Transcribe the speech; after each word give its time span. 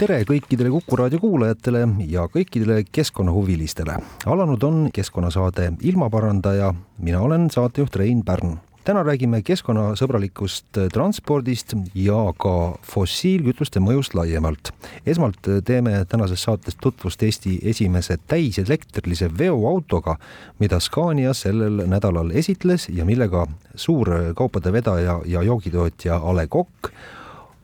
Tere 0.00 0.22
kõikidele 0.24 0.70
Kuku 0.72 0.96
raadio 0.96 1.18
kuulajatele 1.20 1.82
ja 2.08 2.22
kõikidele 2.32 2.86
keskkonnahuvilistele. 2.92 3.98
alanud 4.26 4.62
on 4.62 4.78
keskkonnasaade 4.92 5.72
Ilmaparandaja, 5.82 6.74
mina 6.98 7.20
olen 7.20 7.50
saatejuht 7.50 7.96
Rein 7.96 8.22
Pärn 8.24 8.56
täna 8.84 9.02
räägime 9.04 9.42
keskkonnasõbralikust 9.44 10.78
transpordist 10.92 11.74
ja 11.94 12.32
ka 12.38 12.78
fossiilkütuste 12.82 13.80
mõjust 13.80 14.16
laiemalt. 14.16 14.72
esmalt 15.06 15.50
teeme 15.64 16.04
tänases 16.08 16.42
saates 16.42 16.76
tutvust 16.80 17.22
Eesti 17.22 17.58
esimese 17.62 18.16
täiselektrilise 18.16 19.28
veoautoga, 19.38 20.16
mida 20.58 20.80
Scania 20.80 21.34
sellel 21.34 21.84
nädalal 21.86 22.30
esitles 22.30 22.88
ja 22.88 23.04
millega 23.04 23.46
suur 23.74 24.08
kaupade 24.34 24.72
vedaja 24.72 25.20
ja 25.26 25.42
joogitootja 25.42 26.16
A 26.16 26.36
Le 26.36 26.46
Coq 26.46 26.90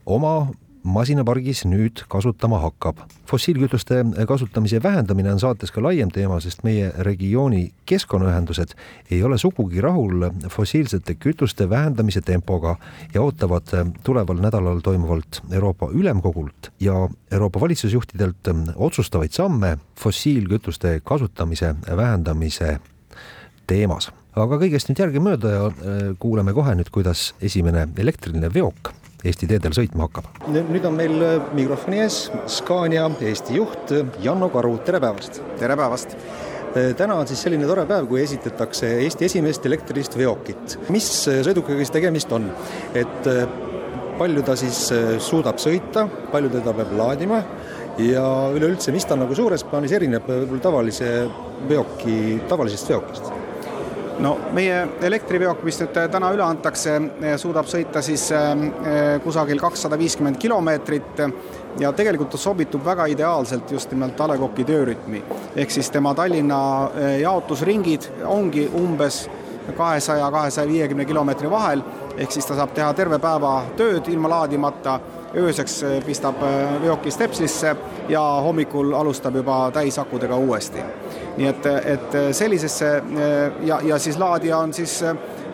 oma 0.05 0.47
masinapargis 0.87 1.65
nüüd 1.67 2.03
kasutama 2.09 2.59
hakkab. 2.63 2.97
fossiilkütuste 3.27 4.05
kasutamise 4.27 4.79
vähendamine 4.83 5.31
on 5.33 5.39
saates 5.39 5.71
ka 5.71 5.83
laiem 5.83 6.11
teema, 6.11 6.39
sest 6.39 6.63
meie 6.63 6.91
regiooni 7.03 7.71
keskkonnaühendused 7.85 8.71
ei 9.11 9.23
ole 9.23 9.37
sugugi 9.37 9.81
rahul 9.83 10.29
fossiilsete 10.49 11.17
kütuste 11.19 11.69
vähendamise 11.69 12.21
tempoga 12.21 12.77
ja 13.13 13.21
ootavad 13.21 13.73
tuleval 14.03 14.39
nädalal 14.41 14.79
toimuvalt 14.79 15.41
Euroopa 15.51 15.89
Ülemkogult 15.91 16.71
ja 16.79 17.09
Euroopa 17.31 17.61
valitsusjuhtidelt 17.61 18.51
otsustavaid 18.75 19.31
samme 19.31 19.77
fossiilkütuste 19.99 21.01
kasutamise 21.03 21.75
vähendamise 21.95 22.79
teemas. 23.67 24.11
aga 24.37 24.59
kõigest 24.61 24.87
nüüd 24.87 24.99
järgemööda 25.01 25.51
ja 25.51 25.61
kuuleme 26.19 26.53
kohe 26.53 26.75
nüüd, 26.77 26.91
kuidas 26.93 27.33
esimene 27.41 27.87
elektriline 27.97 28.53
veok 28.53 28.93
Eesti 29.25 29.47
teedel 29.49 29.73
sõitma 29.73 30.05
hakkab. 30.05 30.27
nüüd 30.53 30.83
on 30.85 30.93
meil 30.93 31.23
mikrofoni 31.57 32.03
ees 32.03 32.27
Scania 32.53 33.07
Eesti 33.17 33.55
juht 33.57 33.93
Janno 34.21 34.51
Karu, 34.53 34.75
tere 34.85 35.01
päevast! 35.01 35.41
tere 35.57 35.77
päevast! 35.79 36.13
täna 36.99 37.15
on 37.17 37.25
siis 37.25 37.41
selline 37.41 37.65
tore 37.65 37.87
päev, 37.89 38.05
kui 38.11 38.21
esitletakse 38.21 38.91
Eesti 39.01 39.25
esimest 39.25 39.65
elektrilist 39.65 40.17
veokit. 40.19 40.77
mis 40.93 41.09
sõidukiga 41.25 41.79
siis 41.81 41.93
tegemist 41.95 42.31
on? 42.37 42.45
et 42.93 43.31
palju 44.19 44.45
ta 44.45 44.55
siis 44.59 44.85
suudab 45.25 45.57
sõita, 45.61 46.05
palju 46.31 46.53
teda 46.53 46.77
peab 46.77 46.93
laadima 47.01 47.41
ja 47.97 48.27
üleüldse, 48.53 48.93
mis 48.93 49.05
ta 49.09 49.17
nagu 49.17 49.33
suures 49.37 49.65
plaanis 49.65 49.97
erineb 49.97 50.29
võib-olla 50.29 50.61
tavalise 50.69 51.11
veoki, 51.69 52.37
tavalisest 52.49 52.93
veokist? 52.93 53.36
No 54.19 54.33
meie 54.55 54.79
elektriveok, 55.07 55.63
mis 55.67 55.79
nüüd 55.81 55.97
täna 56.11 56.31
üle 56.33 56.43
antakse, 56.45 56.97
suudab 57.41 57.69
sõita 57.69 58.01
siis 58.05 58.27
kusagil 59.23 59.61
kakssada 59.61 59.99
viiskümmend 59.99 60.39
kilomeetrit. 60.41 61.23
Ja 61.77 61.91
tegelikult 61.93 62.31
ta 62.33 62.39
sobitub 62.41 62.81
väga 62.85 63.05
ideaalselt 63.11 63.71
just 63.71 63.91
nimelt 63.93 64.19
A 64.21 64.27
Le 64.31 64.37
Coqi 64.41 64.65
töörütmi. 64.65 65.23
ehk 65.55 65.71
siis 65.71 65.89
tema 65.93 66.13
Tallinna 66.13 66.89
jaotusringid 67.21 68.09
ongi 68.25 68.69
umbes 68.73 69.27
kahesaja, 69.77 70.31
kahesaja 70.31 70.67
viiekümne 70.67 71.05
kilomeetri 71.05 71.49
vahel, 71.49 71.81
ehk 72.17 72.31
siis 72.31 72.45
ta 72.45 72.55
saab 72.55 72.73
teha 72.73 72.93
terve 72.93 73.19
päeva 73.19 73.63
tööd 73.77 74.07
ilma 74.07 74.29
laadimata, 74.29 74.99
ööseks 75.35 75.81
pistab 76.05 76.41
veoki 76.81 77.11
stepslisse 77.11 77.75
ja 78.09 78.21
hommikul 78.21 78.93
alustab 78.93 79.35
juba 79.35 79.71
täisakudega 79.73 80.35
uuesti. 80.35 80.83
nii 81.37 81.47
et, 81.47 81.65
et 81.65 82.15
sellisesse 82.31 83.03
ja, 83.63 83.79
ja 83.83 83.99
siis 83.99 84.17
laadija 84.17 84.57
on 84.57 84.73
siis 84.73 85.03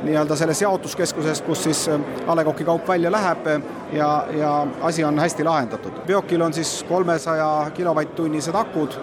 nii-öelda 0.03 0.35
selles 0.35 0.61
jaotuskeskuses, 0.61 1.41
kus 1.41 1.63
siis 1.63 1.89
A 2.27 2.35
Le 2.35 2.43
Coqi 2.43 2.63
kaup 2.63 2.87
välja 2.87 3.11
läheb 3.11 3.47
ja, 3.93 4.25
ja 4.37 4.67
asi 4.81 5.03
on 5.03 5.19
hästi 5.19 5.43
lahendatud. 5.43 5.91
veokil 6.07 6.41
on 6.41 6.53
siis 6.53 6.85
kolmesaja 6.89 7.71
kilovatt-tunnised 7.73 8.55
akud 8.55 8.95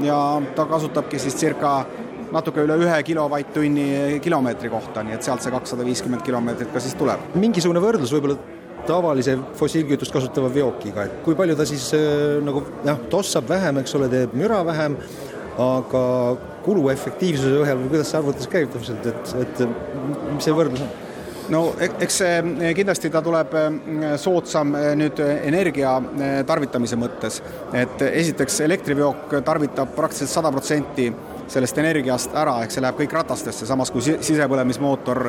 ja 0.00 0.42
ta 0.54 0.64
kasutabki 0.64 1.18
siis 1.18 1.36
circa 1.36 1.84
natuke 2.32 2.64
üle 2.64 2.76
ühe 2.80 3.02
kilovatt-tunni 3.02 4.18
kilomeetri 4.24 4.70
kohta, 4.72 5.02
nii 5.04 5.18
et 5.18 5.22
sealt 5.22 5.44
see 5.44 5.52
kakssada 5.52 5.84
viiskümmend 5.84 6.24
kilomeetrit 6.24 6.72
ka 6.72 6.80
siis 6.80 6.94
tuleb. 6.96 7.32
mingisugune 7.34 7.80
võrdlus 7.80 8.12
võib-olla 8.14 8.61
tavalise 8.86 9.36
fossiilkütust 9.58 10.14
kasutava 10.14 10.50
veokiga, 10.54 11.06
et 11.06 11.20
kui 11.26 11.36
palju 11.38 11.56
ta 11.58 11.66
siis 11.68 11.88
äh, 11.98 12.40
nagu 12.44 12.64
jah, 12.86 12.98
tossab 13.12 13.48
vähem, 13.50 13.82
eks 13.82 13.98
ole, 13.98 14.10
teeb 14.12 14.34
müra 14.38 14.62
vähem, 14.66 14.98
aga 15.62 16.02
kuluefektiivsuse 16.64 17.62
ühel 17.62 17.80
või 17.82 17.94
kuidas 17.94 18.12
see 18.12 18.20
arvutus 18.20 18.50
käib 18.50 18.70
täpselt, 18.72 19.08
et, 19.10 19.32
et 19.42 19.64
mis 20.32 20.46
see 20.46 20.54
võrdlus 20.56 20.84
on? 20.84 20.92
no 21.52 21.60
eks 21.80 22.18
see 22.22 22.70
kindlasti 22.78 23.10
ta 23.12 23.20
tuleb 23.24 23.54
soodsam 24.20 24.72
nüüd 24.98 25.20
energia 25.24 25.96
tarvitamise 26.48 26.96
mõttes, 27.00 27.40
et 27.76 28.04
esiteks 28.08 28.60
elektriveok 28.66 29.36
tarvitab 29.44 29.92
praktiliselt 29.96 30.32
sada 30.32 30.52
protsenti 30.54 31.10
sellest 31.48 31.78
energiast 31.78 32.36
ära, 32.36 32.58
ehk 32.62 32.74
see 32.74 32.84
läheb 32.84 33.00
kõik 33.00 33.16
ratastesse, 33.16 33.66
samas 33.66 33.90
kui 33.92 34.04
sisepõlemismootor 34.04 35.22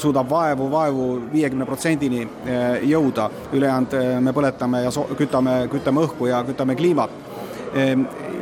suudab 0.00 0.30
vaevu, 0.30 0.68
vaevu 0.72 1.06
viiekümne 1.32 1.66
protsendini 1.68 2.24
jõuda, 2.88 3.28
ülejäänud 3.52 3.96
me 4.24 4.34
põletame 4.36 4.84
ja 4.84 4.92
kütame, 5.18 5.56
kütame 5.72 6.04
õhku 6.06 6.30
ja 6.30 6.42
kütame 6.46 6.76
kliimat 6.78 7.27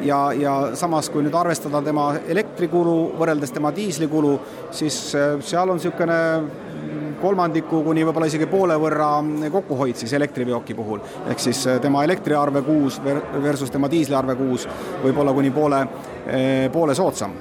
ja, 0.06 0.20
ja 0.32 0.54
samas, 0.78 1.10
kui 1.10 1.24
nüüd 1.24 1.34
arvestada 1.34 1.82
tema 1.82 2.10
elektrikulu 2.28 2.96
võrreldes 3.18 3.52
tema 3.54 3.72
diislikulu, 3.74 4.36
siis 4.70 5.00
seal 5.14 5.72
on 5.72 5.80
niisugune 5.80 6.20
kolmandiku 7.20 7.80
kuni 7.84 8.04
võib-olla 8.06 8.28
isegi 8.28 8.48
poole 8.50 8.76
võrra 8.80 9.08
kokkuhoid 9.52 9.96
siis 9.98 10.12
elektriveoki 10.18 10.74
puhul. 10.76 11.00
ehk 11.30 11.40
siis 11.40 11.62
tema 11.82 12.04
elektriarve 12.04 12.62
kuus 12.66 13.00
versus 13.42 13.72
tema 13.72 13.90
diisliarve 13.90 14.36
kuus 14.36 14.66
võib 15.04 15.20
olla 15.22 15.32
kuni 15.36 15.50
poole, 15.50 15.86
poole 16.72 16.94
soodsam. 16.94 17.32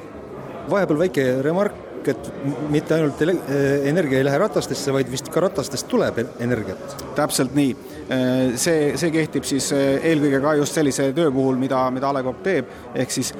vahepeal 0.69 0.99
väike 0.99 1.25
remark, 1.45 2.07
et 2.07 2.31
mitte 2.69 2.95
ainult 2.95 3.21
energia 3.21 4.19
ei 4.19 4.25
lähe 4.25 4.37
ratastesse, 4.37 4.93
vaid 4.93 5.09
vist 5.11 5.29
ka 5.33 5.43
ratastest 5.47 5.87
tuleb 5.91 6.21
energiat. 6.39 6.97
täpselt 7.15 7.55
nii. 7.55 7.75
See, 8.07 8.91
see 8.99 9.11
kehtib 9.13 9.45
siis 9.47 9.71
eelkõige 9.75 10.41
ka 10.43 10.55
just 10.59 10.77
sellise 10.77 11.09
töö 11.15 11.31
puhul, 11.33 11.57
mida, 11.59 11.87
mida 11.93 12.09
A 12.09 12.13
Le 12.13 12.23
Coq 12.25 12.43
teeb, 12.45 12.73
ehk 12.93 13.13
siis 13.13 13.31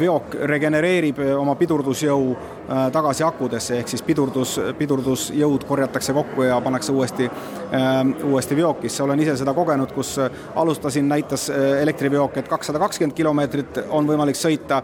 veok 0.00 0.34
regenereerib 0.50 1.20
oma 1.38 1.54
pidurdusjõu 1.58 2.34
tagasi 2.92 3.24
akudesse, 3.26 3.78
ehk 3.80 3.90
siis 3.90 4.02
pidurdus, 4.06 4.56
pidurdusjõud 4.78 5.64
korjatakse 5.66 6.14
kokku 6.14 6.46
ja 6.46 6.58
pannakse 6.62 6.92
uuesti, 6.92 7.28
uuesti 8.26 8.56
veokisse. 8.56 9.02
olen 9.02 9.20
ise 9.20 9.36
seda 9.36 9.54
kogenud, 9.54 9.92
kus 9.92 10.16
alustasin, 10.54 11.08
näitas 11.08 11.48
elektriveok, 11.50 12.36
et 12.36 12.48
kakssada 12.48 12.78
kakskümmend 12.78 13.16
kilomeetrit 13.16 13.82
on 13.88 14.06
võimalik 14.06 14.38
sõita, 14.38 14.82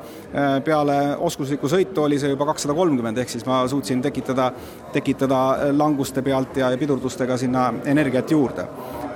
peale 0.64 1.16
oskuslikku 1.18 1.70
sõitu 1.70 2.02
oli 2.06 2.18
see 2.18 2.30
juba 2.34 2.46
kakssada 2.52 2.74
kolmkümmend, 2.74 3.18
ehk 3.18 3.30
siis 3.30 3.46
ma 3.46 3.62
suutsin 3.70 4.02
tekitada, 4.02 4.52
tekitada 4.92 5.72
languste 5.72 6.22
pealt 6.22 6.56
ja, 6.56 6.70
ja 6.70 6.78
pidurdustega 6.78 7.36
sinna 7.36 7.72
energiat 7.86 8.30
juurde. 8.30 8.66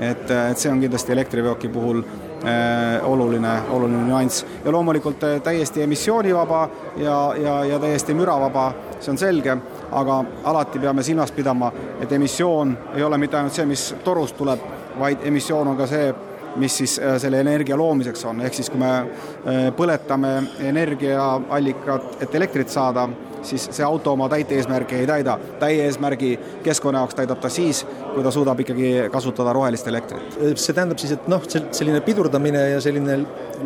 Et, 0.00 0.30
et 0.30 0.58
see 0.58 0.70
on 0.72 0.80
kindlasti 0.80 1.12
elektriveoki 1.12 1.68
puhul 1.68 2.00
äh, 2.00 3.04
oluline, 3.04 3.52
oluline 3.70 4.02
nüanss. 4.08 4.44
Ja 4.64 4.72
loomulikult 4.72 5.20
täiesti 5.44 5.82
emissioonivaba 5.82 6.62
ja, 6.96 7.18
ja, 7.36 7.58
ja 7.64 7.78
täiesti 7.78 8.16
müravaba, 8.16 8.70
see 9.00 9.12
on 9.12 9.20
selge, 9.20 9.56
aga 9.92 10.18
alati 10.44 10.80
peame 10.80 11.04
silmas 11.04 11.32
pidama, 11.36 11.72
et 12.00 12.12
emissioon 12.12 12.76
ei 12.94 13.04
ole 13.04 13.18
mitte 13.20 13.36
ainult 13.36 13.56
see, 13.56 13.68
mis 13.68 13.90
torust 14.04 14.38
tuleb, 14.40 14.64
vaid 14.98 15.24
emissioon 15.28 15.72
on 15.72 15.78
ka 15.78 15.88
see, 15.90 16.12
mis 16.60 16.76
siis 16.80 16.96
selle 17.22 17.40
energia 17.40 17.76
loomiseks 17.78 18.24
on, 18.26 18.40
ehk 18.42 18.56
siis 18.56 18.70
kui 18.72 18.80
me 18.80 19.70
põletame 19.76 20.32
energiaallikat, 20.66 22.16
et 22.24 22.34
elektrit 22.34 22.72
saada, 22.72 23.06
siis 23.46 23.68
see 23.70 23.84
auto 23.86 24.14
oma 24.16 24.28
täit 24.32 24.52
eesmärki 24.52 25.00
ei 25.00 25.06
täida. 25.08 25.38
täie 25.60 25.84
eesmärgi 25.86 26.32
keskkonna 26.64 27.04
jaoks 27.04 27.18
täidab 27.18 27.40
ta 27.40 27.48
siis, 27.52 27.84
kui 28.14 28.24
ta 28.24 28.30
suudab 28.34 28.60
ikkagi 28.60 29.10
kasutada 29.12 29.52
rohelist 29.56 29.88
elektrit. 29.88 30.38
see 30.54 30.74
tähendab 30.74 30.98
siis, 30.98 31.12
et 31.16 31.28
noh, 31.28 31.44
selline 31.48 32.00
pidurdamine 32.06 32.68
ja 32.74 32.80
selline 32.80 33.20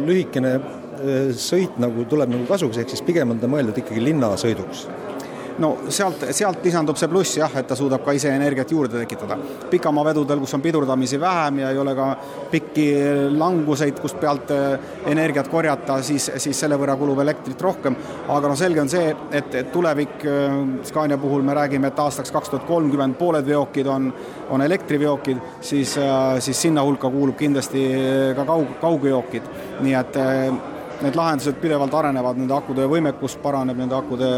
lühikene 0.06 0.58
sõit 1.38 1.78
nagu 1.82 2.04
tuleb 2.08 2.30
nagu 2.32 2.46
kasuks, 2.48 2.78
ehk 2.78 2.94
siis 2.94 3.02
pigem 3.02 3.34
on 3.34 3.42
ta 3.42 3.50
mõeldud 3.50 3.82
ikkagi 3.82 4.04
linnasõiduks 4.04 4.86
no 5.62 5.70
sealt, 5.92 6.24
sealt 6.34 6.64
lisandub 6.64 6.98
see 6.98 7.08
pluss 7.10 7.36
jah, 7.38 7.52
et 7.58 7.68
ta 7.68 7.76
suudab 7.78 8.02
ka 8.04 8.14
ise 8.16 8.32
energiat 8.34 8.70
juurde 8.70 8.98
tekitada. 9.02 9.36
pikamaavedudel, 9.70 10.40
kus 10.42 10.54
on 10.54 10.62
pidurdamisi 10.64 11.20
vähem 11.20 11.58
ja 11.62 11.70
ei 11.70 11.78
ole 11.78 11.94
ka 11.94 12.08
pikki 12.50 12.86
languseid, 13.38 14.00
kust 14.00 14.18
pealt 14.20 14.50
energiat 15.06 15.48
korjata, 15.48 16.00
siis, 16.02 16.30
siis 16.36 16.60
selle 16.60 16.78
võrra 16.80 16.96
kulub 16.98 17.20
elektrit 17.22 17.62
rohkem, 17.62 17.96
aga 18.28 18.50
noh, 18.50 18.58
selge 18.58 18.82
on 18.82 18.90
see, 18.90 19.14
et, 19.30 19.54
et 19.54 19.72
tulevik 19.72 20.26
Scania 20.84 21.18
puhul 21.18 21.46
me 21.46 21.54
räägime, 21.54 21.90
et 21.90 22.04
aastaks 22.04 22.34
kaks 22.34 22.52
tuhat 22.52 22.68
kolmkümmend 22.68 23.18
pooled 23.18 23.46
veokid 23.46 23.90
on, 23.90 24.10
on 24.50 24.62
elektriveokid, 24.62 25.42
siis, 25.60 25.96
siis 26.44 26.62
sinna 26.66 26.84
hulka 26.84 27.10
kuulub 27.10 27.38
kindlasti 27.38 27.88
ka 28.36 28.46
kaug, 28.48 28.78
kaugveokid, 28.82 29.50
nii 29.84 29.98
et 29.98 30.22
need 31.02 31.16
lahendused 31.18 31.58
pidevalt 31.60 31.94
arenevad, 31.98 32.38
nende 32.38 32.54
akude 32.56 32.86
võimekus 32.88 33.36
paraneb, 33.42 33.78
nende 33.80 33.96
akude 33.96 34.30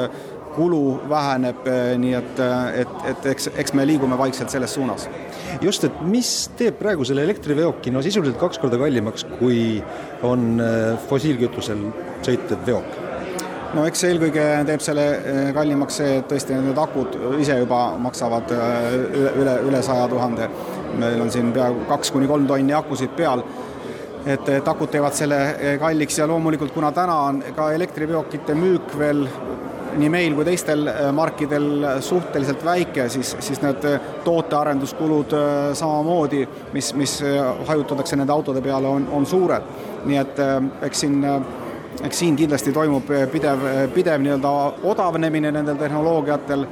kulu 0.56 0.82
väheneb, 1.10 1.66
nii 2.00 2.14
et, 2.18 2.42
et, 2.82 2.94
et 3.12 3.26
eks, 3.32 3.50
eks 3.62 3.74
me 3.76 3.86
liigume 3.88 4.18
vaikselt 4.18 4.52
selles 4.52 4.74
suunas. 4.74 5.08
just, 5.62 5.84
et 5.84 6.00
mis 6.04 6.30
teeb 6.58 6.78
praegu 6.80 7.04
selle 7.04 7.24
elektriveoki 7.26 7.92
no 7.94 8.02
sisuliselt 8.04 8.38
kaks 8.40 8.60
korda 8.62 8.78
kallimaks, 8.80 9.26
kui 9.38 9.82
on 10.26 10.56
äh, 10.60 10.96
fossiilkütusel 11.10 11.84
sõitev 12.26 12.64
veok? 12.66 12.96
no 13.76 13.84
eks 13.88 14.04
eelkõige 14.08 14.46
teeb 14.68 14.82
selle 14.84 15.06
kallimaks 15.56 16.00
see, 16.00 16.18
et 16.20 16.28
tõesti 16.30 16.56
need 16.56 16.80
akud 16.80 17.16
ise 17.40 17.58
juba 17.60 17.80
maksavad 18.00 18.52
äh, 18.56 18.90
üle, 19.36 19.60
üle 19.68 19.84
saja 19.84 20.08
tuhande. 20.12 20.50
meil 20.96 21.20
on 21.20 21.30
siin 21.30 21.52
peaaegu 21.52 21.84
kaks 21.90 22.12
kuni 22.14 22.28
kolm 22.30 22.46
tonni 22.48 22.72
akusid 22.72 23.12
peal 23.16 23.44
et, 24.26 24.48
et 24.48 24.68
akud 24.68 24.90
teevad 24.90 25.14
selle 25.14 25.38
kalliks 25.80 26.18
ja 26.18 26.26
loomulikult, 26.26 26.72
kuna 26.74 26.90
täna 26.94 27.16
on 27.28 27.42
ka 27.56 27.70
elektriveokite 27.76 28.56
müük 28.58 28.96
veel 28.98 29.26
nii 30.00 30.10
meil 30.12 30.34
kui 30.36 30.44
teistel 30.46 30.86
äh, 30.90 31.10
markidel 31.14 32.00
suhteliselt 32.04 32.64
väike, 32.64 33.08
siis, 33.12 33.34
siis 33.40 33.60
need 33.62 33.84
äh, 33.88 34.08
tootearenduskulud 34.24 35.36
äh, 35.36 35.52
samamoodi, 35.78 36.42
mis, 36.72 36.92
mis 36.94 37.18
hajutatakse 37.68 38.18
nende 38.18 38.34
autode 38.34 38.62
peale, 38.64 38.88
on, 38.88 39.08
on 39.12 39.26
suured. 39.26 39.70
nii 40.06 40.18
et 40.20 40.38
eks 40.86 41.00
siin 41.02 41.24
eks 42.06 42.18
siin 42.20 42.36
kindlasti 42.38 42.70
toimub 42.72 43.08
pidev, 43.32 43.64
pidev 43.94 44.20
nii-öelda 44.22 44.50
odavnemine 44.86 45.50
nendel 45.50 45.78
tehnoloogiatel 45.80 46.62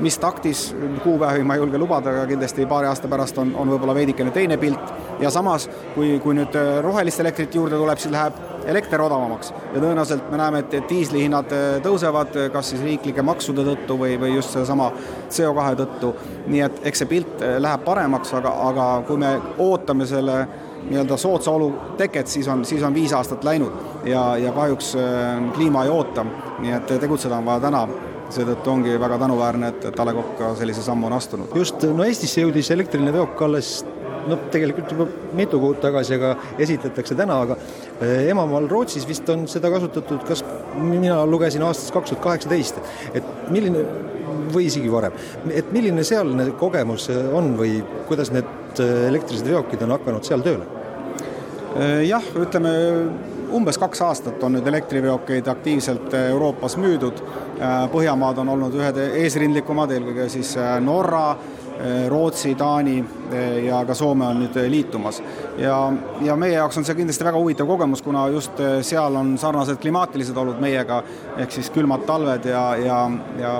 mis 0.00 0.18
taktis, 0.18 0.76
kuupäevi 1.04 1.44
ma 1.44 1.54
ei 1.54 1.60
julge 1.60 1.78
lubada, 1.78 2.10
aga 2.10 2.26
kindlasti 2.26 2.66
paari 2.66 2.88
aasta 2.88 3.08
pärast 3.08 3.38
on, 3.38 3.52
on 3.56 3.68
võib-olla 3.68 3.94
veidikene 3.94 4.30
teine 4.30 4.56
pilt. 4.60 4.92
Ja 5.20 5.30
samas, 5.30 5.68
kui, 5.94 6.14
kui 6.24 6.34
nüüd 6.36 6.56
äh, 6.56 6.78
rohelist 6.84 7.20
elektrit 7.20 7.54
juurde 7.54 7.76
tuleb, 7.76 8.00
siis 8.00 8.12
läheb 8.14 8.38
elekter 8.70 9.02
odavamaks. 9.04 9.52
Ja 9.74 9.82
tõenäoliselt 9.82 10.30
me 10.32 10.40
näeme, 10.40 10.62
et, 10.64 10.74
et 10.80 10.88
diislihinnad 10.88 11.52
äh, 11.56 11.66
tõusevad 11.84 12.38
kas 12.54 12.72
siis 12.72 12.84
riiklike 12.84 13.24
maksude 13.26 13.64
tõttu 13.66 13.98
või, 14.00 14.16
või 14.20 14.34
just 14.38 14.56
sedasama 14.56 14.90
CO2 15.28 15.76
tõttu. 15.82 16.14
nii 16.46 16.64
et 16.64 16.82
eks 16.88 17.04
see 17.04 17.12
pilt 17.12 17.44
äh, 17.44 17.58
läheb 17.60 17.84
paremaks, 17.84 18.34
aga, 18.40 18.56
aga 18.70 18.90
kui 19.08 19.20
me 19.20 19.36
ootame 19.58 20.08
selle 20.08 20.42
nii-öelda 20.80 21.16
soodsa 21.20 21.52
olu 21.52 21.74
teket, 21.98 22.28
siis 22.28 22.48
on, 22.48 22.64
siis 22.64 22.82
on 22.82 22.94
viis 22.94 23.12
aastat 23.12 23.44
läinud. 23.44 23.72
Ja, 24.08 24.36
ja 24.40 24.52
kahjuks 24.56 24.94
kliima 25.52 25.84
ei 25.84 25.90
oota, 25.92 26.24
nii 26.58 26.72
et 26.72 26.94
tegutseda 27.02 27.36
on 27.36 27.44
vaja 27.44 27.60
täna 27.68 27.82
seetõttu 28.34 28.72
ongi 28.72 28.98
väga 29.00 29.18
tänuväärne, 29.24 29.72
et, 29.74 29.88
et 29.90 30.00
A 30.00 30.06
Le 30.08 30.16
Coq 30.16 30.36
ka 30.38 30.52
sellise 30.58 30.84
sammu 30.86 31.08
on 31.10 31.16
astunud. 31.16 31.56
just, 31.56 31.86
no 31.96 32.06
Eestisse 32.06 32.44
jõudis 32.44 32.70
elektriline 32.74 33.14
veok 33.14 33.42
alles 33.46 33.80
no 34.28 34.36
tegelikult 34.52 34.92
juba 34.92 35.06
mitu 35.36 35.60
kuud 35.62 35.80
tagasi, 35.82 36.16
aga 36.18 36.34
esitletakse 36.60 37.16
täna, 37.18 37.40
aga 37.46 37.56
eh, 38.00 38.28
emamaal 38.32 38.68
Rootsis 38.70 39.06
vist 39.08 39.28
on 39.32 39.46
seda 39.50 39.70
kasutatud, 39.72 40.22
kas 40.28 40.44
mina 40.76 41.20
lugesin 41.28 41.64
aastast 41.66 41.94
kaks 41.94 42.12
tuhat 42.12 42.24
kaheksateist, 42.28 42.80
et 43.14 43.50
milline 43.52 43.84
või 44.50 44.66
isegi 44.68 44.90
varem, 44.92 45.16
et 45.54 45.72
milline 45.74 46.04
sealne 46.06 46.50
kogemus 46.60 47.08
on 47.36 47.54
või 47.58 47.80
kuidas 48.10 48.32
need 48.34 48.82
eh, 48.82 49.08
elektrilised 49.08 49.48
veokid 49.50 49.86
on 49.86 49.96
hakanud 49.96 50.26
seal 50.26 50.44
tööle? 50.46 50.68
Eh, 51.70 52.08
jah, 52.10 52.24
ütleme 52.40 52.72
umbes 53.52 53.78
kaks 53.78 54.02
aastat 54.06 54.42
on 54.42 54.56
nüüd 54.56 54.66
elektriveokeid 54.66 55.48
aktiivselt 55.50 56.14
Euroopas 56.14 56.76
müüdud. 56.80 57.22
Põhjamaad 57.92 58.42
on 58.42 58.52
olnud 58.56 58.76
ühed 58.78 59.00
eesrindlikumad, 59.22 59.92
eelkõige 59.94 60.28
siis 60.32 60.54
Norra, 60.84 61.34
Rootsi, 62.12 62.52
Taani 62.60 62.98
ja 63.64 63.80
ka 63.88 63.94
Soome 63.96 64.26
on 64.28 64.42
nüüd 64.42 64.56
liitumas. 64.68 65.22
ja, 65.58 65.76
ja 66.20 66.36
meie 66.36 66.58
jaoks 66.58 66.76
on 66.78 66.84
see 66.84 66.98
kindlasti 66.98 67.24
väga 67.24 67.40
huvitav 67.40 67.66
kogemus, 67.66 68.02
kuna 68.02 68.28
just 68.28 68.60
seal 68.84 69.16
on 69.16 69.36
sarnased 69.38 69.80
klimaatilised 69.80 70.36
olud 70.36 70.60
meiega, 70.60 71.02
ehk 71.38 71.52
siis 71.52 71.70
külmad 71.72 72.04
talved 72.06 72.44
ja, 72.44 72.64
ja, 72.76 73.02
ja 73.40 73.54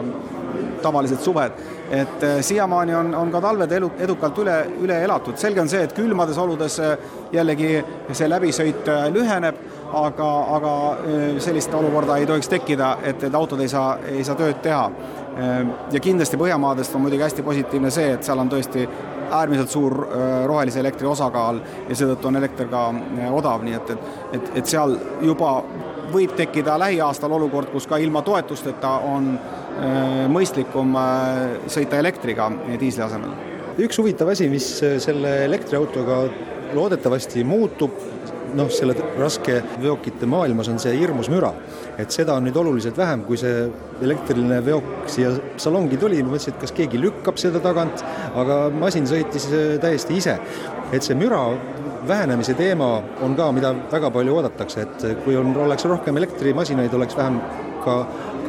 tavalised 0.83 1.25
suved 1.25 1.80
et 1.91 2.23
äh, 2.23 2.41
siiamaani 2.41 2.95
on, 2.95 3.15
on 3.15 3.31
ka 3.33 3.41
talved 3.41 3.73
elu, 3.73 3.91
edukalt 3.99 4.39
üle, 4.39 4.55
üle 4.85 5.01
elatud, 5.05 5.39
selge 5.41 5.61
on 5.61 5.69
see, 5.69 5.83
et 5.83 5.95
külmades 5.95 6.39
oludes 6.39 6.79
äh, 6.85 6.93
jällegi 7.35 7.73
see 8.13 8.29
läbisõit 8.31 8.89
äh, 8.89 9.09
lüheneb, 9.11 9.59
aga, 9.99 10.29
aga 10.55 10.73
sellist 11.43 11.75
olukorda 11.75 12.21
ei 12.21 12.29
tohiks 12.31 12.49
tekkida, 12.49 12.93
et, 13.03 13.25
et 13.27 13.35
autod 13.35 13.59
ei 13.65 13.69
saa, 13.73 13.97
ei 14.07 14.23
saa 14.25 14.39
tööd 14.39 14.61
teha. 14.63 14.85
ja 15.93 16.01
kindlasti 16.03 16.39
Põhjamaadest 16.39 16.95
on 16.95 17.03
muidugi 17.03 17.23
hästi 17.23 17.43
positiivne 17.43 17.91
see, 17.91 18.13
et 18.15 18.23
seal 18.27 18.39
on 18.39 18.51
tõesti 18.51 18.87
äärmiselt 19.31 19.71
suur 19.71 19.97
rohelise 20.47 20.81
elektri 20.81 21.07
osakaal 21.07 21.59
ja 21.89 21.97
seetõttu 21.97 22.29
on 22.29 22.39
elekter 22.39 22.71
ka 22.71 22.85
odav, 23.35 23.65
nii 23.67 23.75
et, 23.79 23.91
et, 23.91 24.11
et, 24.39 24.51
et 24.63 24.71
seal 24.71 24.95
juba 25.27 25.57
võib 26.13 26.35
tekkida 26.39 26.79
lähiaastal 26.79 27.33
olukord, 27.33 27.71
kus 27.73 27.87
ka 27.91 27.99
ilma 28.03 28.23
toetusteta 28.27 28.99
on 29.11 29.33
mõistlikum 30.31 30.95
äh, 30.99 31.59
sõita 31.71 32.01
elektriga 32.01 32.51
diisli 32.81 33.05
asemel. 33.05 33.33
üks 33.81 33.99
huvitav 34.01 34.29
asi, 34.33 34.49
mis 34.53 34.67
äh, 34.85 34.99
selle 35.03 35.45
elektriautoga 35.47 36.23
loodetavasti 36.75 37.43
muutub, 37.45 37.95
noh, 38.55 38.69
selle 38.71 38.95
raske 39.19 39.61
veokite 39.83 40.27
maailmas 40.27 40.69
on 40.71 40.79
see 40.83 40.93
hirmus 40.99 41.31
müra. 41.33 41.53
et 41.99 42.11
seda 42.11 42.35
on 42.35 42.45
nüüd 42.45 42.57
oluliselt 42.57 42.97
vähem, 42.99 43.25
kui 43.25 43.37
see 43.41 43.69
elektriline 44.03 44.61
veok 44.65 45.09
siia 45.11 45.33
salongi 45.57 45.99
tuli, 46.01 46.23
ma 46.23 46.35
mõtlesin, 46.35 46.55
et 46.55 46.61
kas 46.61 46.73
keegi 46.77 47.01
lükkab 47.01 47.39
seda 47.39 47.61
tagant, 47.61 48.05
aga 48.35 48.63
masin 48.73 49.07
sõitis 49.07 49.49
täiesti 49.81 50.17
ise. 50.17 50.39
et 50.93 51.03
see 51.03 51.15
müra 51.15 51.45
vähenemise 52.09 52.55
teema 52.55 53.03
on 53.23 53.37
ka, 53.37 53.51
mida 53.53 53.75
väga 53.93 54.11
palju 54.11 54.37
oodatakse, 54.37 54.87
et 54.87 55.25
kui 55.25 55.37
on, 55.37 55.53
oleks 55.67 55.85
rohkem 55.85 56.17
elektrimasinaid, 56.17 56.95
oleks 56.95 57.17
vähem 57.17 57.41
ka 57.85 57.97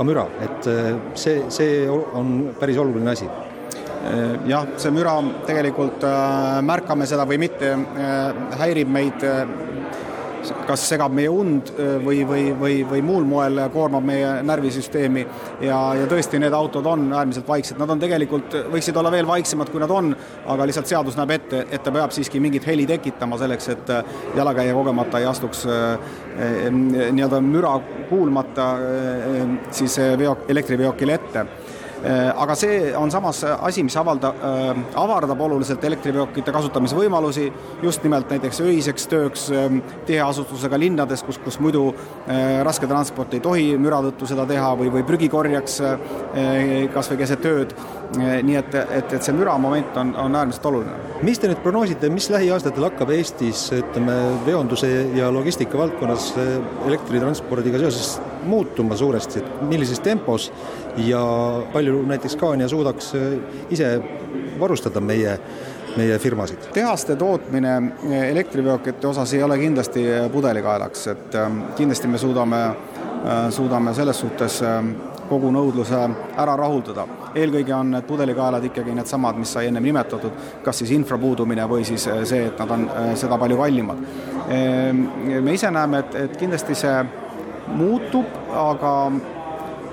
ka 0.02 0.06
müra, 0.08 0.26
et 0.42 0.68
äh, 0.68 0.96
see, 1.14 1.44
see 1.54 1.86
on 1.90 2.56
päris 2.58 2.80
oluline 2.82 3.12
asi. 3.14 3.28
Äh, 4.10 4.48
jah, 4.50 4.66
see 4.82 4.90
müra 4.94 5.14
tegelikult 5.46 6.02
äh, 6.08 6.58
märkame 6.66 7.06
seda 7.10 7.28
või 7.30 7.38
mitte, 7.44 7.76
häirib 8.58 8.90
meid 8.90 9.22
kas 10.68 10.86
segab 10.90 11.14
meie 11.16 11.30
und 11.32 11.72
või, 12.06 12.22
või, 12.28 12.44
või, 12.58 12.76
või 12.88 13.02
muul 13.06 13.26
moel 13.28 13.60
koormab 13.74 14.06
meie 14.06 14.34
närvisüsteemi. 14.48 15.26
Ja, 15.66 15.80
ja 15.98 16.08
tõesti, 16.10 16.40
need 16.42 16.56
autod 16.56 16.88
on 16.90 17.08
äärmiselt 17.14 17.48
vaiksed, 17.48 17.80
nad 17.82 17.90
on 17.90 18.02
tegelikult, 18.02 18.56
võiksid 18.74 18.98
olla 18.98 19.12
veel 19.14 19.28
vaiksemad, 19.30 19.72
kui 19.72 19.82
nad 19.84 19.92
on, 19.94 20.14
aga 20.52 20.68
lihtsalt 20.70 20.90
seadus 20.90 21.18
näeb 21.20 21.36
ette, 21.38 21.66
et 21.70 21.84
ta 21.84 21.94
peab 21.94 22.14
siiski 22.16 22.42
mingit 22.44 22.68
heli 22.68 22.88
tekitama 22.90 23.40
selleks, 23.42 23.72
et 23.76 23.94
jalakäija 24.38 24.76
kogemata 24.78 25.22
ei 25.22 25.30
astuks 25.30 25.66
nii-öelda 26.72 27.42
müra 27.46 27.76
kuulmata 28.10 28.72
siis 29.72 29.98
veok, 30.20 30.48
elektriveokile 30.52 31.20
ette. 31.20 31.46
Äh, 31.46 31.61
aga 32.02 32.56
see 32.58 32.94
on 32.98 33.12
samas 33.14 33.44
asi, 33.44 33.84
mis 33.86 33.96
avalda, 33.98 34.32
äh, 34.34 34.80
avardab 34.98 35.42
oluliselt 35.46 35.84
elektriveokite 35.86 36.54
kasutamise 36.54 36.98
võimalusi 36.98 37.46
just 37.84 38.04
nimelt 38.06 38.32
näiteks 38.32 38.62
öiseks 38.66 39.08
tööks 39.12 39.48
ähm, 39.54 39.82
tiheasustusega 40.08 40.80
linnades, 40.82 41.22
kus, 41.28 41.38
kus 41.44 41.60
muidu 41.62 41.90
äh, 41.92 42.62
raske 42.66 42.90
transport 42.90 43.36
ei 43.38 43.44
tohi 43.44 43.68
müra 43.82 44.02
tõttu 44.08 44.30
seda 44.30 44.48
teha 44.50 44.74
või, 44.80 44.90
või 44.94 45.06
prügikorjeks 45.08 45.80
kas 46.94 47.10
või 47.12 47.18
keset 47.20 47.46
ööd. 47.46 47.74
nii 48.18 48.56
et, 48.60 48.76
et, 48.76 49.14
et 49.14 49.24
see 49.24 49.36
müramoment 49.36 49.96
on, 49.98 50.12
on 50.20 50.36
äärmiselt 50.36 50.66
oluline. 50.68 50.98
mis 51.24 51.40
te 51.40 51.52
nüüd 51.52 51.62
prognoosite, 51.64 52.10
mis 52.10 52.30
lähiaastatel 52.34 52.90
hakkab 52.90 53.14
Eestis, 53.16 53.70
ütleme, 53.78 54.18
veonduse 54.46 54.90
ja 55.16 55.32
logistika 55.34 55.80
valdkonnas 55.80 56.32
elektritranspordiga 56.88 57.82
seoses 57.86 58.18
muutuma 58.44 58.96
suuresti, 58.96 59.40
et 59.40 59.62
millises 59.62 60.00
tempos 60.00 60.52
ja 60.98 61.22
palju 61.74 62.02
näiteks 62.06 62.34
Scania 62.34 62.68
suudaks 62.68 63.16
äh, 63.16 63.22
ise 63.70 64.02
varustada 64.60 65.02
meie 65.02 65.40
meie 65.98 66.20
firmasid. 66.20 66.58
tehaste 66.74 67.16
tootmine 67.16 67.78
äh, 67.78 68.30
elektriveokite 68.30 69.08
osas 69.08 69.34
ei 69.34 69.44
ole 69.44 69.58
kindlasti 69.58 70.06
äh, 70.14 70.32
pudelikaelaks, 70.32 71.08
et 71.08 71.38
kindlasti 71.76 72.08
me 72.08 72.18
suudame, 72.18 72.62
suudame 73.50 73.94
selles 73.94 74.20
suhtes 74.20 74.62
kogu 75.30 75.52
nõudluse 75.52 76.00
ära 76.38 76.56
rahuldada. 76.58 77.06
eelkõige 77.36 77.74
on 77.76 77.92
need 77.92 78.04
pudelikaelad 78.08 78.64
ikkagi 78.68 78.96
needsamad, 78.96 79.38
mis 79.40 79.54
sai 79.54 79.68
ennem 79.68 79.84
nimetatud, 79.84 80.32
kas 80.64 80.82
siis 80.82 80.92
infra 80.92 81.18
puudumine 81.18 81.68
või 81.68 81.86
siis 81.88 82.08
see, 82.24 82.46
et 82.48 82.60
nad 82.60 82.72
on 82.72 82.88
seda 83.16 83.38
palju 83.38 83.58
kallimad. 83.58 84.02
Me 85.42 85.54
ise 85.54 85.72
näeme, 85.72 86.00
et, 86.00 86.16
et 86.16 86.36
kindlasti 86.38 86.76
see 86.76 86.98
muutub, 87.68 88.26
aga 88.56 88.96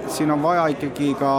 siin 0.09 0.31
on 0.31 0.43
vaja 0.43 0.67
ikkagi 0.73 1.13
ka 1.19 1.33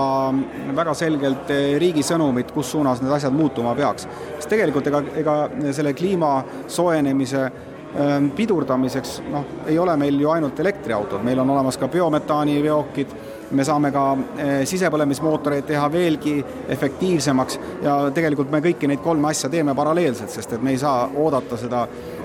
väga 0.77 0.93
selgelt 0.93 1.49
riigi 1.81 2.03
sõnumit, 2.05 2.51
kus 2.53 2.71
suunas 2.71 3.01
need 3.01 3.13
asjad 3.15 3.33
muutuma 3.33 3.73
peaks. 3.75 4.07
sest 4.35 4.49
tegelikult 4.49 4.87
ega, 4.87 5.01
ega 5.21 5.35
selle 5.73 5.93
kliima 5.97 6.43
soojenemise 6.67 7.41
ähm, 7.41 8.29
pidurdamiseks 8.37 9.21
noh, 9.31 9.45
ei 9.67 9.79
ole 9.79 9.97
meil 9.97 10.21
ju 10.21 10.29
ainult 10.29 10.59
elektriautod, 10.59 11.25
meil 11.25 11.39
on 11.39 11.49
olemas 11.49 11.77
ka 11.77 11.87
biometaaniveokid 11.87 13.17
me 13.51 13.65
saame 13.65 13.91
ka 13.93 14.03
eh, 14.37 14.51
sisepõlemismootoreid 14.69 15.65
teha 15.69 15.87
veelgi 15.91 16.35
efektiivsemaks 16.69 17.59
ja 17.83 17.95
tegelikult 18.13 18.51
me 18.53 18.61
kõiki 18.63 18.89
neid 18.89 19.01
kolme 19.03 19.31
asja 19.31 19.49
teeme 19.49 19.75
paralleelselt, 19.77 20.31
sest 20.33 20.53
et 20.53 20.63
me 20.63 20.75
ei 20.75 20.81
saa 20.81 21.07
oodata 21.09 21.57
seda 21.57 21.85
ehm, 21.87 22.18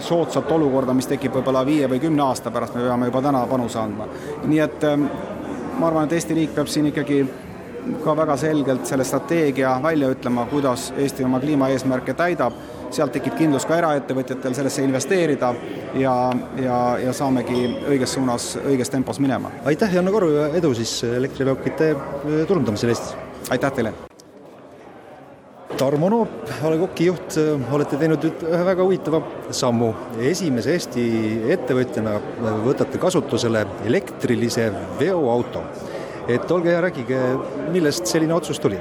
soodsat 0.00 0.52
olukorda, 0.52 0.94
mis 0.96 1.08
tekib 1.10 1.34
võib-olla 1.36 1.64
viie 1.66 1.88
või 1.90 2.00
kümne 2.00 2.22
aasta 2.24 2.50
pärast, 2.50 2.74
me 2.74 2.86
peame 2.86 3.10
juba 3.10 3.22
täna 3.22 3.42
panuse 3.50 3.78
andma. 3.78 4.06
nii 4.44 4.62
et 4.64 4.84
ehm, 4.84 5.08
ma 5.78 5.90
arvan, 5.90 6.06
et 6.06 6.16
Eesti 6.16 6.34
riik 6.34 6.54
peab 6.54 6.70
siin 6.72 6.88
ikkagi 6.92 7.24
ka 8.04 8.16
väga 8.16 8.36
selgelt 8.40 8.86
selle 8.86 9.04
strateegia 9.04 9.76
välja 9.82 10.08
ütlema, 10.10 10.46
kuidas 10.50 10.92
Eesti 10.98 11.24
oma 11.24 11.40
kliimaeesmärke 11.40 12.14
täidab 12.14 12.56
sealt 12.90 13.12
tekib 13.16 13.36
kindlus 13.38 13.66
ka 13.66 13.78
eraettevõtjatel 13.80 14.54
sellesse 14.56 14.84
investeerida 14.86 15.52
ja, 15.98 16.16
ja, 16.62 16.80
ja 17.02 17.14
saamegi 17.16 17.66
õiges 17.90 18.16
suunas, 18.18 18.52
õiges 18.64 18.92
tempos 18.92 19.20
minema. 19.22 19.52
aitäh, 19.64 19.94
Janno 19.94 20.14
Karu 20.14 20.32
ja 20.34 20.50
edu 20.58 20.74
siis 20.74 20.98
elektriveokite 21.12 21.94
turundamisel 22.48 22.94
Eestis! 22.94 23.16
aitäh 23.50 23.72
teile! 23.72 24.15
Tarmo 25.76 26.08
Noop, 26.08 26.28
A 26.64 26.70
Le 26.70 26.78
Coq'i 26.80 27.04
juht, 27.10 27.36
äh, 27.36 27.74
olete 27.74 27.98
teinud 28.00 28.22
nüüd 28.24 28.44
ühe 28.48 28.60
väga 28.64 28.84
huvitava 28.84 29.20
sammu. 29.52 29.90
esimese 30.24 30.72
Eesti 30.72 31.04
ettevõtjana 31.52 32.14
võtate 32.64 33.00
kasutusele 33.02 33.66
elektrilise 33.84 34.70
veoauto. 35.00 35.62
et 36.28 36.50
olge 36.50 36.70
hea, 36.70 36.80
rääkige, 36.80 37.18
millest 37.72 38.06
selline 38.06 38.34
otsus 38.34 38.58
tuli? 38.58 38.80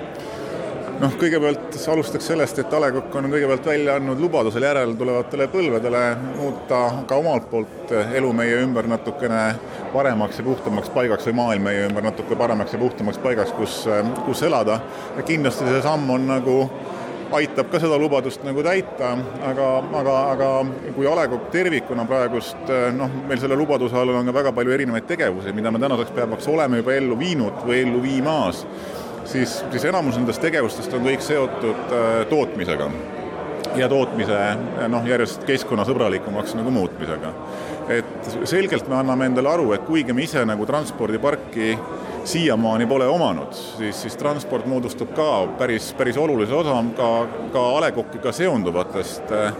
Noh, 1.01 1.15
kõigepealt 1.19 1.75
alustaks 1.91 2.27
sellest, 2.31 2.59
et 2.61 2.73
A 2.73 2.79
Le 2.81 2.91
Coq 2.95 3.15
on 3.19 3.27
kõigepealt 3.31 3.67
välja 3.67 3.97
andnud 3.99 4.21
lubadusel 4.21 4.63
järeltulevatele 4.65 5.47
põlvedele 5.51 6.01
muuta 6.37 6.81
ka 7.07 7.19
omalt 7.19 7.49
poolt 7.51 7.93
elu 8.05 8.31
meie 8.35 8.61
ümber 8.63 8.87
natukene 8.89 9.43
paremaks 9.93 10.39
ja 10.39 10.45
puhtamaks 10.47 10.91
paigaks 10.95 11.27
või 11.29 11.37
maailm 11.41 11.69
meie 11.69 11.85
ümber 11.89 12.05
natuke 12.05 12.37
paremaks 12.39 12.75
ja 12.75 12.81
puhtamaks 12.81 13.19
paigaks, 13.23 13.55
kus, 13.57 13.81
kus 14.25 14.43
elada. 14.47 14.79
ja 15.17 15.23
kindlasti 15.27 15.67
see 15.67 15.81
samm 15.83 16.09
on 16.15 16.27
nagu 16.31 16.59
aitab 17.35 17.71
ka 17.71 17.79
seda 17.81 17.97
lubadust 17.99 18.43
nagu 18.45 18.63
täita, 18.63 19.15
aga, 19.43 19.69
aga, 19.99 20.17
aga 20.35 20.49
kui 20.95 21.07
A 21.09 21.15
Le 21.19 21.29
Coq 21.31 21.49
tervikuna 21.51 22.05
praegust 22.07 22.69
noh, 22.95 23.23
meil 23.27 23.41
selle 23.41 23.57
lubaduse 23.59 23.97
all 23.99 24.13
on 24.15 24.29
ka 24.29 24.35
väga 24.39 24.53
palju 24.55 24.77
erinevaid 24.77 25.09
tegevusi, 25.09 25.53
mida 25.55 25.73
me 25.73 25.81
tänaseks 25.81 26.13
päevaks 26.15 26.47
oleme 26.47 26.79
juba 26.83 26.95
ellu 26.95 27.17
viinud 27.19 27.65
või 27.65 27.81
ellu 27.83 28.03
viimas 28.05 28.63
siis, 29.25 29.59
siis 29.71 29.85
enamus 29.85 30.17
nendest 30.19 30.41
tegevustest 30.43 30.93
on 30.93 31.05
kõik 31.05 31.23
seotud 31.25 31.93
äh, 31.93 32.23
tootmisega 32.29 32.89
ja 33.75 33.89
tootmise 33.91 34.39
noh, 34.87 35.05
järjest 35.07 35.43
keskkonnasõbralikumaks 35.47 36.55
nagu 36.55 36.71
muutmisega. 36.71 37.33
et 37.89 38.29
selgelt 38.47 38.87
me 38.89 38.95
anname 38.95 39.27
endale 39.29 39.49
aru, 39.51 39.71
et 39.75 39.83
kuigi 39.85 40.13
me 40.13 40.23
ise 40.23 40.45
nagu 40.45 40.65
transpordiparki 40.65 41.75
siiamaani 42.25 42.87
pole 42.89 43.07
omanud, 43.07 43.53
siis, 43.53 44.01
siis 44.01 44.15
transport 44.17 44.65
moodustab 44.65 45.11
ka 45.17 45.29
päris, 45.59 45.91
päris 45.97 46.17
olulise 46.17 46.53
osa 46.53 46.79
ka, 46.97 47.09
ka 47.53 47.65
A 47.75 47.81
Le 47.83 47.91
Coqiga 47.97 48.31
seonduvatest 48.33 49.35
äh, 49.35 49.53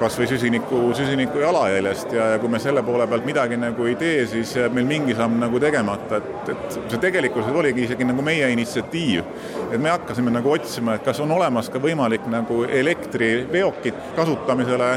kas 0.00 0.18
või 0.20 0.28
süsiniku, 0.30 0.80
süsiniku 0.96 1.40
jalajäljest 1.42 2.12
ja, 2.12 2.30
ja 2.32 2.40
kui 2.42 2.50
me 2.52 2.60
selle 2.62 2.82
poole 2.86 3.06
pealt 3.10 3.26
midagi 3.28 3.58
nagu 3.60 3.86
ei 3.88 3.96
tee, 4.00 4.26
siis 4.30 4.54
jääb 4.56 4.74
meil 4.76 4.88
mingi 4.88 5.16
samm 5.16 5.38
nagu 5.40 5.60
tegemata, 5.62 6.20
et, 6.20 6.50
et 6.54 6.78
see 6.78 7.02
tegelikkuses 7.02 7.54
oligi 7.56 7.86
isegi 7.86 8.08
nagu 8.08 8.24
meie 8.24 8.48
initsiatiiv. 8.54 9.22
et 9.70 9.80
me 9.80 9.90
hakkasime 9.90 10.32
nagu 10.34 10.50
otsima, 10.52 10.96
et 10.96 11.06
kas 11.06 11.20
on 11.20 11.32
olemas 11.32 11.70
ka 11.72 11.82
võimalik 11.82 12.26
nagu 12.30 12.64
elektriveokit 12.64 14.12
kasutamisele 14.16 14.90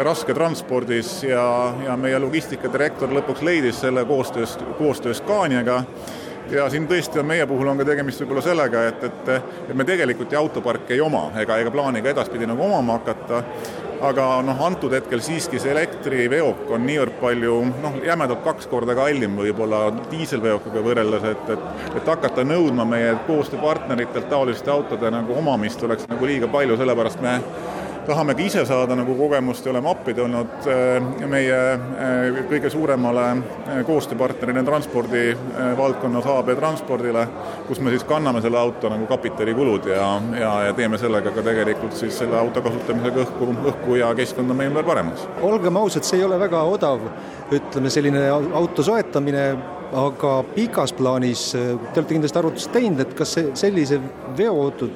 rasketranspordis 0.00 1.24
ja, 1.28 1.44
ja 1.84 1.96
meie 2.00 2.18
logistikadirektor 2.18 3.12
lõpuks 3.12 3.44
leidis 3.44 3.80
selle 3.80 4.04
koostöös, 4.08 4.56
koostöös 4.78 5.20
Scaniaga 5.20 5.82
ja 6.50 6.70
siin 6.70 6.88
tõesti 6.88 7.20
on 7.20 7.28
meie 7.28 7.46
puhul 7.46 7.68
on 7.70 7.78
ka 7.78 7.86
tegemist 7.86 8.22
võib-olla 8.22 8.42
sellega, 8.44 8.84
et, 8.90 9.04
et, 9.04 9.30
et 9.68 9.76
me 9.76 9.86
tegelikult 9.86 10.32
ju 10.32 10.40
autoparki 10.40 10.96
ei 10.96 11.04
oma 11.04 11.28
ega, 11.40 11.60
ega 11.62 11.72
plaani 11.74 12.02
ka 12.02 12.14
edaspidi 12.14 12.48
nagu 12.48 12.64
omama 12.64 12.98
hakata, 12.98 13.42
aga 14.00 14.26
noh, 14.44 14.60
antud 14.64 14.94
hetkel 14.96 15.20
siiski 15.24 15.60
see 15.60 15.72
elektriveok 15.74 16.70
on 16.74 16.86
niivõrd 16.88 17.18
palju 17.20 17.56
noh, 17.82 17.98
jämedalt 18.04 18.42
kaks 18.46 18.68
korda 18.70 18.96
kallim 18.98 19.36
võib-olla 19.40 19.82
diiselveokiga 20.10 20.84
võrreldes, 20.84 21.26
et, 21.34 21.52
et 21.56 21.96
et 22.00 22.08
hakata 22.08 22.44
nõudma 22.46 22.86
meie 22.88 23.12
koostööpartneritelt 23.26 24.30
taoliste 24.30 24.72
autode 24.72 25.10
nagu 25.12 25.36
omamist 25.36 25.82
oleks 25.84 26.08
nagu 26.08 26.28
liiga 26.28 26.48
palju, 26.48 26.78
sellepärast 26.80 27.20
me 27.24 27.36
tahamegi 28.06 28.46
ise 28.46 28.64
saada 28.66 28.96
nagu 28.98 29.14
kogemust 29.18 29.66
ja 29.66 29.72
oleme 29.72 29.90
appi 29.90 30.14
tulnud 30.14 30.68
äh, 30.70 31.26
meie 31.28 31.58
äh, 31.74 32.40
kõige 32.50 32.70
suuremale 32.72 33.24
äh, 33.30 33.80
koostööpartnerile 33.86 34.62
transpordi 34.66 35.24
valdkonnas 35.76 36.26
AB 36.30 36.52
Transpordile, 36.58 37.26
kus 37.68 37.80
me 37.80 37.92
siis 37.94 38.04
kanname 38.08 38.42
selle 38.44 38.58
auto 38.60 38.90
nagu 38.92 39.06
kapitalikulud 39.10 39.88
ja, 39.90 40.06
ja, 40.40 40.52
ja 40.68 40.76
teeme 40.76 40.98
sellega 41.00 41.32
ka 41.34 41.44
tegelikult 41.46 41.96
siis 41.98 42.18
selle 42.22 42.38
auto 42.40 42.62
kasutamisega 42.64 43.24
õhku, 43.24 43.50
õhku 43.72 43.98
ja 44.00 44.12
keskkonda 44.16 44.56
meie 44.56 44.72
ümber 44.72 44.86
paremaks. 44.86 45.26
olgem 45.42 45.76
ausad, 45.80 46.06
see 46.06 46.20
ei 46.20 46.26
ole 46.28 46.38
väga 46.40 46.62
odav, 46.68 47.04
ütleme 47.52 47.92
selline 47.92 48.26
auto 48.30 48.84
soetamine 48.86 49.44
aga 49.96 50.32
pikas 50.54 50.92
plaanis 50.94 51.50
te 51.52 51.98
olete 51.98 52.14
kindlasti 52.14 52.38
arvutust 52.38 52.72
teinud, 52.74 53.02
et 53.02 53.14
kas 53.18 53.34
see 53.36 53.50
sellise 53.58 53.98
veoauto 54.38 54.88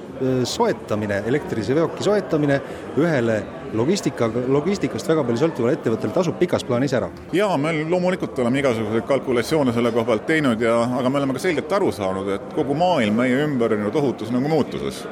soetamine, 0.48 1.22
elektrilise 1.30 1.74
veoki 1.74 2.06
soetamine 2.06 2.60
ühele 3.00 3.40
logistikaga, 3.74 4.44
logistikast 4.54 5.08
väga 5.10 5.24
palju 5.26 5.40
sõltuvale 5.42 5.74
ettevõttele 5.74 6.14
tasub 6.14 6.38
pikas 6.38 6.64
plaanis 6.66 6.94
ära? 6.94 7.10
jaa, 7.34 7.56
me 7.58 7.74
loomulikult 7.90 8.38
oleme 8.44 8.62
igasuguseid 8.62 9.06
kalkulatsioone 9.08 9.74
selle 9.74 9.90
koha 9.94 10.06
pealt 10.12 10.26
teinud 10.30 10.62
ja, 10.62 10.76
aga 11.00 11.10
me 11.10 11.22
oleme 11.22 11.34
ka 11.34 11.42
selgelt 11.42 11.72
aru 11.78 11.90
saanud, 11.94 12.30
et 12.36 12.54
kogu 12.54 12.78
maailm 12.78 13.18
meie 13.22 13.42
ümber 13.48 13.74
on 13.74 13.88
ju 13.88 13.94
tohutus 13.98 14.30
nagu 14.34 14.50
muutuses. 14.50 15.04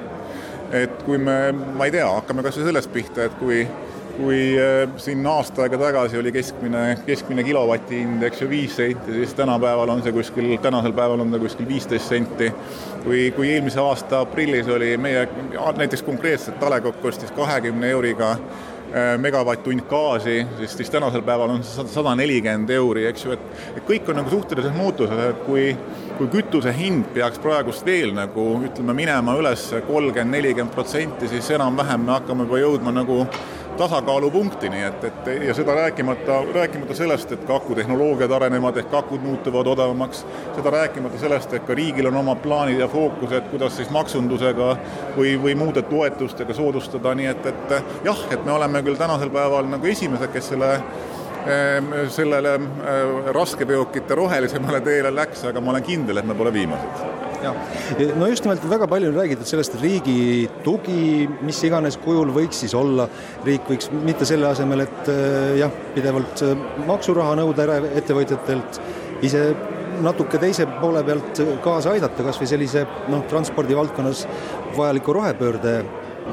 et 0.73 1.03
kui 1.05 1.19
me, 1.19 1.53
ma 1.53 1.85
ei 1.89 1.93
tea, 1.93 2.07
hakkame 2.09 2.45
kas 2.47 2.57
või 2.57 2.71
sellest 2.71 2.93
pihta, 2.95 3.27
et 3.27 3.35
kui 3.41 3.67
kui 4.17 4.41
äh, 4.61 4.89
siin 5.01 5.27
aasta 5.27 5.65
aega 5.65 5.79
tagasi 5.81 6.19
oli 6.19 6.33
keskmine, 6.33 6.83
keskmine 7.07 7.45
kilovati 7.47 8.03
hind, 8.03 8.23
eks 8.29 8.43
ju, 8.43 8.49
viis 8.51 8.77
senti, 8.77 9.13
siis 9.13 9.35
tänapäeval 9.39 9.95
on 9.95 10.03
see 10.05 10.13
kuskil, 10.15 10.51
tänasel 10.63 10.93
päeval 10.97 11.25
on 11.25 11.33
ta 11.33 11.41
kuskil 11.43 11.69
viisteist 11.69 12.13
senti. 12.13 12.53
kui, 13.05 13.31
kui 13.37 13.49
eelmise 13.51 13.81
aasta 13.81 14.21
aprillis 14.23 14.69
oli 14.69 14.97
meie, 14.97 15.27
näiteks 15.77 16.03
konkreetselt 16.07 16.63
A 16.63 16.71
Le 16.71 16.81
Coq 16.81 17.05
ostis 17.11 17.33
kahekümne 17.35 17.91
euriga 17.91 18.31
äh, 18.31 19.17
megavatt-tund 19.19 19.83
gaasi, 19.91 20.47
siis, 20.59 20.77
siis 20.77 20.91
tänasel 20.91 21.25
päeval 21.27 21.57
on 21.57 21.65
see 21.67 21.89
sada 21.91 22.15
nelikümmend 22.19 22.71
euri, 22.71 23.09
eks 23.11 23.27
ju, 23.27 23.35
et, 23.35 23.67
et 23.77 23.85
kõik 23.89 24.13
on 24.13 24.21
nagu 24.23 24.31
suhtelises 24.31 24.77
muutuses, 24.77 25.27
et 25.33 25.45
kui 25.49 25.73
kui 26.23 26.29
kütuse 26.29 26.71
hind 26.77 27.09
peaks 27.15 27.41
praegust 27.43 27.87
veel 27.87 28.13
nagu 28.15 28.45
ütleme, 28.63 28.95
minema 28.95 29.35
üles 29.41 29.65
kolmkümmend, 29.89 30.37
nelikümmend 30.37 30.75
protsenti, 30.75 31.27
siis 31.31 31.49
enam-vähem 31.57 32.05
me 32.07 32.13
hakkame 32.15 32.47
juba 32.47 32.61
jõudma 32.61 32.93
nagu 32.95 33.17
tasakaalupunktini, 33.77 34.83
et, 34.83 35.05
et 35.05 35.27
ja 35.47 35.55
seda 35.55 35.75
rääkimata, 35.75 36.41
rääkimata 36.55 36.95
sellest, 36.95 37.33
et 37.33 37.45
ka 37.45 37.57
akutehnoloogiad 37.57 38.31
arenevad, 38.31 38.77
ehk 38.83 38.95
akud 38.95 39.25
muutuvad 39.25 39.67
odavamaks, 39.67 40.25
seda 40.57 40.71
rääkimata 40.71 41.19
sellest, 41.19 41.55
et 41.55 41.67
ka 41.67 41.75
riigil 41.75 42.11
on 42.11 42.21
omad 42.23 42.43
plaanid 42.45 42.81
ja 42.81 42.89
fookused, 42.89 43.49
kuidas 43.51 43.77
siis 43.77 43.91
maksundusega 43.95 44.77
või, 45.17 45.35
või 45.43 45.57
muude 45.59 45.83
toetustega 45.89 46.55
soodustada, 46.55 47.15
nii 47.15 47.33
et, 47.33 47.51
et 47.53 47.75
jah, 48.05 48.27
et 48.31 48.45
me 48.45 48.57
oleme 48.59 48.83
küll 48.83 49.01
tänasel 49.01 49.33
päeval 49.33 49.71
nagu 49.73 49.91
esimesed, 49.95 50.33
kes 50.33 50.53
selle 50.55 50.75
ehm, 50.77 51.93
sellele 52.13 52.55
ehm, 52.61 53.19
raskeveokite 53.39 54.15
rohelisemale 54.19 54.81
teele 54.85 55.15
läks, 55.15 55.49
aga 55.51 55.61
ma 55.61 55.77
olen 55.77 55.91
kindel, 55.91 56.23
et 56.23 56.29
me 56.29 56.39
pole 56.39 56.55
viimased 56.55 57.22
jah, 57.43 57.57
no 58.19 58.29
just 58.31 58.47
nimelt 58.47 58.65
väga 58.71 58.89
palju 58.91 59.11
on 59.11 59.19
räägitud 59.19 59.49
sellest, 59.49 59.77
et 59.77 59.85
riigi 59.85 60.17
tugi 60.67 61.29
mis 61.45 61.61
iganes 61.67 61.99
kujul 62.03 62.33
võiks 62.35 62.63
siis 62.65 62.75
olla, 62.79 63.09
riik 63.47 63.69
võiks 63.71 63.91
mitte 64.05 64.29
selle 64.29 64.49
asemel, 64.53 64.85
et 64.87 65.13
äh, 65.13 65.53
jah, 65.63 65.73
pidevalt 65.97 66.45
äh, 66.47 66.67
maksuraha 66.89 67.37
nõuda 67.43 67.67
eraettevõtjatelt, 67.67 68.81
ise 69.27 69.47
natuke 70.03 70.41
teise 70.43 70.67
poole 70.81 71.03
pealt 71.07 71.43
kaasa 71.65 71.93
aidata, 71.95 72.25
kas 72.27 72.41
või 72.41 72.51
sellise 72.51 72.87
noh, 73.13 73.27
transpordivaldkonnas 73.31 74.25
vajaliku 74.77 75.15
rohepöörde 75.19 75.77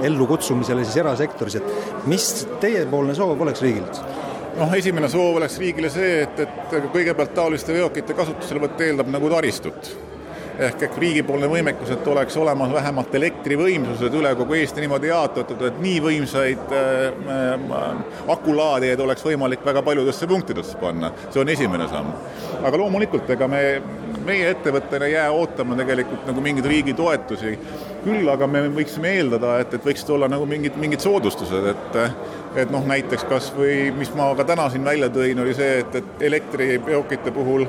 ellukutsumisele 0.05 0.85
siis 0.85 0.99
erasektoris, 1.01 1.59
et 1.59 2.07
mis 2.09 2.29
teiepoolne 2.61 3.15
soov 3.17 3.41
oleks 3.45 3.63
riigilt? 3.65 4.03
noh, 4.59 4.71
esimene 4.75 5.07
soov 5.11 5.37
oleks 5.39 5.57
riigile 5.61 5.91
see, 5.93 6.23
et, 6.25 6.39
et 6.43 6.77
kõigepealt 6.93 7.35
taoliste 7.37 7.75
veokite 7.75 8.15
kasutuselevõtt 8.17 8.81
eeldab 8.83 9.11
nagu 9.13 9.29
taristut 9.31 9.91
ehk 10.59 10.83
et 10.83 10.97
riigipoolne 10.99 11.47
võimekus, 11.49 11.91
et 11.93 12.07
oleks 12.11 12.35
olemas 12.39 12.71
vähemalt 12.73 13.13
elektrivõimsused 13.15 14.15
üle 14.19 14.31
kogu 14.39 14.57
Eesti 14.59 14.83
niimoodi 14.83 15.11
jaotatud, 15.11 15.61
et 15.69 15.79
nii 15.83 15.99
võimsaid 16.03 16.73
äh, 16.75 17.05
äh, 17.35 18.01
akulaadijaid 18.35 19.03
oleks 19.05 19.23
võimalik 19.25 19.63
väga 19.65 19.83
paljudesse 19.85 20.27
punktidesse 20.27 20.79
panna, 20.81 21.13
see 21.29 21.43
on 21.43 21.53
esimene 21.55 21.87
samm. 21.91 22.11
aga 22.63 22.81
loomulikult, 22.81 23.29
ega 23.31 23.47
me, 23.47 23.61
meie 24.25 24.49
ettevõttena 24.51 25.07
ei 25.07 25.15
jää 25.15 25.29
ootama 25.31 25.77
tegelikult 25.79 26.27
nagu 26.27 26.43
mingeid 26.43 26.67
riigi 26.67 26.93
toetusi, 26.97 27.55
küll 28.03 28.27
aga 28.31 28.47
me 28.47 28.65
võiksime 28.75 29.15
eeldada, 29.15 29.55
et, 29.63 29.73
et 29.73 29.85
võiksid 29.85 30.11
olla 30.15 30.27
nagu 30.31 30.47
mingid, 30.49 30.75
mingid 30.81 31.03
soodustused, 31.05 31.71
et 31.71 31.99
et 32.57 32.71
noh, 32.73 32.81
näiteks 32.89 33.27
kas 33.29 33.51
või 33.53 33.91
mis 33.93 34.09
ma 34.17 34.31
ka 34.35 34.43
täna 34.49 34.65
siin 34.73 34.83
välja 34.83 35.09
tõin, 35.13 35.37
oli 35.43 35.53
see, 35.53 35.83
et, 35.83 35.95
et 36.01 36.23
elektriveokite 36.31 37.31
puhul 37.35 37.67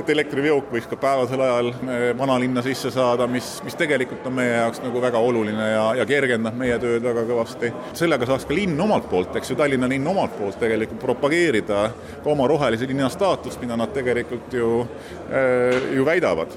et 0.00 0.10
elektriveok 0.14 0.70
võiks 0.72 0.88
ka 0.90 0.96
päevasel 1.00 1.42
ajal 1.44 1.70
eh, 1.72 2.04
vanalinna 2.18 2.62
sisse 2.64 2.92
saada, 2.94 3.26
mis, 3.30 3.48
mis 3.66 3.76
tegelikult 3.78 4.26
on 4.28 4.36
meie 4.38 4.54
jaoks 4.54 4.82
nagu 4.84 5.02
väga 5.02 5.20
oluline 5.22 5.68
ja, 5.72 5.84
ja 6.00 6.06
kergendab 6.08 6.56
meie 6.58 6.78
tööd 6.82 7.04
väga 7.04 7.24
kõvasti. 7.28 7.72
sellega 7.98 8.28
saaks 8.28 8.46
ka 8.48 8.56
linn 8.56 8.80
omalt 8.80 9.08
poolt, 9.10 9.36
eks 9.38 9.52
ju, 9.52 9.58
Tallinna 9.58 9.90
linn 9.90 10.06
omalt 10.08 10.36
poolt 10.38 10.58
tegelikult 10.62 11.02
propageerida 11.02 11.82
ka 12.22 12.32
oma 12.32 12.48
rohelise 12.50 12.88
linna 12.88 13.10
staatust, 13.12 13.60
mida 13.62 13.78
nad 13.78 13.92
tegelikult 13.94 14.56
ju, 14.56 14.86
eh, 15.30 15.92
ju 15.96 16.08
väidavad 16.08 16.56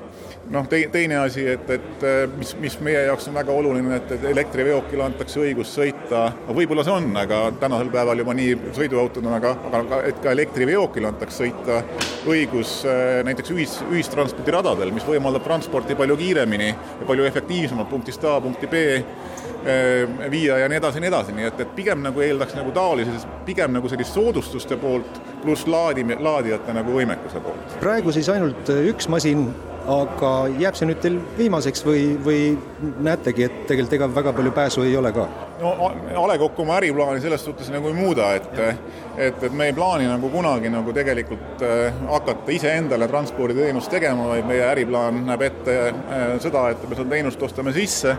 noh, 0.50 0.68
tei-, 0.70 0.88
teine 0.92 1.18
asi, 1.24 1.46
et, 1.50 1.70
et 1.70 2.06
mis, 2.38 2.54
mis 2.62 2.78
meie 2.86 3.06
jaoks 3.08 3.30
on 3.30 3.38
väga 3.38 3.54
oluline, 3.54 3.96
et, 3.98 4.12
et 4.18 4.28
elektriveokile 4.30 5.06
antakse 5.06 5.42
õigus 5.42 5.72
sõita, 5.76 6.28
võib-olla 6.48 6.86
see 6.86 6.94
on, 6.94 7.10
aga 7.20 7.42
tänasel 7.62 7.90
päeval 7.94 8.22
juba 8.22 8.36
nii 8.38 8.58
sõiduautodena, 8.78 9.40
aga, 9.40 9.56
aga 9.82 10.02
et 10.10 10.22
ka 10.24 10.34
elektriveokile 10.36 11.10
antakse 11.10 11.46
sõita 11.46 11.82
õigus 12.30 12.78
näiteks 13.26 13.54
ühis, 13.56 13.76
ühistranspordiradadel, 13.90 14.94
mis 14.96 15.06
võimaldab 15.08 15.46
transporti 15.46 15.98
palju 15.98 16.18
kiiremini 16.20 16.70
ja 16.72 17.08
palju 17.08 17.28
efektiivsemalt 17.28 17.90
punktist 17.90 18.24
A 18.26 18.38
punkti 18.42 18.70
B 18.72 18.82
äh, 18.96 20.32
viia 20.32 20.60
ja 20.62 20.72
nii 20.72 20.80
edasi 20.82 21.02
ja 21.02 21.06
nii 21.06 21.14
edasi, 21.14 21.38
nii 21.38 21.50
et, 21.52 21.62
et 21.66 21.76
pigem 21.78 22.04
nagu 22.06 22.24
eeldaks 22.26 22.58
nagu 22.58 22.74
taolises, 22.76 23.28
pigem 23.46 23.76
nagu 23.76 23.92
sellist 23.92 24.16
soodustuste 24.16 24.78
poolt 24.82 25.22
pluss 25.44 25.68
laadi, 25.70 26.06
laadijate 26.20 26.76
nagu 26.78 26.98
võimekuse 27.00 27.44
poolt. 27.46 27.80
praegu 27.84 28.14
siis 28.16 28.30
ainult 28.34 28.70
üks 28.76 29.10
masin 29.12 29.50
aga 29.86 30.32
jääb 30.58 30.78
see 30.78 30.88
nüüd 30.90 31.02
teil 31.04 31.18
viimaseks 31.38 31.84
või, 31.86 32.06
või 32.26 32.40
näetegi, 33.06 33.46
et 33.46 33.58
tegelikult 33.70 33.98
ega 34.00 34.08
väga 34.16 34.34
palju 34.38 34.54
pääsu 34.56 34.86
ei 34.86 34.96
ole 34.98 35.12
ka? 35.16 35.28
no 35.62 35.74
A 35.92 36.28
Le 36.30 36.38
Coq 36.42 36.60
oma 36.64 36.80
äriplaani 36.80 37.22
selles 37.24 37.46
suhtes 37.46 37.70
nagu 37.74 37.92
ei 37.92 37.98
muuda, 37.98 38.32
et 38.40 38.50
et, 39.18 39.44
et 39.44 39.54
me 39.54 39.70
ei 39.70 39.74
plaani 39.74 40.08
nagu 40.10 40.30
kunagi 40.30 40.70
nagu 40.72 40.94
tegelikult 40.94 41.64
äh, 41.64 41.94
hakata 42.10 42.52
iseendale 42.52 43.08
transporditeenust 43.08 43.92
tegema, 43.92 44.28
vaid 44.32 44.48
meie 44.48 44.66
äriplaan 44.68 45.22
näeb 45.30 45.46
ette 45.48 45.78
äh, 45.88 46.26
seda, 46.44 46.68
et 46.74 46.84
me 46.90 46.98
seda 46.98 47.10
teenust 47.12 47.44
ostame 47.48 47.74
sisse, 47.76 48.16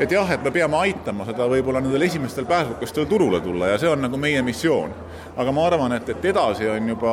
et 0.00 0.12
jah, 0.12 0.30
et 0.34 0.44
me 0.44 0.52
peame 0.54 0.78
aitama 0.84 1.26
seda 1.28 1.46
võib-olla 1.50 1.80
nendel 1.84 2.04
esimestel 2.06 2.48
pääsukestel 2.50 3.08
turule 3.10 3.40
tulla 3.44 3.72
ja 3.72 3.80
see 3.80 3.90
on 3.90 4.04
nagu 4.04 4.20
meie 4.20 4.42
missioon. 4.42 4.92
aga 5.36 5.52
ma 5.52 5.64
arvan, 5.66 5.92
et, 5.96 6.08
et 6.08 6.24
edasi 6.30 6.68
on 6.70 6.88
juba, 6.88 7.12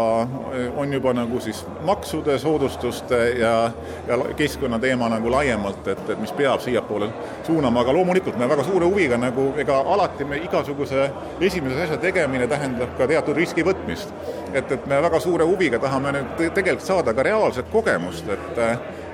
on 0.77 0.93
juba 0.93 1.13
nagu 1.13 1.39
siis 1.41 1.63
maksude, 1.85 2.37
soodustuste 2.39 3.17
ja, 3.39 3.71
ja 4.07 4.17
keskkonnateema 4.37 5.09
nagu 5.09 5.31
laiemalt, 5.31 5.87
et, 5.87 6.03
et 6.09 6.21
mis 6.21 6.31
peab 6.37 6.61
siiapoole 6.61 7.09
suunama, 7.47 7.81
aga 7.81 7.95
loomulikult 7.97 8.37
me 8.37 8.49
väga 8.49 8.65
suure 8.67 8.85
huviga 8.85 9.17
nagu 9.17 9.47
ega 9.61 9.79
alati 9.95 10.25
me 10.25 10.37
igasuguse 10.37 11.09
esimese 11.41 11.87
asja 11.87 11.97
tegemine 11.97 12.47
tähendab 12.47 12.93
ka 12.97 13.07
teatud 13.21 13.37
riski 13.37 13.65
võtmist. 13.65 14.09
et, 14.51 14.71
et 14.71 14.87
me 14.89 14.97
väga 15.01 15.19
suure 15.23 15.45
huviga 15.47 15.79
tahame 15.79 16.11
nüüd 16.17 16.41
tegelikult 16.41 16.87
saada 16.87 17.13
ka 17.15 17.23
reaalset 17.23 17.69
kogemust, 17.71 18.27
et 18.27 18.59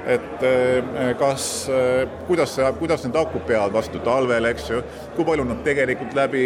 et 0.08 0.44
kas, 1.20 1.46
kuidas 2.28 2.54
see, 2.56 2.68
kuidas 2.80 3.02
need 3.04 3.18
akud 3.20 3.44
peavad 3.48 3.74
vastu 3.76 4.00
talvel, 4.06 4.46
eks 4.48 4.70
ju, 4.72 4.78
kui 5.18 5.26
palju 5.28 5.44
nad 5.50 5.60
tegelikult 5.66 6.14
läbi, 6.16 6.44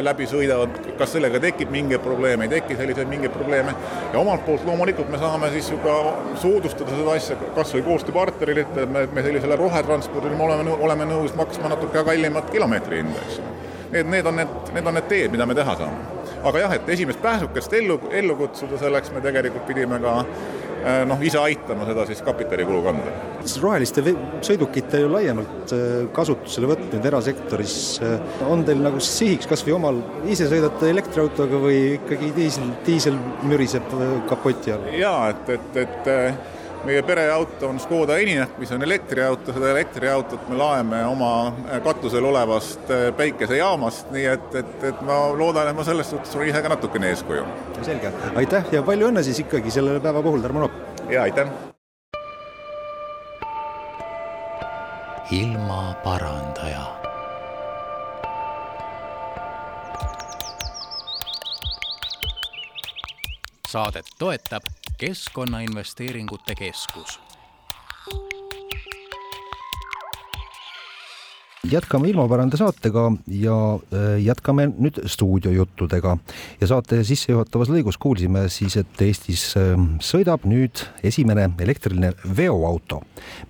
läbi 0.00 0.28
sõidavad, 0.30 0.78
kas 0.96 1.12
sellega 1.12 1.42
tekib 1.44 1.68
mingeid 1.74 2.00
probleeme, 2.00 2.46
ei 2.46 2.54
teki 2.54 2.78
selliseid 2.78 3.10
mingeid 3.10 3.34
probleeme 3.34 3.74
ja 4.14 4.22
omalt 4.22 4.46
poolt 4.46 4.64
loomulikult 4.64 5.12
me 5.12 5.20
saame 5.20 5.50
siis 5.52 5.68
ju 5.74 5.76
ka 5.84 5.96
soodustada 6.40 6.96
seda 6.96 7.18
asja 7.18 7.36
kas 7.58 7.74
või 7.76 7.84
koostööpartnerile, 7.90 8.64
et 8.64 8.94
me, 8.94 9.04
me 9.12 9.26
sellisele 9.28 9.60
rohetranspordile 9.60 10.38
me 10.38 10.46
oleme, 10.48 10.78
oleme 10.88 11.10
nõus 11.12 11.36
maksma 11.36 11.74
natuke 11.74 12.06
kallimat 12.08 12.48
kilomeetri 12.54 13.02
hinda, 13.02 13.26
eks 13.26 13.42
ju. 13.42 13.52
Need, 13.90 14.08
need 14.08 14.26
on 14.32 14.40
need, 14.40 14.56
need 14.72 14.88
on 14.88 14.96
need 14.96 15.12
teed, 15.12 15.36
mida 15.36 15.44
me 15.50 15.58
teha 15.58 15.76
saame 15.82 16.19
aga 16.44 16.64
jah, 16.64 16.74
et 16.78 16.88
esimest 16.96 17.20
pääsukest 17.22 17.72
ellu, 17.80 17.98
ellu 18.16 18.36
kutsuda, 18.38 18.78
selleks 18.80 19.12
me 19.14 19.22
tegelikult 19.24 19.66
pidime 19.68 19.98
ka 20.02 20.14
äh, 20.20 21.02
noh, 21.08 21.20
ise 21.26 21.40
aitama 21.40 21.88
seda 21.88 22.06
siis 22.08 22.22
kapitalikulu 22.26 22.82
kanda. 22.86 23.14
roheliste 23.62 24.04
sõidukite 24.46 25.02
ju 25.02 25.10
laiemalt 25.12 25.74
äh, 25.76 25.88
kasutusele 26.16 26.70
võtnud 26.72 27.10
erasektoris, 27.12 27.74
äh, 28.06 28.44
on 28.48 28.64
teil 28.68 28.80
nagu 28.84 29.02
sihiks 29.04 29.50
kas 29.50 29.64
või 29.66 29.76
omal, 29.78 30.00
ise 30.30 30.48
sõidate 30.50 30.92
elektriautoga 30.92 31.60
või 31.66 31.82
ikkagi 31.98 32.32
diisel, 32.36 32.72
diisel 32.86 33.20
müriseb 33.48 33.92
kapoti 34.30 34.76
all? 34.76 34.88
jaa, 34.96 35.34
et, 35.34 35.54
et, 35.58 35.84
et 35.84 36.58
meie 36.84 37.02
pereauto 37.02 37.68
on 37.68 37.80
Škoda 37.80 38.16
Enyaq, 38.20 38.56
mis 38.58 38.72
on 38.72 38.82
elektriauto, 38.82 39.52
seda 39.52 39.70
elektriautot 39.74 40.48
me 40.48 40.58
laeme 40.60 41.02
oma 41.06 41.32
katusel 41.84 42.24
olevast 42.24 42.90
äh, 42.90 43.08
päikesejaamast, 43.16 44.10
nii 44.14 44.26
et, 44.34 44.54
et, 44.62 44.76
et 44.92 45.02
ma 45.06 45.22
loodan, 45.36 45.70
et 45.70 45.76
ma 45.76 45.86
selles 45.86 46.10
suhtes 46.10 46.36
olen 46.36 46.52
ise 46.52 46.62
ka 46.64 46.72
natukene 46.72 47.12
eeskuju. 47.12 47.44
selge, 47.82 48.12
aitäh 48.36 48.72
ja 48.72 48.84
palju 48.86 49.10
õnne 49.10 49.24
siis 49.26 49.42
ikkagi 49.44 49.72
selle 49.74 50.00
päeva 50.00 50.22
puhul, 50.24 50.40
Tarmo 50.44 50.66
Nopp! 50.66 51.04
jaa, 51.10 51.26
aitäh! 51.28 51.50
ilmaparandaja 55.30 56.88
saadet 63.70 64.06
toetab 64.18 64.66
Keskkonnainvesteeringute 65.00 66.54
Keskus 66.54 67.20
jätkame 71.68 72.08
ilmapäranda 72.08 72.56
saatega 72.56 73.12
ja 73.26 73.56
äh, 73.74 74.22
jätkame 74.24 74.70
nüüd 74.70 75.00
stuudiojuttudega 75.06 76.16
ja 76.60 76.68
saate 76.70 77.02
sissejuhatavas 77.04 77.68
lõigus 77.68 77.98
kuulsime 78.00 78.46
siis, 78.48 78.78
et 78.80 79.02
Eestis 79.04 79.42
ähm, 79.60 79.98
sõidab 80.00 80.46
nüüd 80.48 80.80
esimene 81.04 81.50
elektriline 81.60 82.14
veoauto, 82.36 83.02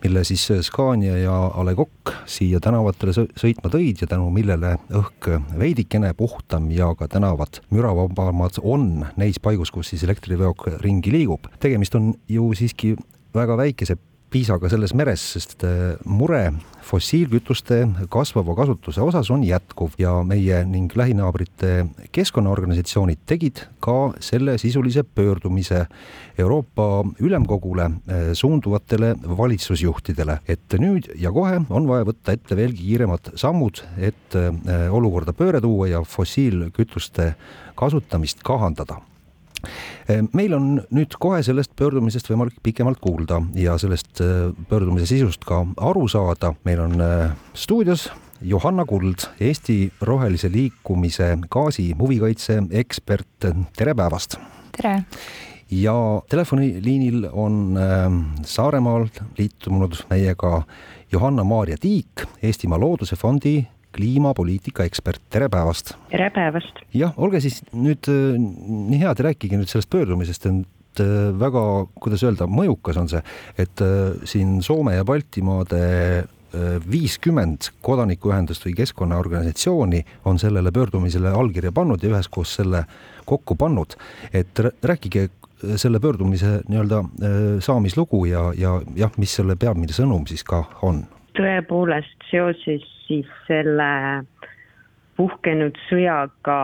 mille 0.02 0.24
siis 0.26 0.48
Scania 0.66 1.20
ja 1.20 1.36
A 1.54 1.64
Le 1.66 1.76
Coq 1.78 2.14
siia 2.26 2.58
tänavatele 2.62 3.14
sõitma 3.14 3.70
tõid 3.70 4.02
ja 4.02 4.10
tänu 4.10 4.26
millele 4.34 4.74
õhk 4.90 5.30
veidikene 5.58 6.10
puhtam 6.18 6.70
ja 6.74 6.90
ka 6.98 7.08
tänavad 7.10 7.62
müravabamad 7.70 8.58
on 8.62 9.06
neis 9.20 9.38
paigus, 9.38 9.70
kus 9.70 9.94
siis 9.94 10.02
elektriveok 10.08 10.66
ringi 10.82 11.14
liigub. 11.14 11.46
tegemist 11.62 11.94
on 11.94 12.14
ju 12.28 12.50
siiski 12.58 12.96
väga 13.34 13.56
väikese 13.56 13.96
piisaga 14.30 14.70
selles 14.70 14.94
meres, 14.96 15.22
sest 15.34 15.64
äh, 15.66 15.96
mure 16.06 16.52
fossiilkütuste 16.90 17.80
kasvava 18.10 18.54
kasutuse 18.58 19.02
osas 19.04 19.28
on 19.30 19.42
jätkuv 19.46 19.94
ja 20.00 20.14
meie 20.26 20.62
ning 20.66 20.90
lähinaabrite 20.96 21.86
keskkonnaorganisatsioonid 22.14 23.20
tegid 23.30 23.62
ka 23.82 24.12
sellesisulise 24.22 25.04
pöördumise 25.04 25.84
Euroopa 26.38 27.04
Ülemkogule 27.18 27.90
äh, 27.90 28.30
suunduvatele 28.32 29.14
valitsusjuhtidele, 29.42 30.40
et 30.48 30.78
nüüd 30.78 31.10
ja 31.20 31.34
kohe 31.34 31.60
on 31.68 31.90
vaja 31.90 32.08
võtta 32.08 32.34
ette 32.38 32.58
veelgi 32.58 32.86
kiiremad 32.86 33.34
sammud, 33.40 33.84
et 33.98 34.38
äh, 34.38 34.88
olukorda 34.90 35.34
pööre 35.36 35.62
tuua 35.62 35.90
ja 35.90 36.02
fossiilkütuste 36.06 37.34
kasutamist 37.78 38.44
kahandada 38.46 39.00
meil 40.32 40.54
on 40.56 40.70
nüüd 40.94 41.16
kohe 41.20 41.42
sellest 41.46 41.74
pöördumisest 41.78 42.30
võimalik 42.30 42.58
pikemalt 42.64 43.00
kuulda 43.02 43.40
ja 43.58 43.76
sellest 43.80 44.22
äh, 44.24 44.50
pöördumise 44.68 45.08
sisust 45.10 45.44
ka 45.48 45.62
aru 45.76 46.06
saada. 46.08 46.54
meil 46.64 46.80
on 46.80 47.00
äh, 47.00 47.30
stuudios 47.54 48.10
Johanna 48.40 48.86
Kuld, 48.88 49.26
Eesti 49.40 49.92
Rohelise 50.00 50.48
Liikumise 50.52 51.36
gaasi 51.50 51.92
huvikaitse 51.98 52.62
ekspert, 52.70 53.50
tere 53.76 53.94
päevast! 53.94 54.38
tere! 54.76 55.04
ja 55.70 55.94
telefoniliinil 56.28 57.28
on 57.32 57.78
Saaremaal 58.42 59.04
liitunud 59.38 60.00
meiega 60.10 60.62
Johanna-Maarja 61.12 61.76
Tiik, 61.80 62.24
Eestimaa 62.42 62.80
Looduse 62.80 63.16
Fondi 63.16 63.60
kliimapoliitika 63.96 64.84
ekspert, 64.86 65.22
tere 65.32 65.48
päevast! 65.52 65.94
tere 66.10 66.30
päevast! 66.34 66.82
jah, 66.96 67.14
olge 67.20 67.40
siis 67.42 67.60
nüüd 67.74 68.08
äh, 68.10 68.36
nii 68.38 69.00
head 69.02 69.22
rääkige 69.26 69.58
nüüd 69.58 69.70
sellest 69.70 69.90
pöördumisest, 69.92 70.46
et 70.50 71.02
äh, 71.02 71.30
väga, 71.40 71.62
kuidas 72.02 72.24
öelda, 72.26 72.48
mõjukas 72.50 73.00
on 73.00 73.10
see, 73.10 73.22
et 73.60 73.84
äh, 73.84 74.20
siin 74.28 74.60
Soome 74.66 74.96
ja 74.98 75.06
Baltimaade 75.06 75.80
viiskümmend 76.90 77.68
kodanikuühendust 77.86 78.64
või 78.66 78.72
keskkonnaorganisatsiooni 78.80 80.00
on 80.26 80.40
sellele 80.42 80.72
pöördumisele 80.74 81.30
allkirja 81.30 81.70
pannud 81.70 82.02
ja 82.02 82.10
üheskoos 82.10 82.56
selle 82.58 82.80
kokku 83.22 83.54
pannud. 83.54 83.94
et 84.34 84.58
rääkige 84.82 85.28
selle 85.78 86.00
pöördumise 86.02 86.56
nii-öelda 86.66 87.04
saamislugu 87.62 88.24
ja, 88.32 88.48
ja 88.58 88.80
jah, 88.98 89.14
mis 89.14 89.36
selle 89.38 89.54
peamine 89.54 89.94
sõnum 89.94 90.26
siis 90.26 90.42
ka 90.42 90.64
on? 90.82 91.04
tõepoolest 91.38 92.26
seoses 92.32 92.82
siis 93.10 93.26
selle 93.48 93.92
puhkenud 95.18 95.76
sõjaga 95.90 96.58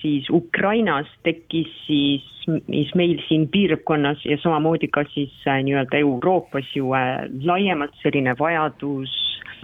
siis 0.00 0.28
Ukrainas 0.30 1.08
tekkis 1.24 1.70
siis, 1.86 2.24
siis 2.46 2.92
meil 2.98 3.20
siin 3.28 3.46
piirkonnas 3.48 4.24
ja 4.26 4.38
samamoodi 4.42 4.90
ka 4.92 5.06
siis 5.14 5.32
äh, 5.46 5.62
nii-öelda 5.64 6.02
Euroopas 6.02 6.68
ju 6.76 6.92
äh, 6.94 7.24
laiemalt 7.44 7.94
selline 8.02 8.36
vajadus 8.38 9.22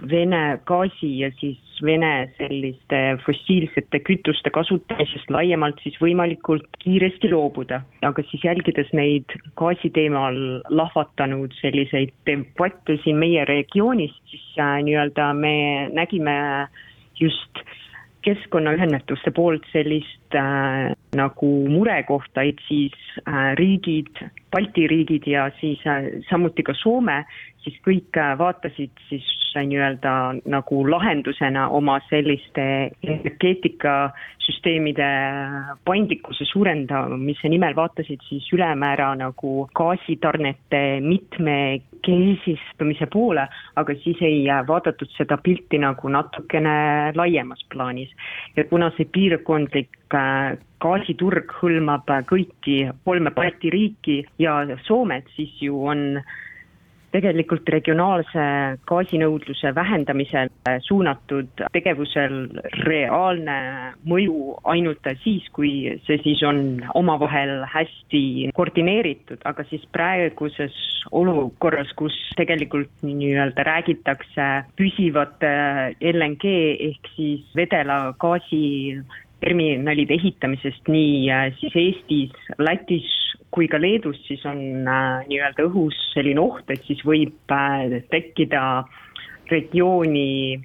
Vene 0.09 0.59
gaasi 0.67 1.11
ja 1.19 1.29
siis 1.39 1.59
Vene 1.81 2.29
selliste 2.37 2.99
fossiilsete 3.25 3.99
kütuste 4.05 4.51
kasutamisest 4.53 5.31
laiemalt 5.33 5.81
siis 5.83 5.97
võimalikult 6.01 6.67
kiiresti 6.83 7.31
loobuda. 7.31 7.81
aga 8.01 8.23
siis 8.29 8.43
jälgides 8.43 8.93
neid 8.93 9.25
gaasi 9.59 9.89
teemal 9.89 10.37
lahvatanud 10.69 11.53
selliseid 11.61 12.13
debatte 12.25 12.97
siin 13.03 13.17
meie 13.17 13.45
regioonis, 13.45 14.13
siis 14.29 14.45
äh, 14.59 14.79
nii-öelda 14.83 15.33
me 15.33 15.55
nägime 15.93 16.67
just 17.19 17.63
keskkonnaühenduste 18.23 19.31
poolt 19.35 19.65
sellist 19.71 20.22
äh, 20.39 20.93
nagu 21.15 21.51
murekohta, 21.69 22.43
et 22.43 22.59
siis 22.67 22.93
äh, 23.27 23.55
riigid, 23.59 24.11
Balti 24.53 24.87
riigid 24.87 25.27
ja 25.27 25.49
siis 25.59 25.79
äh, 25.87 26.21
samuti 26.29 26.63
ka 26.63 26.73
Soome, 26.77 27.23
siis 27.63 27.77
kõik 27.85 28.17
äh, 28.19 28.33
vaatasid 28.39 28.91
siis 29.09 29.25
äh, 29.55 29.63
nii-öelda 29.67 30.13
nagu 30.51 30.89
lahendusena 30.89 31.67
oma 31.73 31.99
selliste 32.09 32.63
energeetikasüsteemide 33.05 35.09
paindlikkuse 35.87 36.45
suurendamise 36.49 37.49
nimel 37.51 37.75
vaatasid 37.77 38.21
siis 38.27 38.45
ülemäära 38.55 39.09
nagu 39.19 39.51
gaasitarnete 39.79 40.83
mitmekesistumise 41.05 43.05
poole, 43.13 43.45
aga 43.79 43.91
siis 44.03 44.17
ei 44.21 44.39
vaadatud 44.67 45.09
seda 45.17 45.37
pilti 45.43 45.77
nagu 45.81 46.09
natukene 46.09 46.75
laiemas 47.15 47.65
plaanis. 47.73 48.09
ja 48.57 48.63
kuna 48.69 48.91
see 48.97 49.05
piirkondlik 49.05 49.89
äh, 50.13 50.22
gaasiturg 50.83 51.53
hõlmab 51.61 52.09
kõiki 52.29 52.79
kolme 53.05 53.31
Balti 53.35 53.71
riiki 53.73 54.17
ja 54.41 54.61
Soomet, 54.87 55.29
siis 55.35 55.55
ju 55.63 55.85
on 55.87 56.21
tegelikult 57.13 57.69
regionaalse 57.69 58.43
gaasinõudluse 58.89 59.73
vähendamisele 59.75 60.77
suunatud 60.85 61.63
tegevusel 61.75 62.47
reaalne 62.87 63.57
mõju 64.09 64.55
ainult 64.73 65.05
siis, 65.23 65.45
kui 65.53 65.99
see 66.07 66.19
siis 66.23 66.41
on 66.47 66.63
omavahel 66.97 67.61
hästi 67.69 68.49
koordineeritud, 68.57 69.43
aga 69.45 69.65
siis 69.69 69.85
praeguses 69.93 70.73
olukorras, 71.11 71.91
kus 71.99 72.15
tegelikult 72.39 73.03
nii-öelda 73.05 73.65
räägitakse 73.67 74.49
püsivate 74.79 75.53
LNG 76.13 76.55
ehk 76.89 77.13
siis 77.17 77.45
vedela 77.57 78.15
gaasi 78.19 78.63
terminalide 79.43 80.15
ehitamisest 80.15 80.89
nii 80.91 81.29
äh, 81.31 81.47
siis 81.59 81.75
Eestis, 81.79 82.35
Lätis 82.61 83.09
kui 83.53 83.67
ka 83.69 83.79
Leedus, 83.81 84.19
siis 84.27 84.43
on 84.49 84.59
äh, 84.87 85.23
nii-öelda 85.29 85.67
õhus 85.67 85.97
selline 86.13 86.41
oht, 86.41 86.69
et 86.73 86.83
siis 86.87 87.03
võib 87.05 87.53
äh, 87.53 87.99
tekkida 88.13 88.83
regiooni 89.51 90.61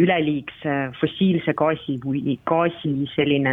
üleliigse 0.00 0.76
fossiilse 0.96 1.52
gaasi 1.58 1.98
või 2.00 2.38
gaasi 2.48 2.94
selline 3.12 3.52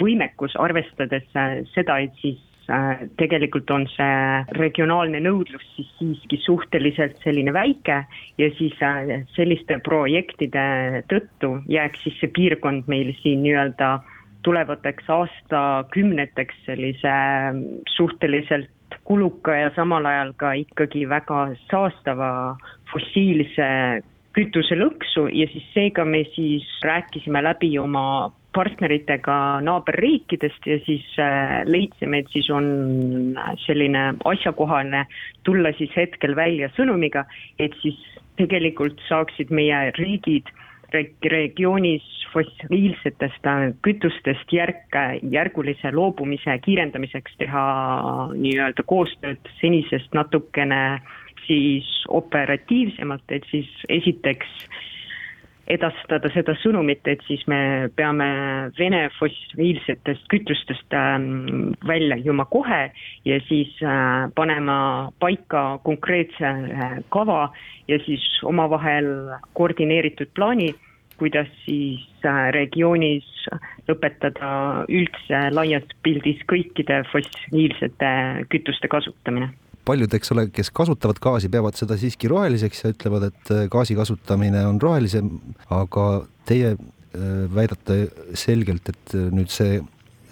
võimekus, 0.00 0.56
arvestades 0.56 1.26
seda, 1.74 1.98
et 2.00 2.16
siis 2.22 2.40
tegelikult 3.18 3.70
on 3.74 3.86
see 3.90 4.40
regionaalne 4.58 5.20
nõudlus 5.24 5.64
siis 5.74 5.88
siiski 5.98 6.38
suhteliselt 6.44 7.18
selline 7.24 7.52
väike 7.56 8.02
ja 8.38 8.48
siis 8.58 8.76
äh, 8.84 9.24
selliste 9.34 9.80
projektide 9.86 11.04
tõttu 11.10 11.56
jääks 11.70 12.04
siis 12.04 12.18
see 12.20 12.32
piirkond 12.36 12.90
meil 12.90 13.12
siin 13.22 13.42
nii-öelda 13.46 13.98
tulevateks 14.46 15.08
aastakümneteks 15.12 16.62
sellise 16.66 17.14
suhteliselt 17.96 18.70
kuluka 19.04 19.54
ja 19.54 19.70
samal 19.74 20.06
ajal 20.06 20.32
ka 20.36 20.52
ikkagi 20.62 21.08
väga 21.08 21.50
saastava 21.70 22.30
fossiilse 22.92 23.68
kütuse 24.36 24.78
lõksu 24.78 25.26
ja 25.34 25.48
siis 25.50 25.66
seega 25.74 26.04
me 26.06 26.22
siis 26.34 26.66
rääkisime 26.86 27.42
läbi 27.42 27.72
oma 27.78 28.30
partneritega 28.54 29.34
naaberriikidest 29.64 30.66
ja 30.66 30.78
siis 30.86 31.06
äh, 31.22 31.60
leidsime, 31.66 32.22
et 32.22 32.32
siis 32.32 32.50
on 32.50 32.66
selline 33.64 34.10
asjakohane 34.24 35.04
tulla 35.46 35.72
siis 35.78 35.92
hetkel 35.96 36.34
välja 36.36 36.70
sõnumiga, 36.76 37.26
et 37.58 37.76
siis 37.82 38.00
tegelikult 38.40 38.98
saaksid 39.08 39.52
meie 39.54 39.90
riigid 39.98 40.50
regioonis 40.90 42.06
fossiilsetest 42.32 43.46
äh, 43.46 43.64
kütustest 43.86 44.52
järk, 44.54 44.98
järgulise 45.30 45.94
loobumise 45.94 46.58
kiirendamiseks 46.66 47.38
teha 47.38 47.64
nii-öelda 48.34 48.86
koostööd 48.90 49.50
senisest 49.60 50.14
natukene 50.14 51.00
siis 51.46 51.86
operatiivsemalt, 52.08 53.26
et 53.34 53.46
siis 53.50 53.70
esiteks 53.88 54.50
edastada 55.70 56.30
seda 56.34 56.54
sõnumit, 56.60 57.06
et 57.10 57.22
siis 57.28 57.42
me 57.50 57.88
peame 57.96 58.26
Vene 58.78 59.04
fossiilsetest 59.18 60.26
kütustest 60.32 60.96
ähm, 60.96 61.72
välja 61.86 62.18
jõudma 62.20 62.46
kohe 62.50 62.82
ja 63.28 63.40
siis 63.48 63.72
äh, 63.84 64.26
panema 64.34 64.76
paika 65.22 65.78
konkreetse 65.86 66.46
äh, 66.50 66.98
kava 67.14 67.50
ja 67.88 67.98
siis 68.06 68.24
omavahel 68.46 69.10
koordineeritud 69.58 70.32
plaani, 70.34 70.72
kuidas 71.20 71.50
siis 71.64 72.06
äh, 72.26 72.50
regioonis 72.56 73.26
lõpetada 73.88 74.84
üldse 74.90 75.46
laias 75.54 75.86
pildis 76.04 76.42
kõikide 76.50 77.02
fossiilsete 77.12 78.12
kütuste 78.52 78.90
kasutamine 78.90 79.52
paljud, 79.90 80.14
eks 80.14 80.34
ole, 80.34 80.46
kes 80.54 80.70
kasutavad 80.74 81.20
gaasi, 81.22 81.50
peavad 81.52 81.78
seda 81.78 81.98
siiski 82.00 82.30
roheliseks 82.30 82.84
ja 82.84 82.92
ütlevad, 82.94 83.30
et 83.30 83.54
äh, 83.54 83.64
gaasi 83.72 83.96
kasutamine 83.98 84.62
on 84.68 84.80
rohelisem, 84.82 85.30
aga 85.74 86.06
teie 86.48 86.74
äh, 86.74 87.30
väidate 87.54 88.02
selgelt, 88.38 88.92
et 88.92 89.16
äh, 89.16 89.30
nüüd 89.34 89.50
see, 89.52 89.80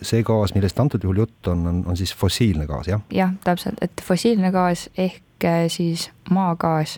see 0.02 0.22
gaas, 0.26 0.54
millest 0.56 0.78
antud 0.82 1.04
juhul 1.04 1.24
jutt 1.24 1.50
on, 1.50 1.66
on, 1.70 1.80
on 1.90 1.98
siis 1.98 2.14
fossiilne 2.16 2.68
gaas, 2.70 2.90
jah? 2.90 3.02
jah, 3.14 3.34
täpselt, 3.46 3.80
et 3.84 4.04
fossiilne 4.04 4.52
gaas 4.54 4.88
ehk 4.98 5.24
siis 5.70 6.08
maagaas 6.34 6.96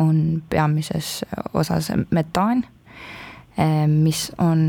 on 0.00 0.40
peamises 0.48 1.26
osas 1.56 1.90
metaan, 2.08 2.62
mis 3.92 4.22
on 4.40 4.62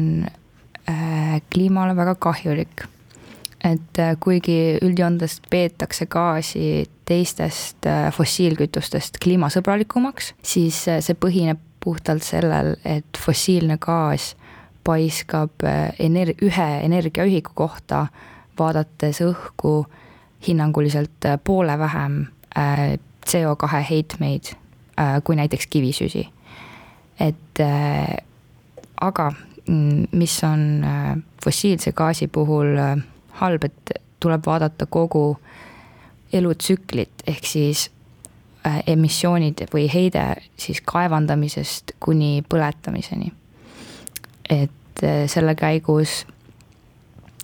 kliimale 1.54 1.96
väga 1.96 2.18
kahjulik 2.20 2.84
et 3.64 4.00
äh, 4.00 4.16
kuigi 4.20 4.78
üldjoontes 4.82 5.40
peetakse 5.52 6.08
gaasi 6.12 6.86
teistest 7.08 7.88
äh, 7.90 8.08
fossiilkütustest 8.16 9.20
kliimasõbralikumaks, 9.24 10.34
siis 10.44 10.86
äh, 10.88 11.02
see 11.04 11.18
põhineb 11.20 11.60
puhtalt 11.84 12.24
sellel, 12.24 12.76
et 12.88 13.20
fossiilne 13.20 13.80
gaas 13.82 14.34
paiskab 14.84 15.64
ener-, 16.00 16.34
ühe 16.44 16.70
energiaühiku 16.84 17.54
kohta, 17.56 18.08
vaadates 18.60 19.22
õhku 19.24 19.84
hinnanguliselt 20.48 21.28
poole 21.44 21.76
vähem 21.80 22.18
CO2 23.28 23.82
heitmeid 23.90 24.52
kui 25.24 25.36
näiteks 25.40 25.68
kivisüsi. 25.72 26.26
et 27.20 27.62
aga 29.02 29.30
mm, 29.68 30.08
mis 30.12 30.36
on 30.44 30.66
fossiilse 31.44 31.92
gaasi 31.92 32.28
puhul 32.28 32.76
halb, 33.42 33.64
et 33.64 33.94
tuleb 34.20 34.46
vaadata 34.46 34.86
kogu 34.86 35.40
elutsüklit, 36.34 37.24
ehk 37.28 37.46
siis 37.46 37.90
äh, 38.68 38.82
emissioonid 38.88 39.66
või 39.74 39.88
heide 39.94 40.26
siis 40.58 40.82
kaevandamisest 40.86 41.96
kuni 42.00 42.44
põletamiseni. 42.50 43.32
et 44.50 45.04
äh, 45.04 45.26
selle 45.28 45.56
käigus 45.56 46.26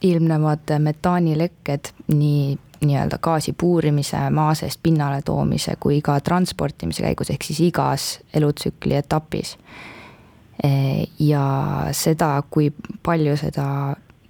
ilmnevad 0.02 0.78
metaanilekked 0.80 1.94
nii 2.08 2.58
nii-öelda 2.86 3.18
gaasi 3.22 3.54
puurimise, 3.54 4.30
maa 4.30 4.54
seest 4.54 4.80
pinnale 4.84 5.22
toomise 5.26 5.76
kui 5.80 6.02
ka 6.02 6.20
transportimise 6.20 7.04
käigus, 7.04 7.30
ehk 7.30 7.44
siis 7.44 7.60
igas 7.60 8.20
elutsükli 8.34 8.96
etapis. 9.00 9.56
Äh, 10.66 11.08
ja 11.20 11.46
seda, 11.92 12.44
kui 12.50 12.74
palju 13.04 13.38
seda 13.38 13.68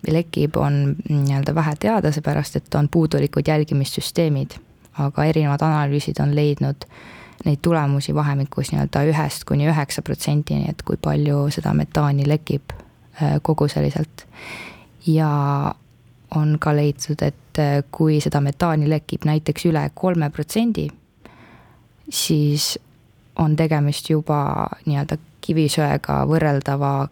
lekib, 0.08 0.56
on 0.58 0.96
nii-öelda 1.10 1.56
vähe 1.56 1.76
teada, 1.80 2.12
seepärast 2.12 2.56
et 2.56 2.76
on 2.76 2.90
puudulikud 2.92 3.48
jälgimissüsteemid. 3.48 4.52
aga 4.96 5.26
erinevad 5.26 5.60
analüüsid 5.62 6.22
on 6.24 6.36
leidnud 6.36 6.86
neid 7.46 7.60
tulemusi 7.62 8.16
vahemikus 8.16 8.72
nii-öelda 8.72 9.02
ühest 9.10 9.44
kuni 9.44 9.68
üheksa 9.68 10.02
protsendini, 10.02 10.70
et 10.70 10.82
kui 10.88 10.98
palju 10.98 11.50
seda 11.52 11.74
metaani 11.74 12.28
lekib 12.28 12.72
äh, 12.72 13.36
koguseliselt. 13.42 14.28
ja 15.08 15.76
on 16.36 16.58
ka 16.60 16.76
leitud, 16.76 17.22
et 17.22 17.60
äh, 17.60 17.84
kui 17.92 18.20
seda 18.22 18.42
metaani 18.42 18.90
lekib 18.90 19.26
näiteks 19.26 19.66
üle 19.66 19.90
kolme 19.94 20.30
protsendi, 20.30 20.88
siis 22.10 22.80
on 23.36 23.56
tegemist 23.56 24.10
juba 24.10 24.68
nii-öelda 24.86 25.18
kivisöega 25.42 26.24
võrreldava 26.30 27.08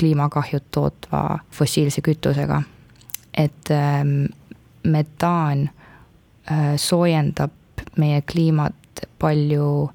kliimakahjut 0.00 0.64
tootva 0.70 1.38
fossiilse 1.50 2.00
kütusega. 2.00 2.62
et 3.36 3.70
ähm, 3.70 4.24
metaan 4.84 5.70
äh, 6.50 6.76
soojendab 6.76 7.50
meie 7.96 8.22
kliimat 8.22 8.74
palju 9.18 9.90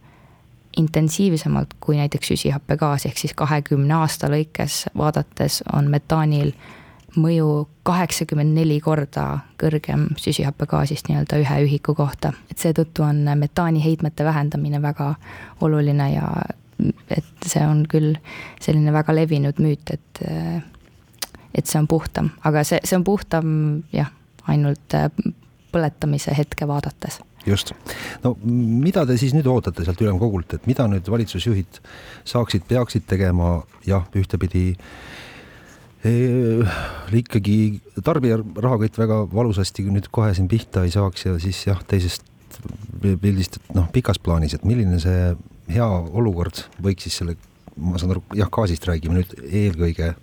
intensiivsemalt 0.78 1.74
kui 1.80 1.98
näiteks 1.98 2.28
süsihappegaas, 2.28 3.06
ehk 3.06 3.18
siis 3.18 3.34
kahekümne 3.34 3.94
aasta 3.94 4.30
lõikes 4.30 4.86
vaadates 4.98 5.64
on 5.74 5.90
metaanil 5.90 6.52
mõju 7.18 7.68
kaheksakümmend 7.88 8.54
neli 8.54 8.78
korda 8.84 9.40
kõrgem 9.62 10.10
süsihappegaasist 10.22 11.10
nii-öelda 11.10 11.40
ühe 11.42 11.60
ühiku 11.66 11.96
kohta. 11.96 12.34
et 12.52 12.58
seetõttu 12.58 13.04
on 13.04 13.26
metaani 13.36 13.84
heitmete 13.84 14.26
vähendamine 14.26 14.82
väga 14.82 15.16
oluline 15.62 16.12
ja 16.14 16.28
et 17.10 17.48
see 17.48 17.64
on 17.66 17.86
küll 17.90 18.16
selline 18.64 18.94
väga 18.96 19.16
levinud 19.16 19.62
müüt, 19.64 19.94
et 19.94 20.24
et 21.58 21.66
see 21.66 21.80
on 21.80 21.88
puhtam, 21.90 22.30
aga 22.46 22.62
see, 22.68 22.80
see 22.86 22.98
on 23.00 23.06
puhtam 23.08 23.48
jah, 23.96 24.12
ainult 24.52 24.94
põletamise 25.74 26.36
hetke 26.38 26.68
vaadates. 26.70 27.20
Just, 27.48 27.72
no 28.24 28.34
mida 28.44 29.06
te 29.08 29.16
siis 29.20 29.34
nüüd 29.36 29.48
ootate 29.48 29.86
sealt 29.88 30.02
ülemkogult, 30.04 30.58
et 30.58 30.66
mida 30.68 30.88
nüüd 30.92 31.08
valitsusjuhid 31.08 31.80
saaksid, 32.28 32.66
peaksid 32.68 33.06
tegema, 33.08 33.62
jah, 33.88 34.04
ühtepidi 34.20 34.66
eh, 36.08 36.80
ikkagi 37.22 37.58
tarbija 38.04 38.42
rahakott 38.42 39.00
väga 39.00 39.22
valusasti 39.32 39.88
nüüd 39.88 40.12
kohe 40.12 40.34
siin 40.36 40.50
pihta 40.52 40.84
ei 40.84 40.92
saaks 40.94 41.30
ja 41.30 41.38
siis 41.42 41.62
jah, 41.70 41.80
teisest 41.88 42.28
pildist, 43.02 43.62
et 43.62 43.76
noh, 43.78 43.88
pikas 43.94 44.20
plaanis, 44.20 44.58
et 44.58 44.68
milline 44.68 45.00
see 45.04 45.32
hea 45.72 45.88
olukord 46.14 46.64
võiks 46.84 47.08
siis 47.08 47.20
selle, 47.22 47.38
ma 47.76 48.00
saan 48.00 48.16
aru, 48.16 48.24
jah, 48.38 48.50
gaasist 48.54 48.88
räägime 48.88 49.20
nüüd 49.20 49.36
eelkõige 49.48 50.14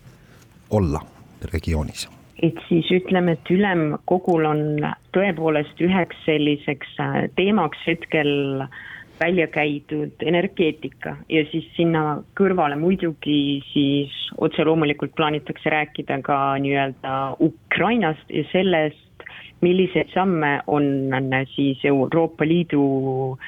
olla 0.74 1.02
regioonis. 1.52 2.09
Et 2.42 2.57
siis 2.68 2.88
ütleme, 2.92 3.37
et 3.37 3.50
ülemkogul 3.50 4.48
on 4.48 4.64
tõepoolest 5.14 5.78
üheks 5.85 6.18
selliseks 6.26 6.96
äh, 7.00 7.20
teemaks 7.38 7.78
hetkel 7.87 8.66
välja 9.20 9.46
käidud 9.46 10.24
energeetika 10.26 11.14
ja 11.30 11.44
siis 11.52 11.68
sinna 11.76 12.18
kõrvale 12.38 12.76
muidugi 12.78 13.62
siis 13.70 14.14
otse 14.42 14.64
loomulikult 14.66 15.14
plaanitakse 15.14 15.70
rääkida 15.70 16.18
ka 16.26 16.38
nii-öelda 16.59 17.37
Ukrainast 17.40 18.30
ja 18.30 18.42
sellest, 18.52 19.28
milliseid 19.62 20.11
samme 20.14 20.59
on 20.66 21.22
siis 21.54 21.85
Euroopa 21.85 22.44
Liidu 22.44 23.38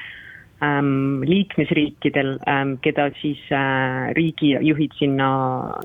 ähm, 0.63 1.21
liikmesriikidel 1.27 2.37
ähm,, 2.47 2.77
keda 2.81 3.09
siis 3.21 3.39
äh, 3.51 4.11
riigijuhid 4.17 4.97
sinna 4.99 5.29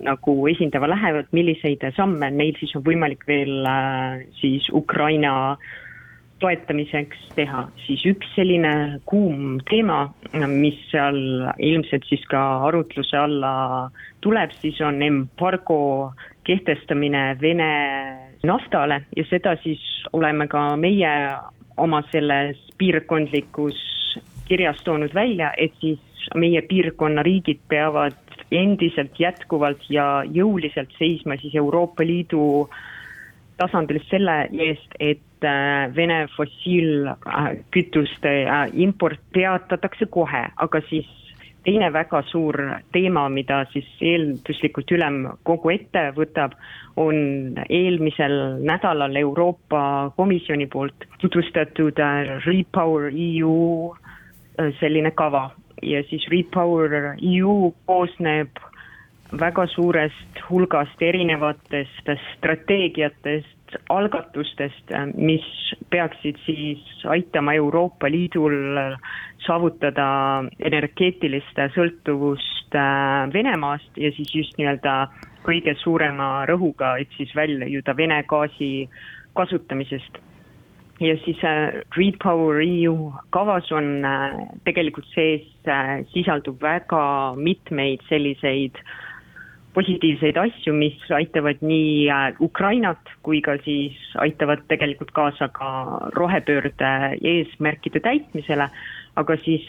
nagu 0.02 0.36
esindama 0.48 0.90
lähevad, 0.92 1.30
milliseid 1.32 1.84
samme 1.96 2.30
neil 2.30 2.56
siis 2.60 2.74
on 2.78 2.84
võimalik 2.86 3.26
veel 3.28 3.66
äh, 3.68 4.26
siis 4.40 4.68
Ukraina 4.72 5.56
toetamiseks 6.42 7.20
teha, 7.36 7.66
siis 7.86 8.02
üks 8.08 8.32
selline 8.34 8.98
kuum 9.06 9.60
teema, 9.70 10.08
mis 10.50 10.78
seal 10.90 11.18
ilmselt 11.62 12.06
siis 12.08 12.24
ka 12.30 12.40
arutluse 12.66 13.14
alla 13.18 13.52
tuleb, 14.24 14.50
siis 14.58 14.80
on 14.82 14.98
embargo 15.06 15.78
kehtestamine 16.46 17.36
Vene 17.40 17.70
naftale 18.42 19.04
ja 19.16 19.24
seda 19.30 19.54
siis 19.62 19.82
oleme 20.12 20.48
ka 20.50 20.72
meie 20.76 21.12
oma 21.78 22.02
selles 22.10 22.58
piirkondlikus 22.78 23.78
kirjas 24.48 24.82
toonud 24.84 25.14
välja, 25.14 25.52
et 25.56 25.72
siis 25.80 26.00
meie 26.34 26.62
piirkonna 26.62 27.22
riigid 27.22 27.60
peavad 27.68 28.14
endiselt 28.52 29.20
jätkuvalt 29.20 29.84
ja 29.90 30.24
jõuliselt 30.28 30.90
seisma 30.98 31.36
siis 31.40 31.54
Euroopa 31.56 32.04
Liidu 32.04 32.68
tasandil 33.60 34.00
selle 34.10 34.48
eest, 34.52 34.94
et 35.00 35.44
äh, 35.46 35.94
Vene 35.96 36.26
fossiilkütuste 36.36 38.32
äh, 38.44 38.70
import 38.74 39.20
peatatakse 39.32 40.06
kohe, 40.10 40.44
aga 40.56 40.80
siis 40.88 41.08
teine 41.64 41.92
väga 41.94 42.22
suur 42.26 42.56
teema, 42.94 43.28
mida 43.30 43.64
siis 43.72 43.86
eelduslikult 44.02 44.90
ülemkogu 44.96 45.70
ette 45.74 46.08
võtab, 46.16 46.56
on 46.98 47.16
eelmisel 47.68 48.58
nädalal 48.66 49.16
Euroopa 49.16 50.12
Komisjoni 50.16 50.66
poolt 50.72 51.06
tutvustatud 51.22 51.98
äh, 52.02 52.38
Repower 52.46 53.12
EU 53.12 53.94
selline 54.80 55.10
kava. 55.16 55.50
Ja 55.82 56.02
siis 56.06 56.26
Repower 56.30 57.14
EU 57.16 57.72
koosneb 57.86 58.60
väga 59.40 59.66
suurest 59.72 60.42
hulgast 60.48 61.02
erinevatest 61.02 62.10
strateegiatest, 62.36 63.76
algatustest, 63.88 64.92
äh, 64.92 65.06
mis 65.16 65.46
peaksid 65.90 66.36
siis 66.46 67.04
aitama 67.08 67.54
Euroopa 67.56 68.10
Liidul 68.10 68.76
saavutada 69.46 70.06
energeetilist 70.60 71.58
sõltuvust 71.74 72.76
äh, 72.76 73.32
Venemaast 73.32 73.96
ja 73.96 74.12
siis 74.16 74.34
just 74.34 74.58
nii-öelda 74.60 74.96
kõige 75.42 75.74
suurema 75.80 76.44
rõhuga, 76.46 76.96
et 77.00 77.10
siis 77.16 77.32
väljuda 77.34 77.96
Vene 77.96 78.20
gaasi 78.28 78.88
kasutamisest 79.34 80.20
ja 81.02 81.16
siis 81.24 81.40
äh, 81.44 81.82
Repower 81.96 82.60
EU 82.62 83.12
kavas 83.34 83.70
on 83.72 84.04
äh, 84.04 84.36
tegelikult 84.64 85.08
sees 85.14 85.46
äh,, 85.66 86.02
sisaldub 86.12 86.62
väga 86.62 87.34
mitmeid 87.36 88.04
selliseid 88.08 88.78
positiivseid 89.74 90.36
asju, 90.36 90.74
mis 90.76 90.98
aitavad 91.16 91.62
nii 91.64 92.08
Ukrainat 92.44 93.12
kui 93.24 93.40
ka 93.40 93.56
siis 93.64 93.96
aitavad 94.20 94.66
tegelikult 94.68 95.14
kaasa 95.16 95.48
ka 95.48 95.70
rohepöörde 96.16 96.90
eesmärkide 97.24 98.02
täitmisele, 98.04 98.68
aga 99.16 99.36
siis 99.44 99.64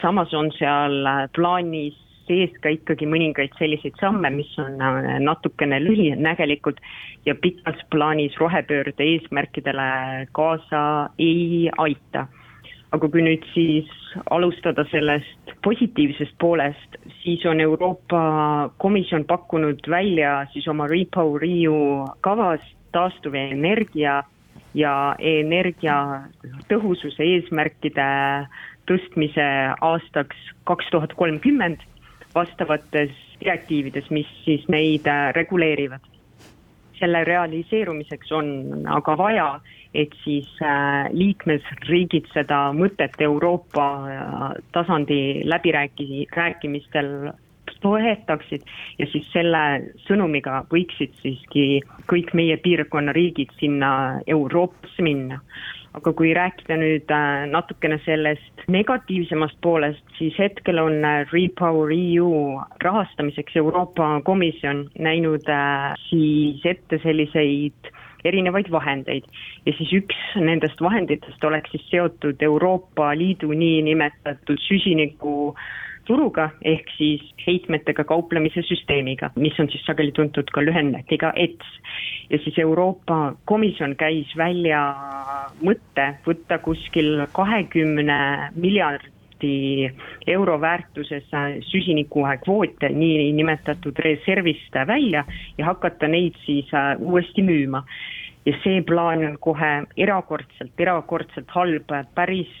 samas 0.00 0.34
on 0.34 0.50
seal 0.58 1.06
plaanis 1.38 1.94
sees 2.26 2.54
ka 2.62 2.72
ikkagi 2.74 3.08
mõningaid 3.08 3.54
selliseid 3.58 3.96
samme, 4.00 4.30
mis 4.34 4.50
on 4.62 4.80
äh, 4.82 5.16
natukene 5.22 5.78
lühinägelikud 5.82 6.80
ja 7.26 7.34
pikas 7.34 7.78
plaanis 7.90 8.36
rohepöörde 8.40 9.04
eesmärkidele 9.04 10.26
kaasa 10.36 10.82
ei 11.18 11.70
aita. 11.78 12.26
aga 12.94 13.08
kui 13.12 13.20
nüüd 13.20 13.42
siis 13.52 13.88
alustada 14.30 14.84
sellest 14.88 15.50
positiivsest 15.64 16.36
poolest, 16.40 16.94
siis 17.22 17.42
on 17.44 17.60
Euroopa 17.60 18.70
Komisjon 18.78 19.24
pakkunud 19.26 19.82
välja 19.90 20.46
siis 20.52 20.68
oma 20.68 20.86
Repower 20.86 21.42
EU 21.44 22.06
kavas 22.20 22.62
taastuvenergia 22.94 24.22
ja 24.74 24.94
energia 25.18 25.96
tõhususe 26.70 27.26
eesmärkide 27.26 28.06
tõstmise 28.88 29.46
aastaks 29.82 30.48
kaks 30.68 30.88
tuhat 30.94 31.14
kolmkümmend 31.18 31.82
vastavates 32.36 33.14
direktiivides, 33.40 34.10
mis 34.14 34.28
siis 34.44 34.66
neid 34.72 35.08
äh, 35.10 35.32
reguleerivad. 35.36 36.12
selle 36.96 37.24
realiseerumiseks 37.28 38.30
on 38.32 38.46
aga 38.88 39.14
vaja, 39.20 39.48
et 39.94 40.14
siis 40.24 40.48
äh, 40.64 41.10
liikmesriigid 41.12 42.30
seda 42.32 42.70
mõtet 42.72 43.20
Euroopa 43.20 43.88
äh, 44.12 44.46
tasandi 44.72 45.42
läbirääki-, 45.44 46.24
rääkimistel 46.36 47.32
toetaksid 47.84 48.64
ja 48.98 49.06
siis 49.12 49.26
selle 49.34 49.62
sõnumiga 50.06 50.62
võiksid 50.72 51.12
siiski 51.20 51.82
kõik 52.10 52.32
meie 52.38 52.56
piirkonna 52.64 53.12
riigid 53.12 53.52
sinna 53.60 53.90
Euroopasse 54.26 55.04
minna 55.04 55.42
aga 55.96 56.12
kui 56.12 56.32
rääkida 56.36 56.76
nüüd 56.80 57.12
äh, 57.12 57.46
natukene 57.48 57.98
sellest 58.04 58.66
negatiivsemast 58.72 59.56
poolest, 59.64 60.02
siis 60.18 60.36
hetkel 60.38 60.80
on 60.82 61.00
äh, 61.04 61.24
Repower 61.32 61.92
EU 61.94 62.60
rahastamiseks 62.84 63.56
Euroopa 63.62 64.20
Komisjon 64.26 64.86
näinud 64.98 65.48
äh, 65.48 65.94
siis 66.08 66.60
ette 66.68 67.00
selliseid 67.02 67.90
erinevaid 68.26 68.68
vahendeid. 68.74 69.24
Ja 69.66 69.72
siis 69.78 69.92
üks 70.02 70.20
nendest 70.42 70.80
vahenditest 70.82 71.44
oleks 71.44 71.72
siis 71.72 71.88
seotud 71.92 72.42
Euroopa 72.42 73.12
Liidu 73.16 73.52
niinimetatud 73.54 74.60
süsiniku 74.66 75.54
turuga 76.06 76.50
ehk 76.64 76.90
siis 76.96 77.22
heitmetega 77.46 78.04
kauplemise 78.08 78.62
süsteemiga, 78.66 79.30
mis 79.36 79.58
on 79.60 79.70
siis 79.72 79.84
sageli 79.86 80.14
tuntud 80.16 80.50
ka 80.54 80.64
lühendiga 80.64 81.32
ETS. 81.36 81.80
ja 82.30 82.38
siis 82.44 82.58
Euroopa 82.58 83.34
Komisjon 83.44 83.96
käis 83.96 84.30
välja 84.36 84.80
mõtte 85.62 86.08
võtta 86.26 86.58
kuskil 86.58 87.26
kahekümne 87.32 88.18
miljardi 88.54 89.90
euro 90.26 90.60
väärtuses 90.60 91.26
süsinikukvoote 91.70 92.88
niinimetatud 92.88 93.98
reservist 93.98 94.74
välja 94.86 95.24
ja 95.58 95.64
hakata 95.64 96.08
neid 96.08 96.38
siis 96.46 96.72
äh, 96.74 96.94
uuesti 96.98 97.42
müüma. 97.42 97.84
ja 98.46 98.52
see 98.62 98.82
plaan 98.82 99.24
on 99.26 99.38
kohe 99.42 99.86
erakordselt, 99.96 100.72
erakordselt 100.78 101.50
halb 101.50 101.90
päris 102.14 102.52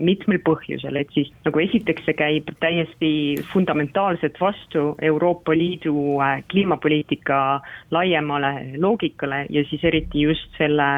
mitmel 0.00 0.40
põhjusel, 0.44 0.96
et 1.00 1.10
siis 1.14 1.30
nagu 1.46 1.60
esiteks 1.60 2.06
see 2.06 2.16
käib 2.16 2.50
täiesti 2.62 3.10
fundamentaalselt 3.52 4.38
vastu 4.40 4.94
Euroopa 5.02 5.56
Liidu 5.56 5.94
äh, 6.24 6.42
kliimapoliitika 6.50 7.60
laiemale 7.90 8.52
loogikale 8.80 9.44
ja 9.50 9.64
siis 9.70 9.84
eriti 9.84 10.24
just 10.24 10.56
selle 10.58 10.88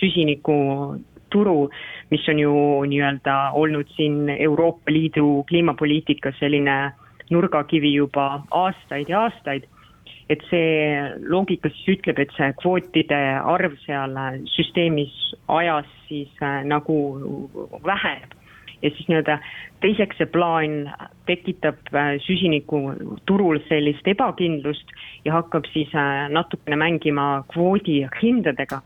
süsiniku 0.00 0.58
turu, 1.30 1.70
mis 2.10 2.28
on 2.28 2.38
ju 2.40 2.54
nii-öelda 2.88 3.38
olnud 3.52 3.88
siin 3.96 4.28
Euroopa 4.36 4.92
Liidu 4.92 5.44
kliimapoliitikas 5.48 6.38
selline 6.40 6.78
nurgakivi 7.30 7.92
juba 7.94 8.42
aastaid 8.50 9.08
ja 9.08 9.26
aastaid 9.26 9.68
et 10.28 10.42
see 10.50 10.98
loogika 11.24 11.70
siis 11.72 11.96
ütleb, 11.96 12.18
et 12.20 12.32
see 12.36 12.50
kvootide 12.60 13.20
arv 13.40 13.76
seal 13.84 14.16
süsteemis 14.52 15.14
ajas 15.48 15.88
siis 16.08 16.28
äh, 16.42 16.64
nagu 16.64 16.98
väheneb. 17.84 18.34
ja 18.82 18.90
siis 18.94 19.08
nii-öelda 19.08 19.38
teiseks 19.82 20.20
see 20.20 20.28
plaan 20.30 20.76
tekitab 21.26 21.80
äh, 21.94 22.12
süsinikuturul 22.22 23.58
sellist 23.68 24.06
ebakindlust 24.06 24.92
ja 25.24 25.34
hakkab 25.34 25.66
siis 25.72 25.90
äh, 25.94 26.28
natukene 26.30 26.76
mängima 26.76 27.44
kvoodi 27.52 28.04
hindadega 28.22 28.82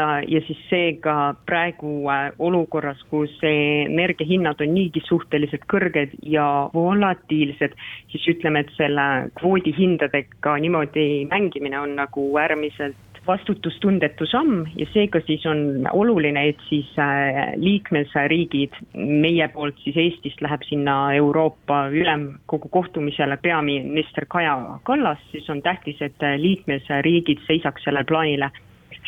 ja 0.00 0.40
siis 0.46 0.58
seega 0.70 1.34
praegu 1.46 2.08
äh, 2.10 2.32
olukorras, 2.38 3.02
kus 3.10 3.34
energiahinnad 3.44 4.60
on 4.64 4.74
niigi 4.74 5.02
suhteliselt 5.06 5.66
kõrged 5.70 6.16
ja 6.22 6.46
volatiilsed, 6.74 7.76
siis 8.12 8.28
ütleme, 8.36 8.64
et 8.64 8.74
selle 8.78 9.06
kvoodi 9.40 9.74
hindadega 9.76 10.56
niimoodi 10.64 11.26
mängimine 11.30 11.80
on 11.80 11.96
nagu 12.00 12.28
äärmiselt 12.40 12.96
vastutustundetu 13.26 14.26
samm 14.26 14.64
ja 14.76 14.86
seega 14.90 15.20
siis 15.26 15.44
on 15.46 15.86
oluline, 15.92 16.48
et 16.48 16.64
siis 16.68 16.88
äh, 16.98 17.52
liikmesriigid, 17.60 18.74
meie 18.96 19.46
poolt 19.54 19.78
siis 19.84 19.96
Eestist 19.96 20.42
läheb 20.42 20.64
sinna 20.66 20.96
Euroopa 21.14 21.84
Ülemkogu 21.92 22.68
kohtumisele 22.68 23.36
peaminister 23.42 24.26
Kaja 24.28 24.80
Kallas, 24.82 25.22
siis 25.30 25.48
on 25.50 25.62
tähtis, 25.62 26.02
et 26.02 26.28
liikmesriigid 26.36 27.44
seisaks 27.46 27.84
sellele 27.84 28.08
plaanile 28.08 28.50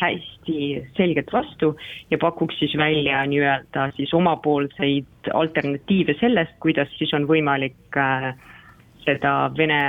hästi 0.01 0.59
selgelt 0.97 1.31
vastu 1.33 1.75
ja 2.11 2.19
pakuks 2.21 2.59
siis 2.59 2.75
välja 2.77 3.21
nii-öelda 3.29 3.89
siis 3.95 4.13
omapoolseid 4.13 5.31
alternatiive 5.33 6.17
sellest, 6.19 6.57
kuidas 6.59 6.91
siis 6.97 7.13
on 7.15 7.27
võimalik 7.29 7.99
äh, 7.99 8.33
seda 9.05 9.35
Vene 9.57 9.83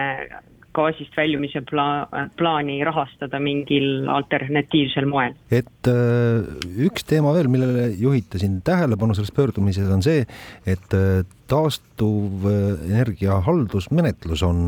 gaasist 0.77 1.16
väljumise 1.16 1.62
pla-, 1.66 2.07
plaani 2.37 2.79
rahastada 2.87 3.40
mingil 3.42 4.09
alternatiivsel 4.12 5.09
moel. 5.11 5.37
et 5.51 5.90
äh, 5.90 6.45
üks 6.88 7.07
teema 7.09 7.33
veel, 7.37 7.49
millele 7.53 7.88
juhite 8.01 8.40
siin 8.42 8.61
tähelepanu 8.66 9.16
selles 9.16 9.35
pöördumises, 9.37 9.88
on 9.92 10.05
see, 10.05 10.27
et 10.69 10.97
äh, 10.97 11.23
taastuvenergia 11.51 13.40
haldusmenetlus 13.47 14.45
on 14.47 14.61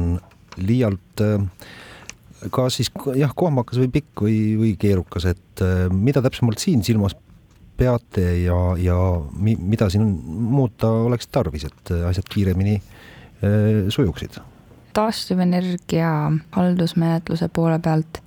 liialt 0.58 1.24
äh, 1.24 1.36
ka 2.54 2.68
siis 2.72 2.90
jah, 3.18 3.32
kohmakas 3.34 3.80
või 3.82 3.90
pikk 3.98 4.24
või, 4.26 4.38
või 4.60 4.74
keerukas, 4.80 5.28
et 5.32 5.64
äh, 5.64 5.86
mida 5.92 6.22
täpsemalt 6.24 6.62
siin 6.62 6.84
silmas 6.86 7.16
peate 7.78 8.24
ja, 8.42 8.58
ja 8.82 8.98
mi, 9.38 9.54
mida 9.58 9.88
siin 9.90 10.06
muuta 10.26 10.90
oleks 11.06 11.30
tarvis, 11.30 11.68
et 11.68 11.92
asjad 12.10 12.30
kiiremini 12.30 12.78
äh, 12.78 13.88
sujuksid? 13.94 14.40
taastuvenergia 14.98 16.10
haldusmenetluse 16.56 17.46
poole 17.54 17.76
pealt 17.78 18.18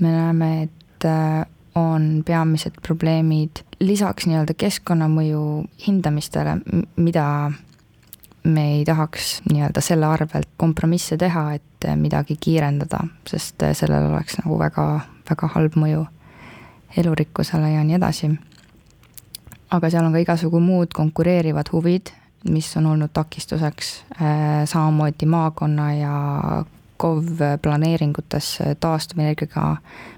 me 0.00 0.10
näeme, 0.10 0.48
et 0.62 1.06
äh, 1.06 1.44
on 1.78 2.24
peamised 2.26 2.80
probleemid 2.82 3.62
lisaks 3.80 4.26
nii-öelda 4.26 4.54
keskkonnamõju 4.58 5.42
hindamistele, 5.86 6.56
mida 6.96 7.26
me 8.48 8.64
ei 8.74 8.84
tahaks 8.84 9.42
nii-öelda 9.52 9.80
selle 9.84 10.06
arvelt 10.06 10.48
kompromisse 10.56 11.16
teha, 11.16 11.52
et 11.54 11.88
midagi 11.96 12.36
kiirendada, 12.40 13.00
sest 13.28 13.62
sellel 13.72 14.10
oleks 14.10 14.38
nagu 14.42 14.58
väga, 14.58 14.86
väga 15.30 15.50
halb 15.54 15.76
mõju 15.78 16.04
elurikkusele 16.96 17.72
ja 17.74 17.84
nii 17.84 17.98
edasi. 17.98 18.30
aga 19.70 19.90
seal 19.90 20.06
on 20.06 20.12
ka 20.12 20.22
igasugu 20.24 20.60
muud 20.60 20.94
konkureerivad 20.96 21.68
huvid, 21.72 22.10
mis 22.48 22.70
on 22.76 22.86
olnud 22.86 23.12
takistuseks, 23.12 24.04
äh, 24.22 24.64
samamoodi 24.64 25.26
maakonna 25.26 25.92
ja 25.94 26.14
KOV 26.96 27.42
planeeringutes 27.62 28.58
taastuvenergiaga 28.80 29.76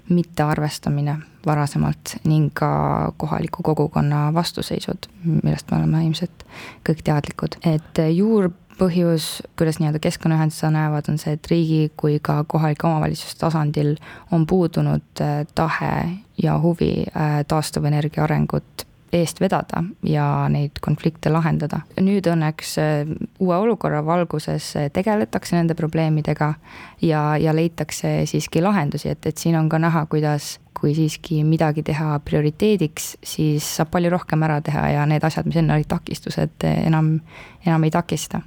mittearvestamine 0.09 1.17
varasemalt 1.45 2.15
ning 2.23 2.51
ka 2.53 3.13
kohaliku 3.17 3.63
kogukonna 3.63 4.29
vastuseisud, 4.33 5.07
millest 5.23 5.71
me 5.71 5.77
oleme 5.77 6.03
ilmselt 6.05 6.45
kõik 6.87 7.01
teadlikud, 7.07 7.57
et 7.65 8.01
juurpõhjus, 8.15 9.29
kuidas 9.59 9.81
nii-öelda 9.81 10.01
keskkonnaühendused 10.03 10.61
seda 10.61 10.73
näevad, 10.77 11.09
on 11.11 11.17
see, 11.21 11.35
et 11.37 11.51
riigi 11.51 11.81
kui 11.97 12.19
ka 12.23 12.41
kohalike 12.43 12.87
omavalitsuste 12.87 13.41
tasandil 13.41 13.95
on 14.31 14.45
puudunud 14.47 15.23
äh, 15.23 15.41
tahe 15.55 15.95
ja 16.41 16.59
huvi 16.59 16.93
äh, 17.09 17.41
taastuvenergia 17.47 18.23
arengut 18.23 18.87
eest 19.13 19.41
vedada 19.41 19.83
ja 20.07 20.25
neid 20.49 20.79
konflikte 20.81 21.31
lahendada. 21.31 21.81
nüüd 21.99 22.27
õnneks 22.31 22.75
äh, 22.79 23.13
uue 23.39 23.55
olukorra 23.55 24.03
valguses 24.05 24.75
äh, 24.79 24.89
tegeletakse 24.93 25.55
nende 25.55 25.75
probleemidega 25.75 26.53
ja, 27.01 27.23
ja 27.37 27.55
leitakse 27.55 28.25
siiski 28.25 28.61
lahendusi, 28.61 29.09
et, 29.09 29.25
et 29.25 29.37
siin 29.37 29.57
on 29.59 29.69
ka 29.69 29.79
näha, 29.79 30.05
kuidas 30.11 30.59
kui 30.81 30.95
siiski 30.97 31.43
midagi 31.45 31.83
teha 31.85 32.19
prioriteediks, 32.25 33.17
siis 33.23 33.67
saab 33.77 33.91
palju 33.93 34.09
rohkem 34.09 34.47
ära 34.47 34.61
teha 34.65 34.87
ja 34.95 35.03
need 35.05 35.23
asjad, 35.23 35.45
mis 35.45 35.59
enne 35.61 35.75
olid 35.75 35.89
takistused, 35.91 36.63
enam, 36.63 37.19
enam 37.65 37.83
ei 37.85 37.93
takista 37.93 38.41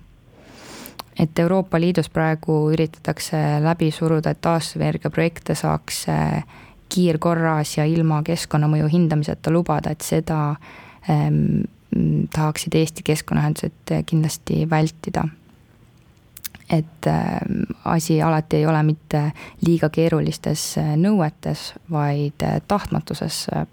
et 1.19 1.39
Euroopa 1.39 1.79
Liidus 1.81 2.09
praegu 2.11 2.57
üritatakse 2.75 3.39
läbi 3.63 3.91
suruda, 3.95 4.33
et 4.35 4.41
taastuvenergia 4.43 5.11
projekte 5.15 5.55
saaks 5.55 6.07
äh, 6.11 6.43
kiirkorras 6.95 7.79
ja 7.79 7.87
ilma 7.89 8.23
keskkonnamõju 8.27 8.89
hindamiseta 8.93 9.53
lubada, 9.55 9.95
et 9.95 10.05
seda 10.07 10.41
ähm, 11.11 11.65
tahaksid 12.35 12.75
Eesti 12.75 13.05
keskkonnaühendused 13.07 13.97
kindlasti 14.07 14.65
vältida. 14.71 15.29
et 16.71 17.07
äh, 17.07 17.41
asi 17.85 18.23
alati 18.23 18.57
ei 18.57 18.67
ole 18.67 18.83
mitte 18.83 19.33
liiga 19.67 19.91
keerulistes 19.93 20.79
äh, 20.79 20.95
nõuetes, 20.97 21.75
vaid 21.93 22.41
äh, 22.43 22.63
tahtmatuses 22.69 23.47
äh, 23.53 23.67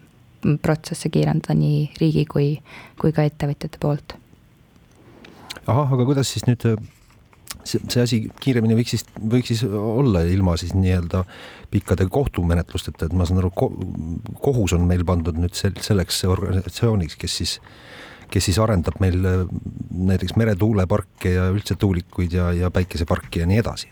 protsesse 0.62 1.10
kiirendada 1.10 1.56
nii 1.56 1.86
riigi 2.02 2.26
kui, 2.26 2.50
kui 3.00 3.14
ka 3.16 3.24
ettevõtjate 3.24 3.80
poolt. 3.80 4.18
ahah, 5.68 5.94
aga 5.94 6.06
kuidas 6.06 6.34
siis 6.34 6.46
nüüd 6.50 6.68
see, 7.68 7.82
see 7.90 8.04
asi 8.04 8.20
kiiremini 8.44 8.78
võiks 8.78 8.96
siis, 8.96 9.06
võiks 9.18 9.52
siis 9.54 9.64
olla 9.66 10.24
ilma 10.30 10.56
siis 10.60 10.74
nii-öelda 10.78 11.24
pikkade 11.72 12.08
kohtumenetlusteta, 12.12 13.08
et 13.08 13.16
ma 13.18 13.28
saan 13.28 13.42
aru, 13.42 13.52
kohus 14.44 14.76
on 14.78 14.88
meil 14.90 15.06
pandud 15.08 15.40
nüüd 15.40 15.56
sel-, 15.58 15.80
selleks 15.82 16.24
organisatsiooniks, 16.30 17.18
kes 17.22 17.38
siis, 17.42 17.56
kes 18.32 18.50
siis 18.50 18.60
arendab 18.64 19.00
meil 19.04 19.20
äh, 19.28 19.44
näiteks 20.12 20.36
meretuuleparke 20.40 21.36
ja 21.38 21.50
üldse 21.54 21.78
tuulikuid 21.80 22.38
ja, 22.38 22.52
ja 22.58 22.72
päikeseparki 22.74 23.44
ja 23.44 23.50
nii 23.50 23.62
edasi. 23.64 23.92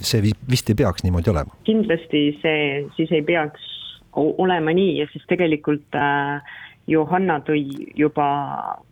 see 0.00 0.22
vist 0.24 0.70
ei 0.70 0.76
peaks 0.78 1.02
niimoodi 1.04 1.28
olema? 1.28 1.56
kindlasti 1.66 2.20
see 2.40 2.84
siis 2.96 3.10
ei 3.12 3.24
peaks 3.26 3.72
olema 4.16 4.72
nii 4.72 5.04
siis 5.12 5.26
tegelikult 5.28 5.98
äh, 5.98 6.54
Johanna 6.86 7.38
tõi 7.46 7.62
juba 7.96 8.26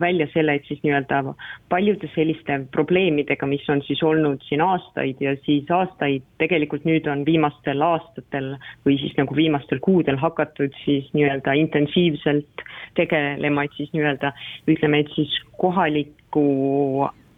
välja 0.01 0.25
selle, 0.33 0.55
et 0.57 0.65
siis 0.65 0.79
nii-öelda 0.83 1.35
paljude 1.69 2.09
selliste 2.15 2.59
probleemidega, 2.73 3.47
mis 3.49 3.65
on 3.69 3.83
siis 3.85 4.01
olnud 4.03 4.41
siin 4.47 4.63
aastaid 4.65 5.21
ja 5.21 5.35
siis 5.45 5.69
aastaid 5.71 6.25
tegelikult 6.41 6.87
nüüd 6.89 7.07
on 7.11 7.25
viimastel 7.25 7.81
aastatel 7.85 8.55
või 8.87 8.97
siis 9.01 9.13
nagu 9.19 9.35
viimastel 9.37 9.81
kuudel 9.85 10.17
hakatud 10.21 10.73
siis 10.83 11.09
nii-öelda 11.13 11.53
intensiivselt 11.61 12.65
tegelema, 12.97 13.65
et 13.65 13.77
siis 13.77 13.93
nii-öelda 13.93 14.33
ütleme, 14.69 15.03
et 15.03 15.13
siis 15.13 15.37
kohaliku 15.61 16.47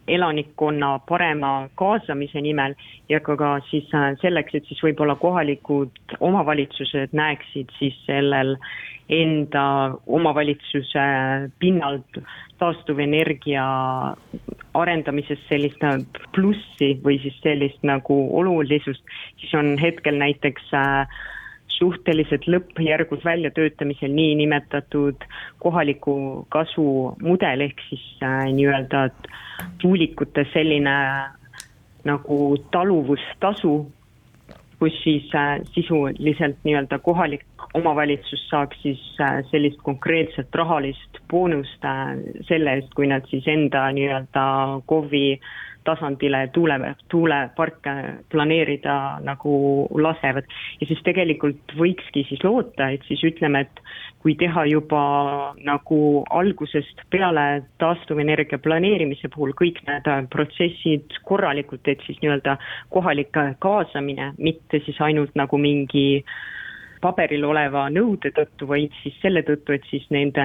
elanikkonna 0.08 0.98
parema 1.08 1.68
kaasamise 1.74 2.40
nimel 2.40 2.74
ja 3.08 3.20
ka, 3.20 3.36
ka 3.36 3.56
siis 3.70 3.88
äh, 3.94 4.12
selleks, 4.22 4.54
et 4.54 4.68
siis 4.68 4.82
võib-olla 4.84 5.16
kohalikud 5.20 6.16
omavalitsused 6.20 7.14
näeksid 7.16 7.72
siis 7.78 7.96
sellel 8.06 8.56
enda 9.08 9.94
omavalitsuse 10.06 11.04
pinnalt 11.58 12.18
taastuvenergia 12.58 13.64
arendamises 14.74 15.40
sellist 15.48 15.82
plussi 16.34 16.90
või 17.04 17.20
siis 17.22 17.36
sellist 17.44 17.84
nagu 17.86 18.16
olulisust, 18.38 19.02
siis 19.40 19.54
on 19.54 19.76
hetkel 19.80 20.18
näiteks 20.18 20.72
äh, 20.74 21.18
suhteliselt 21.78 22.46
lõppjärgus 22.48 23.24
väljatöötamisel 23.24 24.12
niinimetatud 24.14 25.26
kohaliku 25.62 26.46
kasu 26.48 27.16
mudel 27.22 27.66
ehk 27.68 27.82
siis 27.88 28.06
äh, 28.22 28.46
nii-öelda 28.52 29.08
tuulikute 29.82 30.46
selline 30.52 30.96
nagu 32.06 32.38
taluvustasu, 32.70 33.74
kus 34.78 34.96
siis 35.02 35.28
äh, 35.34 35.60
sisuliselt 35.74 36.58
nii-öelda 36.64 36.98
kohalik 36.98 37.44
omavalitsus 37.74 38.48
saaks 38.50 38.82
siis 38.82 39.02
äh, 39.20 39.38
sellist 39.50 39.80
konkreetset 39.82 40.54
rahalist 40.54 41.20
boonust 41.30 41.84
äh, 41.84 42.16
selle 42.48 42.76
eest, 42.78 42.92
kui 42.94 43.08
nad 43.10 43.24
siis 43.30 43.48
enda 43.48 43.86
nii-öelda 43.96 44.44
KOV-i 44.86 45.38
tasandile 45.86 46.48
tuule, 46.52 46.94
tuuleparke 47.08 47.94
planeerida 48.32 48.96
nagu 49.24 49.54
lasevad. 50.02 50.48
ja 50.80 50.86
siis 50.86 51.02
tegelikult 51.06 51.76
võikski 51.78 52.26
siis 52.28 52.42
loota, 52.44 52.90
et 52.90 53.06
siis 53.08 53.22
ütleme, 53.30 53.66
et 53.66 53.82
kui 54.22 54.34
teha 54.34 54.64
juba 54.66 55.02
nagu 55.62 55.98
algusest 56.34 57.04
peale 57.10 57.46
taastuvenergia 57.78 58.58
planeerimise 58.58 59.30
puhul 59.34 59.54
kõik 59.58 59.82
need 59.86 60.10
protsessid 60.32 61.20
korralikult, 61.28 61.86
et 61.86 62.02
siis 62.06 62.18
nii-öelda 62.22 62.56
kohalik 62.90 63.32
kaasamine, 63.62 64.32
mitte 64.38 64.82
siis 64.84 65.00
ainult 65.04 65.36
nagu 65.38 65.60
mingi 65.60 66.06
äh, 66.18 66.36
paberil 67.06 67.44
oleva 67.46 67.86
nõude 67.92 68.32
tõttu, 68.34 68.68
vaid 68.70 68.94
siis 69.02 69.16
selle 69.22 69.42
tõttu, 69.46 69.74
et 69.76 69.84
siis 69.90 70.04
nende 70.14 70.44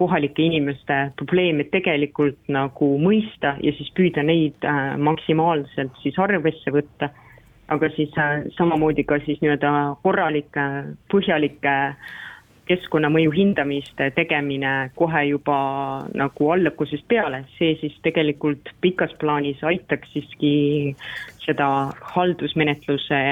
kohalike 0.00 0.44
inimeste 0.44 0.98
probleeme 1.18 1.66
tegelikult 1.72 2.38
nagu 2.52 2.92
mõista 3.02 3.56
ja 3.62 3.74
siis 3.78 3.92
püüda 3.96 4.24
neid 4.26 4.66
äh, 4.66 4.96
maksimaalselt 4.98 5.96
siis 6.02 6.18
arvesse 6.18 6.74
võtta. 6.74 7.12
aga 7.68 7.88
siis 7.96 8.12
äh, 8.18 8.44
samamoodi 8.54 9.04
ka 9.04 9.18
siis 9.24 9.40
nii-öelda 9.42 9.70
korralike, 10.02 10.66
põhjalike 11.10 11.72
keskkonnamõju 12.66 13.32
hindamiste 13.34 14.10
tegemine 14.16 14.90
kohe 14.98 15.22
juba 15.28 15.58
nagu 16.18 16.50
algusest 16.54 17.06
peale, 17.10 17.44
see 17.58 17.76
siis 17.80 17.94
tegelikult 18.06 18.72
pikas 18.82 19.14
plaanis 19.20 19.62
aitaks 19.66 20.12
siiski 20.14 20.52
seda 21.44 21.68
haldusmenetluse 22.16 23.22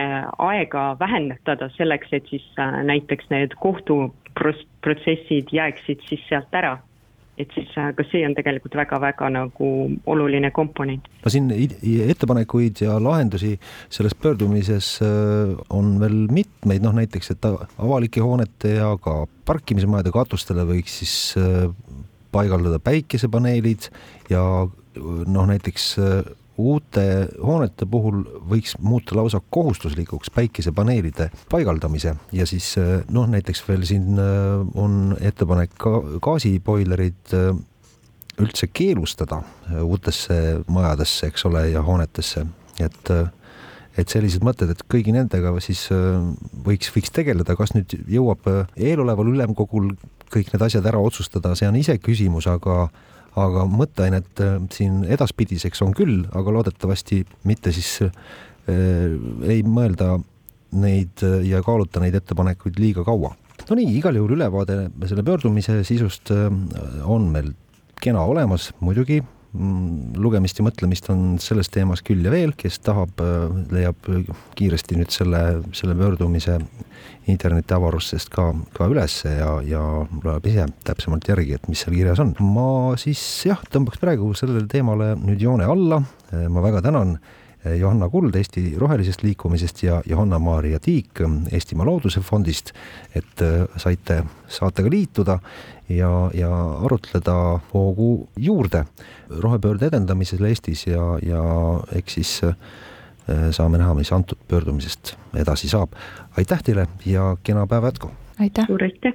aega 0.48 0.84
vähendada 1.00 1.70
selleks, 1.76 2.12
et 2.12 2.30
siis 2.30 2.46
äh, 2.62 2.80
näiteks 2.86 3.30
need 3.34 3.56
kohtuprotsessid 3.62 5.50
jääksid 5.52 6.06
siis 6.08 6.22
sealt 6.30 6.54
ära 6.54 6.78
et 7.38 7.50
siis 7.54 7.70
äh, 7.80 7.90
ka 7.96 8.06
see 8.10 8.22
on 8.26 8.36
tegelikult 8.36 8.76
väga-väga 8.78 9.30
nagu 9.34 9.70
oluline 10.10 10.50
komponent. 10.54 11.08
no 11.24 11.32
siin 11.32 11.50
ettepanekuid 11.52 12.84
ja 12.84 12.96
lahendusi 13.02 13.54
selles 13.88 14.14
pöördumises 14.14 14.98
äh, 15.02 15.54
on 15.70 15.96
veel 16.02 16.24
mitmeid, 16.30 16.84
noh 16.84 16.94
näiteks, 16.96 17.34
et 17.34 17.48
avalike 17.50 18.22
hoonete 18.24 18.76
ja 18.78 18.94
ka 19.02 19.24
parkimismajade 19.48 20.14
katustele 20.14 20.64
võiks 20.68 21.00
siis 21.02 21.16
paigaldada 22.34 22.80
päikesepaneelid 22.82 23.90
ja 24.30 24.42
noh, 24.64 25.46
näiteks 25.50 25.94
uute 26.60 27.04
hoonete 27.42 27.86
puhul 27.90 28.22
võiks 28.50 28.76
muuta 28.82 29.16
lausa 29.18 29.40
kohustuslikuks 29.50 30.30
päikesepaneelide 30.34 31.30
paigaldamise 31.50 32.14
ja 32.32 32.46
siis 32.46 32.74
noh, 33.10 33.26
näiteks 33.30 33.64
veel 33.68 33.86
siin 33.88 34.18
äh, 34.20 34.60
on 34.78 35.16
ettepanek 35.20 35.74
ka 35.80 35.96
gaasiboilerid 36.22 37.34
äh, 37.34 37.50
üldse 38.38 38.68
keelustada 38.72 39.42
äh, 39.42 39.80
uutesse 39.82 40.60
majadesse, 40.68 41.30
eks 41.30 41.46
ole, 41.50 41.68
ja 41.74 41.82
hoonetesse, 41.82 42.46
et 42.80 43.16
et 43.94 44.10
sellised 44.10 44.42
mõtted, 44.42 44.72
et 44.72 44.80
kõigi 44.90 45.12
nendega 45.14 45.52
siis 45.62 45.84
võiks, 46.66 46.88
võiks 46.90 47.12
tegeleda, 47.14 47.54
kas 47.54 47.76
nüüd 47.76 47.92
jõuab 48.10 48.48
eeloleval 48.74 49.28
ülemkogul 49.30 49.92
kõik 50.34 50.50
need 50.50 50.64
asjad 50.66 50.88
ära 50.90 50.98
otsustada, 50.98 51.52
see 51.54 51.68
on 51.70 51.78
iseküsimus, 51.78 52.48
aga 52.50 52.88
aga 53.40 53.64
mõtteainet 53.70 54.42
äh, 54.44 54.56
siin 54.74 55.02
edaspidiseks 55.04 55.82
on 55.82 55.94
küll, 55.96 56.22
aga 56.32 56.54
loodetavasti 56.54 57.24
mitte 57.48 57.72
siis 57.74 57.96
äh, 58.04 58.12
ei 59.50 59.64
mõelda 59.66 60.18
neid 60.74 61.22
äh, 61.24 61.40
ja 61.48 61.62
kaaluta 61.64 62.02
neid 62.02 62.16
ettepanekuid 62.18 62.78
liiga 62.82 63.04
kaua. 63.06 63.34
no 63.68 63.78
nii, 63.78 63.94
igal 63.98 64.16
juhul 64.18 64.36
ülevaade 64.36 64.88
selle 65.08 65.24
pöördumise 65.26 65.80
sisust 65.86 66.32
äh, 66.34 66.48
on 67.04 67.30
meil 67.32 67.52
kena 68.02 68.24
olemas, 68.28 68.72
muidugi 68.84 69.22
lugemist 69.54 70.58
ja 70.58 70.64
mõtlemist 70.66 71.06
on 71.12 71.36
selles 71.42 71.70
teemas 71.70 72.02
küll 72.02 72.24
ja 72.26 72.32
veel, 72.32 72.54
kes 72.58 72.80
tahab, 72.82 73.20
leiab 73.70 74.08
kiiresti 74.58 74.98
nüüd 74.98 75.14
selle, 75.14 75.42
selle 75.76 75.94
pöördumise 75.98 76.58
internetiavarustest 77.30 78.32
ka, 78.34 78.48
ka 78.74 78.88
ülesse 78.90 79.36
ja, 79.36 79.52
ja 79.64 79.84
loeb 80.24 80.50
ise 80.50 80.66
täpsemalt 80.84 81.28
järgi, 81.30 81.54
et 81.56 81.70
mis 81.70 81.84
seal 81.84 81.94
kirjas 81.96 82.20
on. 82.24 82.34
ma 82.42 82.66
siis 83.00 83.22
jah, 83.48 83.62
tõmbaks 83.70 84.02
praegu 84.02 84.32
sellele 84.36 84.66
teemale 84.70 85.14
nüüd 85.22 85.46
joone 85.46 85.70
alla. 85.70 86.02
ma 86.50 86.64
väga 86.64 86.82
tänan 86.84 87.16
Johanna 87.78 88.10
Kuld 88.12 88.34
Eesti 88.36 88.74
Rohelisest 88.76 89.22
Liikumisest 89.22 89.82
ja 89.82 90.02
Johanna-Maarja 90.06 90.80
Tiik 90.84 91.22
Eestimaa 91.52 91.86
Looduse 91.86 92.20
Fondist, 92.20 92.74
et 93.16 93.40
saite 93.80 94.18
saatega 94.48 94.90
liituda 94.92 95.38
ja, 95.88 96.30
ja 96.34 96.50
arutleda 96.84 97.60
hoogu 97.74 98.28
juurde 98.36 98.84
rohepöörde 99.28 99.86
edendamisel 99.86 100.44
Eestis 100.44 100.86
ja, 100.86 101.18
ja 101.22 101.44
eks 101.92 102.14
siis 102.14 102.40
Äh, 103.28 103.52
saame 103.56 103.78
näha, 103.80 103.94
mis 103.96 104.10
antud 104.12 104.38
pöördumisest 104.48 105.14
edasi 105.40 105.68
saab. 105.68 105.92
aitäh 106.36 106.62
teile 106.62 106.86
ja 107.06 107.36
kena 107.42 107.66
päeva 107.66 107.86
jätku! 107.88 108.10
aitäh! 108.40 108.66
suur 108.66 108.82
aitäh! 108.82 109.12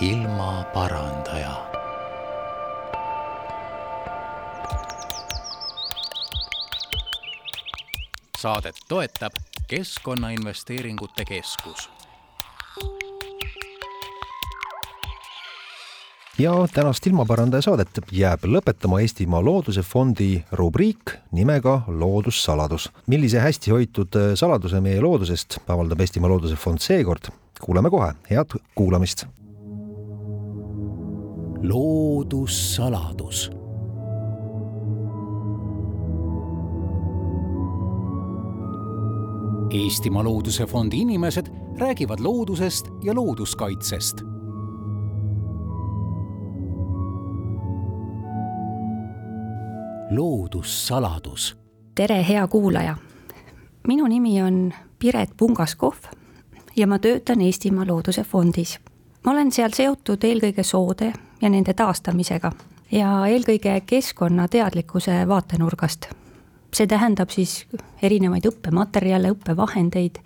ilmaparandaja. 0.00 1.52
saadet 8.38 8.76
toetab 8.88 9.32
Keskkonnainvesteeringute 9.68 11.24
Keskus 11.24 11.99
ja 16.40 16.68
tänast 16.74 17.06
ilmaparandaja 17.06 17.62
saadet 17.62 17.98
jääb 18.12 18.44
lõpetama 18.48 19.00
Eestimaa 19.04 19.42
Looduse 19.44 19.82
Fondi 19.82 20.44
rubriik 20.52 21.10
nimega 21.32 21.82
Loodussaladus. 21.88 22.90
millise 23.06 23.40
hästi 23.40 23.70
hoitud 23.70 24.16
äh, 24.16 24.34
saladuse 24.34 24.80
meie 24.80 25.00
loodusest 25.00 25.58
avaldab 25.68 26.00
Eestimaa 26.00 26.28
Looduse 26.30 26.56
Fond 26.56 26.78
seekord, 26.78 27.28
kuuleme 27.60 27.90
kohe, 27.90 28.12
head 28.30 28.56
kuulamist. 28.74 29.26
loodussaladus 31.62 33.50
Eestimaa 39.84 40.24
Looduse 40.24 40.66
Fondi 40.66 40.98
inimesed 41.00 41.46
räägivad 41.78 42.20
loodusest 42.20 42.86
ja 43.02 43.14
looduskaitsest 43.14 44.29
loodussaladus. 50.10 51.56
tere, 51.94 52.28
hea 52.28 52.48
kuulaja. 52.48 52.96
minu 53.86 54.06
nimi 54.06 54.42
on 54.42 54.72
Piret 54.98 55.30
Pungaskohv 55.36 55.98
ja 56.76 56.86
ma 56.86 56.98
töötan 56.98 57.40
Eestimaa 57.40 57.86
Looduse 57.86 58.24
Fondis. 58.24 58.80
ma 59.24 59.32
olen 59.32 59.52
seal 59.52 59.70
seotud 59.70 60.24
eelkõige 60.24 60.62
soode 60.62 61.12
ja 61.42 61.50
nende 61.50 61.74
taastamisega 61.74 62.52
ja 62.92 63.26
eelkõige 63.26 63.82
keskkonnateadlikkuse 63.86 65.28
vaatenurgast. 65.28 66.06
see 66.74 66.86
tähendab 66.86 67.30
siis 67.30 67.66
erinevaid 68.02 68.46
õppematerjale, 68.46 69.30
õppevahendeid, 69.30 70.18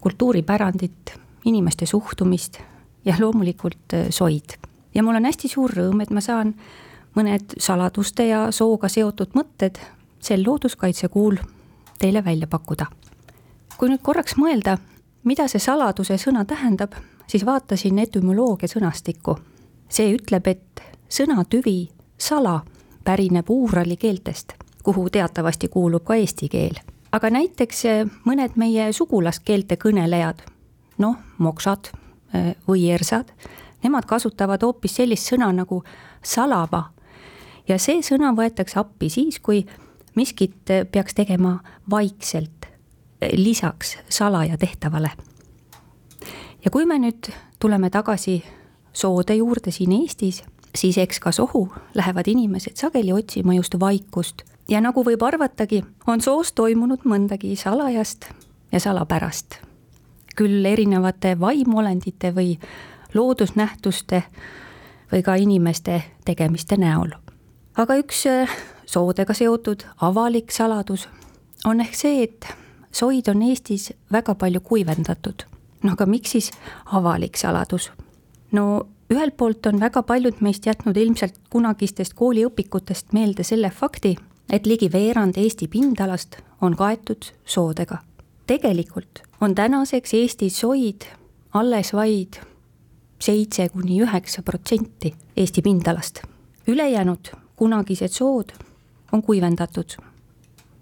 kultuuripärandit, 0.00 1.14
inimeste 1.44 1.86
suhtumist 1.86 2.58
ja 3.04 3.14
loomulikult 3.20 3.94
soid. 4.10 4.58
ja 4.94 5.02
mul 5.02 5.14
on 5.14 5.24
hästi 5.24 5.48
suur 5.48 5.70
rõõm, 5.70 6.02
et 6.02 6.10
ma 6.10 6.20
saan 6.20 6.54
mõned 7.16 7.56
saladuste 7.58 8.26
ja 8.28 8.50
sooga 8.50 8.88
seotud 8.88 9.34
mõtted 9.34 9.78
sel 10.20 10.44
looduskaitsekuul 10.46 11.36
teile 11.98 12.24
välja 12.24 12.46
pakkuda. 12.46 12.86
kui 13.78 13.88
nüüd 13.88 14.02
korraks 14.02 14.36
mõelda, 14.36 14.76
mida 15.24 15.48
see 15.48 15.60
saladuse 15.60 16.18
sõna 16.20 16.44
tähendab, 16.44 16.92
siis 17.26 17.46
vaatasin 17.46 17.98
etümoloogia 17.98 18.68
sõnastikku. 18.68 19.38
see 19.88 20.14
ütleb, 20.14 20.46
et 20.46 20.82
sõna 21.08 21.44
tüvi 21.44 21.88
sala 22.18 22.60
pärineb 23.04 23.50
uurali 23.50 23.96
keeltest, 23.96 24.52
kuhu 24.82 25.10
teatavasti 25.10 25.68
kuulub 25.68 26.04
ka 26.04 26.14
eesti 26.14 26.48
keel. 26.48 26.80
aga 27.12 27.30
näiteks 27.30 27.82
mõned 28.24 28.56
meie 28.56 28.92
sugulaskeelte 28.92 29.76
kõnelejad, 29.76 30.42
noh, 30.98 31.16
moksad 31.38 31.90
või 32.68 32.90
ersad, 32.90 33.32
nemad 33.82 34.06
kasutavad 34.06 34.62
hoopis 34.62 34.94
sellist 34.96 35.32
sõna 35.32 35.52
nagu 35.52 35.82
salava 36.22 36.90
ja 37.68 37.78
see 37.78 38.02
sõna 38.02 38.32
võetakse 38.36 38.80
appi 38.80 39.10
siis, 39.10 39.40
kui 39.40 39.64
miskit 40.14 40.70
peaks 40.92 41.14
tegema 41.14 41.58
vaikselt, 41.90 42.66
lisaks 43.32 43.98
salaja 44.08 44.58
tehtavale. 44.58 45.10
ja 46.64 46.70
kui 46.70 46.86
me 46.86 46.98
nüüd 46.98 47.32
tuleme 47.58 47.90
tagasi 47.90 48.42
soode 48.92 49.34
juurde 49.34 49.70
siin 49.70 49.92
Eestis, 49.92 50.42
siis 50.74 50.98
eks 50.98 51.20
ka 51.20 51.32
sohu 51.32 51.68
lähevad 51.94 52.28
inimesed 52.28 52.76
sageli 52.76 53.12
otsima 53.12 53.54
just 53.54 53.80
vaikust 53.80 54.42
ja 54.68 54.80
nagu 54.80 55.04
võib 55.04 55.22
arvatagi, 55.26 55.82
on 56.06 56.20
soos 56.20 56.52
toimunud 56.52 57.04
mõndagi 57.04 57.56
salajast 57.56 58.30
ja 58.72 58.80
salapärast. 58.80 59.60
küll 60.36 60.64
erinevate 60.64 61.34
vaimuolendite 61.40 62.30
või 62.32 62.58
loodusnähtuste 63.14 64.22
või 65.12 65.22
ka 65.22 65.34
inimeste 65.34 66.02
tegemiste 66.24 66.76
näol. 66.76 67.10
Aga 67.80 67.96
üks 67.96 68.26
äh, 68.28 68.50
soodega 68.84 69.34
seotud 69.36 69.86
avalik 70.04 70.52
saladus 70.52 71.06
on 71.64 71.80
ehk 71.80 71.96
see, 71.96 72.24
et 72.26 72.48
soid 72.92 73.28
on 73.32 73.42
Eestis 73.46 73.90
väga 74.12 74.34
palju 74.34 74.60
kuivendatud. 74.60 75.46
no 75.82 75.92
aga 75.96 76.06
miks 76.06 76.36
siis 76.36 76.50
avalik 76.92 77.36
saladus? 77.40 77.90
no 78.52 78.86
ühelt 79.10 79.36
poolt 79.36 79.66
on 79.66 79.80
väga 79.80 80.02
paljud 80.02 80.42
meist 80.44 80.66
jätnud 80.66 80.96
ilmselt 80.96 81.40
kunagistest 81.50 82.14
kooliõpikutest 82.14 83.14
meelde 83.16 83.46
selle 83.46 83.70
fakti, 83.70 84.16
et 84.52 84.66
ligi 84.66 84.92
veerand 84.92 85.38
Eesti 85.40 85.68
pindalast 85.68 86.36
on 86.60 86.76
kaetud 86.76 87.32
soodega. 87.44 87.98
tegelikult 88.46 89.22
on 89.40 89.54
tänaseks 89.54 90.14
Eestis 90.14 90.60
soid 90.60 91.08
alles 91.54 91.94
vaid 91.96 92.42
seitse 93.20 93.68
kuni 93.68 94.02
üheksa 94.04 94.42
protsenti 94.42 95.14
Eesti 95.36 95.62
pindalast. 95.62 96.22
ülejäänud 96.66 97.32
kunagised 97.60 98.16
sood 98.16 98.52
on 99.12 99.22
kuivendatud 99.22 100.00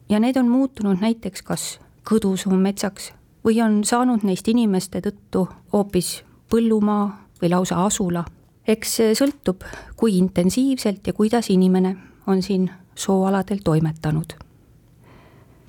ja 0.08 0.20
need 0.20 0.36
on 0.36 0.48
muutunud 0.48 1.00
näiteks 1.02 1.42
kas 1.42 1.64
kõdusuu 2.06 2.54
metsaks 2.54 3.10
või 3.44 3.58
on 3.64 3.80
saanud 3.84 4.22
neist 4.22 4.48
inimeste 4.48 5.02
tõttu 5.02 5.48
hoopis 5.72 6.22
põllumaa 6.50 7.08
või 7.42 7.50
lausa 7.50 7.84
asula. 7.84 8.24
eks 8.68 8.98
sõltub, 9.18 9.64
kui 9.96 10.18
intensiivselt 10.18 11.06
ja 11.06 11.12
kuidas 11.12 11.50
inimene 11.50 11.96
on 12.26 12.42
siin 12.42 12.70
sooaladel 12.94 13.58
toimetanud. 13.64 14.32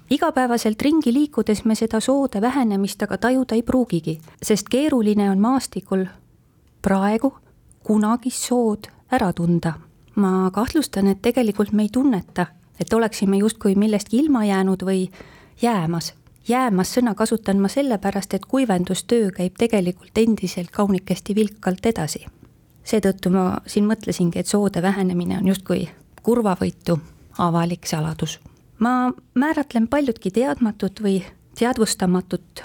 igapäevaselt 0.09 0.81
ringi 0.81 1.13
liikudes 1.13 1.65
me 1.65 1.75
seda 1.75 1.99
soode 1.99 2.41
vähenemist 2.41 3.03
aga 3.03 3.17
tajuda 3.17 3.55
ei 3.55 3.63
pruugigi, 3.63 4.19
sest 4.43 4.69
keeruline 4.69 5.29
on 5.29 5.39
maastikul 5.39 6.05
praegu 6.81 7.33
kunagist 7.83 8.43
sood 8.43 8.87
ära 9.11 9.33
tunda. 9.33 9.88
Ma 10.19 10.51
kahtlustan, 10.51 11.07
et 11.07 11.21
tegelikult 11.21 11.71
me 11.71 11.87
ei 11.87 11.89
tunneta, 11.93 12.45
et 12.79 12.93
oleksime 12.93 13.37
justkui 13.37 13.75
millestki 13.75 14.17
ilma 14.17 14.45
jäänud 14.45 14.83
või 14.85 15.09
jäämas. 15.61 16.13
jäämas 16.47 16.93
sõna 16.97 17.15
kasutan 17.15 17.59
ma 17.59 17.67
sellepärast, 17.67 18.33
et 18.33 18.45
kuivendustöö 18.45 19.31
käib 19.31 19.53
tegelikult 19.57 20.17
endiselt 20.17 20.71
kaunikesti 20.71 21.35
vilkalt 21.35 21.85
edasi. 21.85 22.25
seetõttu 22.83 23.29
ma 23.29 23.57
siin 23.67 23.85
mõtlesingi, 23.85 24.39
et 24.39 24.47
soode 24.47 24.81
vähenemine 24.81 25.37
on 25.37 25.47
justkui 25.47 25.89
kurvavõitu 26.23 26.99
avalik 27.37 27.85
saladus. 27.85 28.39
ma 28.79 29.11
määratlen 29.33 29.87
paljutki 29.87 30.31
teadmatut 30.31 31.01
või 31.03 31.23
teadvustamatut 31.59 32.63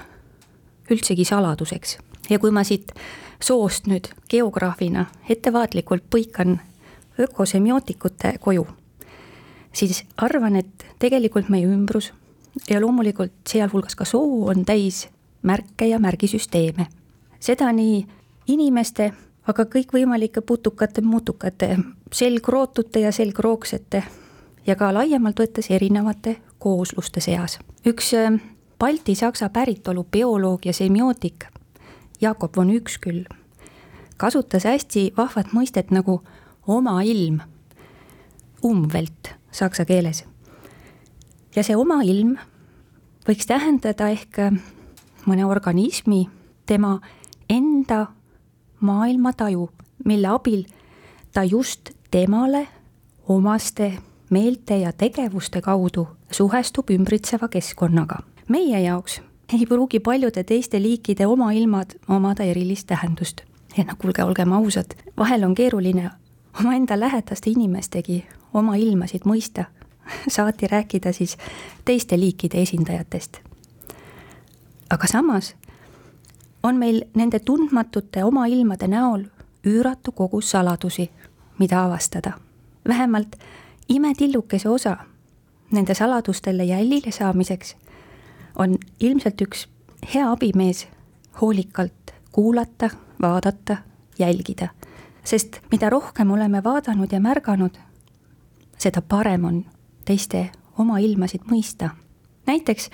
üldsegi 0.90 1.24
saladuseks 1.24 1.98
ja 2.30 2.38
kui 2.38 2.50
ma 2.50 2.64
siit 2.64 2.92
soost 3.40 3.86
nüüd 3.86 4.08
geograafina 4.30 5.06
ettevaatlikult 5.28 6.04
põikan 6.10 6.60
ökosemiotikute 7.20 8.34
koju, 8.40 8.66
siis 9.72 10.04
arvan, 10.16 10.56
et 10.56 10.86
tegelikult 10.98 11.48
meie 11.48 11.66
ümbrus 11.66 12.12
ja 12.70 12.80
loomulikult 12.80 13.32
sealhulgas 13.48 13.96
ka 13.96 14.04
soo 14.04 14.46
on 14.48 14.64
täis 14.64 15.08
märke 15.42 15.86
ja 15.86 15.98
märgisüsteeme. 15.98 16.86
seda 17.40 17.72
nii 17.72 18.06
inimeste, 18.46 19.12
aga 19.46 19.64
kõikvõimalike 19.64 20.40
putukate, 20.40 21.00
mutukate, 21.00 21.78
selgrootute 22.12 23.00
ja 23.00 23.12
selgroogsete 23.12 24.02
ja 24.66 24.76
ka 24.76 24.94
laiemalt 24.94 25.40
võttes 25.40 25.70
erinevate 25.70 26.36
koosluste 26.58 27.20
seas. 27.20 27.58
üks 27.86 28.14
äh, 28.14 28.40
balti-saksa 28.78 29.48
päritolu 29.48 30.04
bioloog 30.04 30.66
ja 30.66 30.72
semiootik 30.72 31.44
Jakob 32.20 32.56
von 32.56 32.70
Üksküll 32.70 33.24
kasutas 34.16 34.64
hästi 34.64 35.12
vahvat 35.16 35.52
mõistet 35.52 35.90
nagu 35.90 36.22
oma 36.66 37.02
ilm, 37.02 37.40
umwelt 38.64 39.34
saksa 39.50 39.84
keeles. 39.84 40.24
ja 41.56 41.62
see 41.62 41.76
oma 41.76 42.02
ilm 42.02 42.36
võiks 43.28 43.46
tähendada 43.46 44.08
ehk 44.12 44.38
mõne 45.26 45.44
organismi, 45.46 46.28
tema 46.66 46.98
enda 47.48 48.06
maailmataju, 48.80 49.68
mille 50.04 50.28
abil 50.28 50.64
ta 51.32 51.44
just 51.44 51.90
temale 52.10 52.66
omaste 53.28 53.92
meelte 54.30 54.78
ja 54.78 54.92
tegevuste 54.92 55.60
kaudu 55.60 56.08
suhestub 56.30 56.90
ümbritseva 56.90 57.48
keskkonnaga. 57.48 58.18
meie 58.48 58.80
jaoks 58.80 59.20
ei 59.52 59.66
pruugi 59.66 60.00
paljude 60.00 60.44
teiste 60.44 60.82
liikide 60.82 61.26
oma 61.26 61.52
ilmad 61.52 61.94
omada 62.08 62.44
erilist 62.44 62.86
tähendust. 62.86 63.40
ja 63.76 63.84
no 63.84 63.94
kuulge, 63.98 64.24
olgem 64.24 64.52
ausad, 64.52 64.94
vahel 65.16 65.44
on 65.44 65.54
keeruline 65.54 66.10
omaenda 66.60 67.00
lähedaste 67.00 67.50
inimestegi 67.50 68.26
oma 68.54 68.76
ilmasid 68.76 69.26
mõista, 69.26 69.64
saati 70.28 70.66
rääkida 70.66 71.12
siis 71.12 71.36
teiste 71.84 72.18
liikide 72.20 72.62
esindajatest. 72.62 73.40
aga 74.90 75.06
samas 75.06 75.54
on 76.62 76.76
meil 76.76 77.04
nende 77.14 77.38
tundmatute 77.38 78.24
oma 78.24 78.46
ilmade 78.46 78.88
näol 78.88 79.24
üüratu 79.66 80.12
kogus 80.12 80.50
saladusi, 80.50 81.10
mida 81.58 81.84
avastada. 81.84 82.32
vähemalt 82.88 83.36
imetillukese 83.88 84.68
osa 84.68 84.96
nende 85.70 85.94
saladustele 85.94 86.64
jälile 86.64 87.10
saamiseks 87.10 87.76
on 88.58 88.78
ilmselt 89.00 89.40
üks 89.40 89.68
hea 90.14 90.30
abimees 90.30 90.86
hoolikalt 91.40 92.14
kuulata, 92.32 92.90
vaadata, 93.22 93.76
jälgida. 94.18 94.68
Sest 95.24 95.60
mida 95.72 95.90
rohkem 95.90 96.30
oleme 96.30 96.62
vaadanud 96.64 97.12
ja 97.12 97.20
märganud, 97.20 97.78
seda 98.78 99.02
parem 99.02 99.44
on 99.44 99.64
teiste 100.04 100.50
oma 100.78 100.98
ilmasid 100.98 101.46
mõista. 101.50 101.90
näiteks 102.46 102.90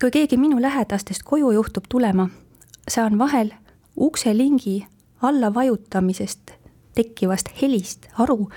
kui 0.00 0.10
keegi 0.10 0.36
minu 0.36 0.60
lähedastest 0.62 1.22
koju 1.24 1.50
juhtub 1.50 1.84
tulema, 1.88 2.28
saan 2.88 3.18
vahel 3.18 3.52
ukselingi 3.96 4.86
alla 5.22 5.54
vajutamisest 5.54 6.50
tekkivast 6.94 7.48
helist 7.62 8.08
aru, 8.18 8.50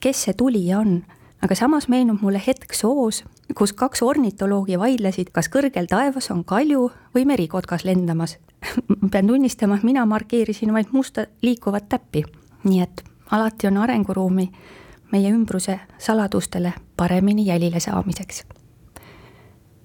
kes 0.00 0.24
see 0.24 0.34
tulija 0.34 0.78
on 0.78 1.02
aga 1.42 1.54
samas 1.54 1.88
meenub 1.92 2.22
mulle 2.24 2.40
hetk 2.42 2.74
soos, 2.74 3.22
kus 3.56 3.72
kaks 3.76 4.02
ornitoloogi 4.02 4.78
vaidlesid, 4.80 5.30
kas 5.34 5.50
kõrgel 5.52 5.88
taevas 5.90 6.30
on 6.34 6.42
kalju 6.44 6.88
või 7.14 7.26
merikotkas 7.28 7.84
lendamas. 7.86 8.36
pean 9.12 9.28
tunnistama, 9.28 9.76
et 9.76 9.86
mina 9.86 10.06
markeerisin 10.08 10.72
vaid 10.74 10.92
musta 10.92 11.26
liikuvat 11.42 11.88
täppi. 11.92 12.24
Nii 12.64 12.80
et 12.80 13.04
alati 13.30 13.66
on 13.66 13.76
arenguruumi 13.76 14.50
meie 15.12 15.30
ümbruse 15.30 15.78
saladustele 15.98 16.72
paremini 16.96 17.46
jälile 17.46 17.80
saamiseks. 17.80 18.44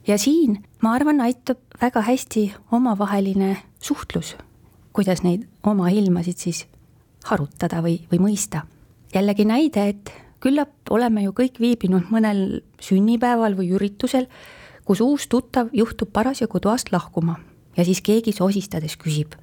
ja 0.08 0.18
siin, 0.18 0.64
ma 0.82 0.94
arvan, 0.94 1.22
aitab 1.22 1.58
väga 1.82 2.02
hästi 2.02 2.54
omavaheline 2.72 3.58
suhtlus, 3.80 4.36
kuidas 4.94 5.24
neid 5.24 5.48
oma 5.64 5.90
ilmasid 5.90 6.38
siis 6.38 6.66
harutada 7.26 7.82
või, 7.82 8.02
või 8.12 8.20
mõista. 8.20 8.62
jällegi 9.14 9.46
näide, 9.46 9.88
et 9.90 10.12
küllap 10.40 10.90
oleme 10.90 11.24
ju 11.24 11.32
kõik 11.32 11.60
viibinud 11.60 12.10
mõnel 12.10 12.62
sünnipäeval 12.82 13.56
või 13.58 13.72
üritusel, 13.78 14.28
kus 14.86 15.02
uus 15.02 15.28
tuttav 15.28 15.70
juhtub 15.74 16.10
parasjagu 16.14 16.60
toast 16.60 16.92
lahkuma 16.92 17.38
ja 17.78 17.86
siis 17.86 18.02
keegi 18.02 18.34
sosistades 18.36 18.98
küsib, 18.98 19.36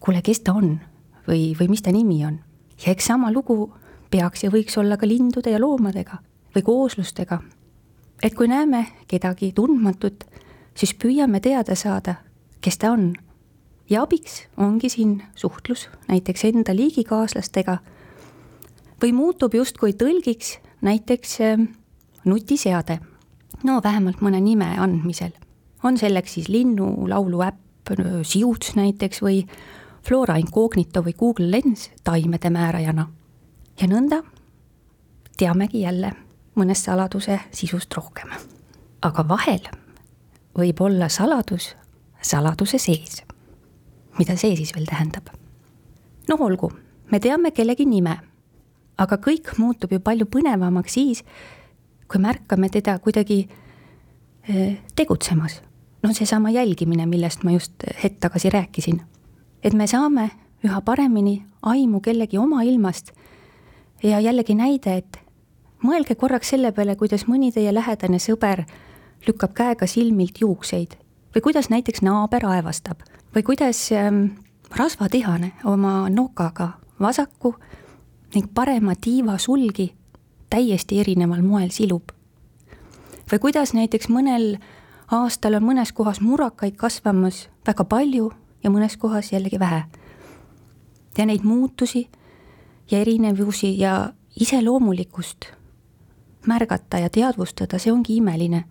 kuule, 0.00 0.22
kes 0.22 0.40
ta 0.44 0.52
on 0.52 0.80
või, 1.28 1.54
või 1.58 1.70
mis 1.70 1.82
ta 1.82 1.92
nimi 1.94 2.24
on. 2.26 2.40
Ja 2.86 2.92
eks 2.92 3.06
sama 3.06 3.32
lugu 3.32 3.72
peaks 4.10 4.44
ja 4.44 4.50
võiks 4.50 4.78
olla 4.78 4.96
ka 4.96 5.08
lindude 5.08 5.50
ja 5.50 5.60
loomadega 5.60 6.18
või 6.54 6.62
kooslustega. 6.62 7.40
et 8.22 8.34
kui 8.34 8.48
näeme 8.48 8.86
kedagi 9.08 9.52
tundmatut, 9.52 10.24
siis 10.74 10.94
püüame 10.94 11.40
teada 11.40 11.74
saada, 11.74 12.14
kes 12.60 12.78
ta 12.78 12.92
on. 12.92 13.14
ja 13.90 14.02
abiks 14.02 14.46
ongi 14.56 14.88
siin 14.88 15.22
suhtlus 15.34 15.88
näiteks 16.08 16.44
enda 16.44 16.76
liigikaaslastega 16.76 17.78
või 19.02 19.12
muutub 19.12 19.54
justkui 19.54 19.92
tõlgiks 19.92 20.58
näiteks 20.80 21.40
äh, 21.40 21.58
nutiseade. 22.24 22.98
no 23.64 23.80
vähemalt 23.84 24.20
mõne 24.20 24.40
nime 24.40 24.74
andmisel. 24.78 25.32
on 25.82 25.98
selleks 25.98 26.34
siis 26.34 26.48
linnulaulu 26.48 27.42
äpp, 27.42 27.60
Siuts 28.22 28.76
näiteks 28.76 29.20
või 29.22 29.42
Flora 30.04 30.36
Incognito 30.36 31.02
või 31.02 31.14
Google 31.18 31.50
Lens 31.50 31.90
taimede 32.04 32.50
määrajana. 32.50 33.08
ja 33.80 33.86
nõnda 33.86 34.22
teamegi 35.36 35.80
jälle 35.80 36.12
mõnest 36.56 36.84
saladuse 36.84 37.40
sisust 37.50 37.94
rohkem. 37.94 38.28
aga 39.02 39.28
vahel 39.28 39.68
võib 40.58 40.80
olla 40.80 41.08
saladus 41.08 41.76
saladuse 42.22 42.78
sees. 42.78 43.22
mida 44.18 44.36
see 44.36 44.56
siis 44.56 44.74
veel 44.74 44.86
tähendab? 44.86 45.28
no 46.28 46.36
olgu, 46.40 46.72
me 47.10 47.20
teame 47.20 47.50
kellegi 47.50 47.84
nime 47.84 48.18
aga 48.98 49.18
kõik 49.18 49.54
muutub 49.58 49.92
ju 49.92 50.00
palju 50.02 50.26
põnevamaks 50.30 50.96
siis, 50.98 51.22
kui 52.10 52.20
märkame 52.22 52.70
teda 52.72 52.98
kuidagi 53.02 53.44
eh, 54.48 54.76
tegutsemas 54.96 55.60
no 56.04 56.12
seesama 56.12 56.52
jälgimine, 56.52 57.06
millest 57.08 57.44
ma 57.44 57.54
just 57.54 57.84
hetk 58.02 58.20
tagasi 58.20 58.50
rääkisin. 58.52 59.00
Et 59.64 59.72
me 59.74 59.86
saame 59.86 60.30
üha 60.64 60.80
paremini 60.84 61.42
aimu 61.62 62.00
kellegi 62.00 62.38
oma 62.38 62.62
ilmast. 62.62 63.12
Ja 64.02 64.20
jällegi 64.20 64.54
näide, 64.54 64.96
et 64.96 65.18
mõelge 65.84 66.14
korraks 66.14 66.52
selle 66.52 66.72
peale, 66.72 66.96
kuidas 66.96 67.26
mõni 67.28 67.52
teie 67.52 67.72
lähedane 67.74 68.20
sõber 68.20 68.64
lükkab 69.26 69.54
käega 69.56 69.86
silmilt 69.88 70.40
juukseid. 70.40 70.98
Või 71.34 71.42
kuidas 71.42 71.70
näiteks 71.72 72.04
naaber 72.04 72.46
aevastab. 72.46 73.00
Või 73.34 73.42
kuidas 73.42 73.88
ähm, 73.92 74.26
rasvatihane 74.76 75.52
oma 75.64 76.08
nokaga 76.10 76.68
vasaku 77.00 77.54
ning 78.34 78.50
parema 78.54 78.94
tiiva 78.94 79.38
sulgi 79.38 79.94
täiesti 80.50 81.00
erineval 81.00 81.42
moel 81.42 81.70
silub. 81.70 82.12
või 83.32 83.38
kuidas 83.40 83.72
näiteks 83.74 84.08
mõnel 84.08 84.58
aastal 85.10 85.54
on 85.54 85.64
mõnes 85.64 85.92
kohas 85.92 86.20
murakaid 86.20 86.76
kasvamas 86.76 87.48
väga 87.66 87.84
palju 87.84 88.30
ja 88.64 88.70
mõnes 88.70 88.96
kohas 88.96 89.32
jällegi 89.32 89.58
vähe. 89.58 89.82
ja 91.18 91.26
neid 91.26 91.42
muutusi 91.44 92.08
ja 92.90 92.98
erinevusi 92.98 93.78
ja 93.78 94.12
iseloomulikkust 94.40 95.46
märgata 96.46 96.98
ja 96.98 97.10
teadvustada, 97.10 97.78
see 97.78 97.92
ongi 97.92 98.16
imeline. 98.16 98.64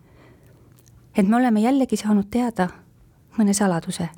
et 1.16 1.28
me 1.28 1.36
oleme 1.36 1.60
jällegi 1.60 1.96
saanud 1.96 2.26
teada 2.30 2.68
mõne 3.38 3.54
saladuse. 3.54 4.08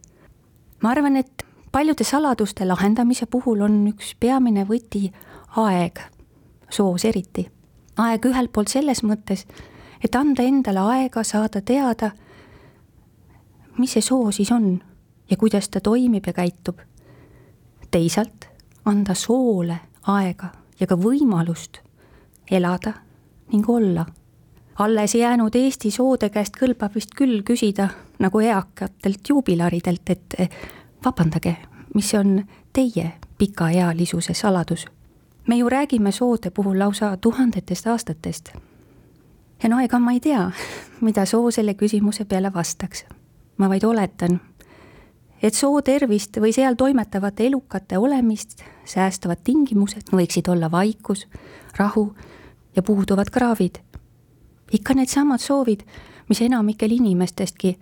ma 0.83 0.91
arvan, 0.91 1.17
et 1.17 1.43
paljude 1.73 2.05
saladuste 2.05 2.65
lahendamise 2.65 3.27
puhul 3.27 3.61
on 3.61 3.87
üks 3.89 4.15
peamine 4.21 4.65
võti 4.65 5.13
aeg, 5.57 6.01
soos 6.71 7.05
eriti. 7.05 7.51
aeg 7.97 8.27
ühelt 8.27 8.53
poolt 8.53 8.69
selles 8.69 9.03
mõttes, 9.03 9.47
et 10.05 10.15
anda 10.15 10.43
endale 10.43 10.81
aega 10.81 11.25
saada 11.25 11.61
teada, 11.61 12.11
mis 13.79 13.93
see 13.93 14.03
soo 14.03 14.33
siis 14.33 14.53
on 14.53 14.83
ja 15.31 15.37
kuidas 15.37 15.69
ta 15.69 15.81
toimib 15.81 16.27
ja 16.27 16.33
käitub. 16.33 16.79
teisalt 17.91 18.49
anda 18.85 19.15
soole 19.15 19.79
aega 20.07 20.47
ja 20.81 20.87
ka 20.87 20.97
võimalust 20.97 21.81
elada 22.51 22.93
ning 23.53 23.69
olla. 23.69 24.07
alles 24.79 25.15
jäänud 25.15 25.55
Eesti 25.55 25.91
soode 25.91 26.31
käest 26.31 26.57
kõlbab 26.57 26.95
vist 26.95 27.15
küll 27.15 27.43
küsida 27.43 27.89
nagu 28.19 28.41
eakatelt 28.41 29.29
juubilaridelt, 29.29 30.11
et 30.11 30.35
vabandage, 31.05 31.57
mis 31.95 32.15
on 32.15 32.45
teie 32.73 33.13
pikaealisuse 33.39 34.35
saladus? 34.35 34.87
me 35.47 35.57
ju 35.57 35.69
räägime 35.69 36.13
soode 36.13 36.51
puhul 36.51 36.79
lausa 36.79 37.17
tuhandetest 37.17 37.87
aastatest. 37.87 38.53
ja 39.63 39.69
no 39.69 39.81
ega 39.81 39.99
ma 39.99 40.13
ei 40.13 40.21
tea, 40.21 40.51
mida 41.07 41.25
soo 41.25 41.51
selle 41.51 41.75
küsimuse 41.75 42.25
peale 42.25 42.53
vastaks. 42.53 43.05
ma 43.57 43.69
vaid 43.69 43.85
oletan 43.85 44.41
et 45.43 45.55
soo 45.55 45.83
tervist 45.83 46.39
või 46.41 46.53
seal 46.53 46.75
toimetavate 46.75 47.47
elukate 47.47 47.99
olemist 47.99 48.63
säästavad 48.85 49.43
tingimused 49.45 50.13
võiksid 50.13 50.49
olla 50.49 50.71
vaikus, 50.71 51.27
rahu 51.77 52.15
ja 52.77 52.83
puuduvad 52.83 53.31
kraavid. 53.31 53.79
ikka 54.73 54.95
needsamad 54.95 55.41
soovid, 55.41 55.83
mis 56.29 56.41
enamikel 56.41 56.91
inimestestki, 56.91 57.79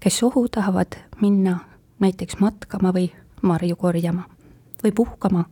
kes 0.00 0.18
sohu 0.18 0.48
tahavad 0.48 0.96
minna 1.20 1.58
näiteks 2.00 2.38
matkama 2.40 2.92
või 2.92 3.10
marju 3.42 3.76
korjama 3.76 4.22
või 4.84 4.92
puhkama. 4.92 5.44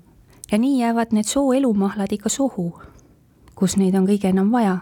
ja 0.53 0.59
nii 0.59 0.81
jäävad 0.81 1.13
need 1.13 1.25
soo 1.27 1.53
elumahlad 1.53 2.13
ikka 2.13 2.29
sohu, 2.29 2.81
kus 3.55 3.77
neid 3.77 3.95
on 3.95 4.07
kõige 4.07 4.29
enam 4.29 4.53
vaja. 4.53 4.79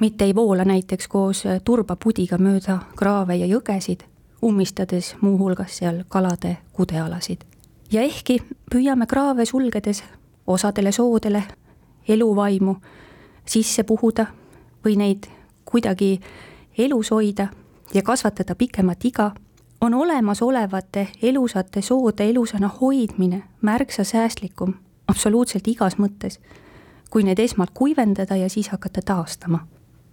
mitte 0.00 0.24
ei 0.24 0.34
voola 0.34 0.64
näiteks 0.64 1.08
koos 1.08 1.44
turbapudiga 1.64 2.38
mööda 2.38 2.78
kraave 2.96 3.36
ja 3.36 3.46
jõgesid 3.46 4.10
ummistades 4.42 5.16
muuhulgas 5.20 5.78
seal 5.78 6.04
kalade 6.08 6.56
kudealasid. 6.72 7.40
ja 7.92 8.02
ehkki 8.02 8.42
püüame 8.74 9.06
kraave 9.06 9.44
sulgedes 9.44 10.04
osadele 10.46 10.92
soodele 10.92 11.42
eluvaimu 12.08 12.76
sisse 13.46 13.82
puhuda 13.82 14.26
või 14.84 14.96
neid 14.96 15.26
kuidagi 15.64 16.20
elus 16.78 17.10
hoida 17.10 17.48
ja 17.94 18.02
kasvatada 18.02 18.54
pikemat 18.54 19.04
iga, 19.04 19.32
on 19.80 19.94
olemasolevate 19.94 21.08
elusate 21.22 21.82
soode 21.82 22.30
elusana 22.30 22.68
hoidmine 22.80 23.42
märksa 23.62 24.04
säästlikum 24.04 24.74
absoluutselt 25.08 25.68
igas 25.68 25.96
mõttes, 25.98 26.38
kui 27.10 27.24
need 27.26 27.38
esmalt 27.42 27.72
kuivendada 27.74 28.36
ja 28.36 28.48
siis 28.48 28.68
hakata 28.68 29.02
taastama. 29.02 29.66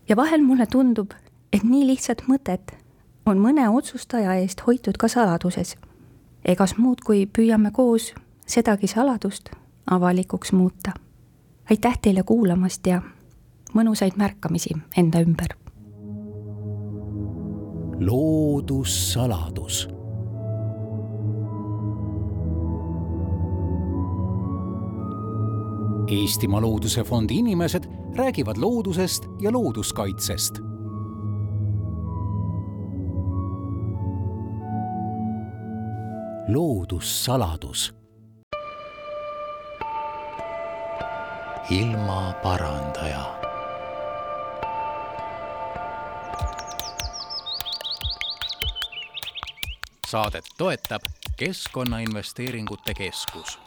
ja 0.10 0.16
vahel 0.16 0.42
mulle 0.42 0.66
tundub, 0.66 1.12
et 1.54 1.64
nii 1.64 1.88
lihtsat 1.88 2.24
mõtet 2.28 2.74
on 3.28 3.38
mõne 3.44 3.70
otsustaja 3.70 4.34
eest 4.40 4.62
hoitud 4.68 4.98
ka 4.98 5.08
saladuses. 5.08 5.76
egas 6.46 6.78
muud, 6.78 7.02
kui 7.06 7.26
püüame 7.26 7.72
koos 7.72 8.14
sedagi 8.46 8.88
saladust 8.88 9.50
avalikuks 9.92 10.52
muuta. 10.52 10.92
aitäh 11.70 11.98
teile 12.02 12.24
kuulamast 12.24 12.88
ja 12.88 13.02
mõnusaid 13.74 14.12
märkamisi 14.18 14.70
enda 14.98 15.20
ümber. 15.20 15.48
loodussaladus 18.00 19.90
Eestimaa 26.08 26.62
Looduse 26.62 27.04
Fondi 27.04 27.36
inimesed 27.36 27.84
räägivad 28.16 28.58
loodusest 28.58 29.26
ja 29.42 29.52
looduskaitsest 29.52 30.60
loodussaladus. 36.48 37.96
ilmaparandaja. 41.70 43.40
saadet 50.08 50.46
toetab 50.58 51.02
Keskkonnainvesteeringute 51.38 52.94
Keskus 52.94 53.60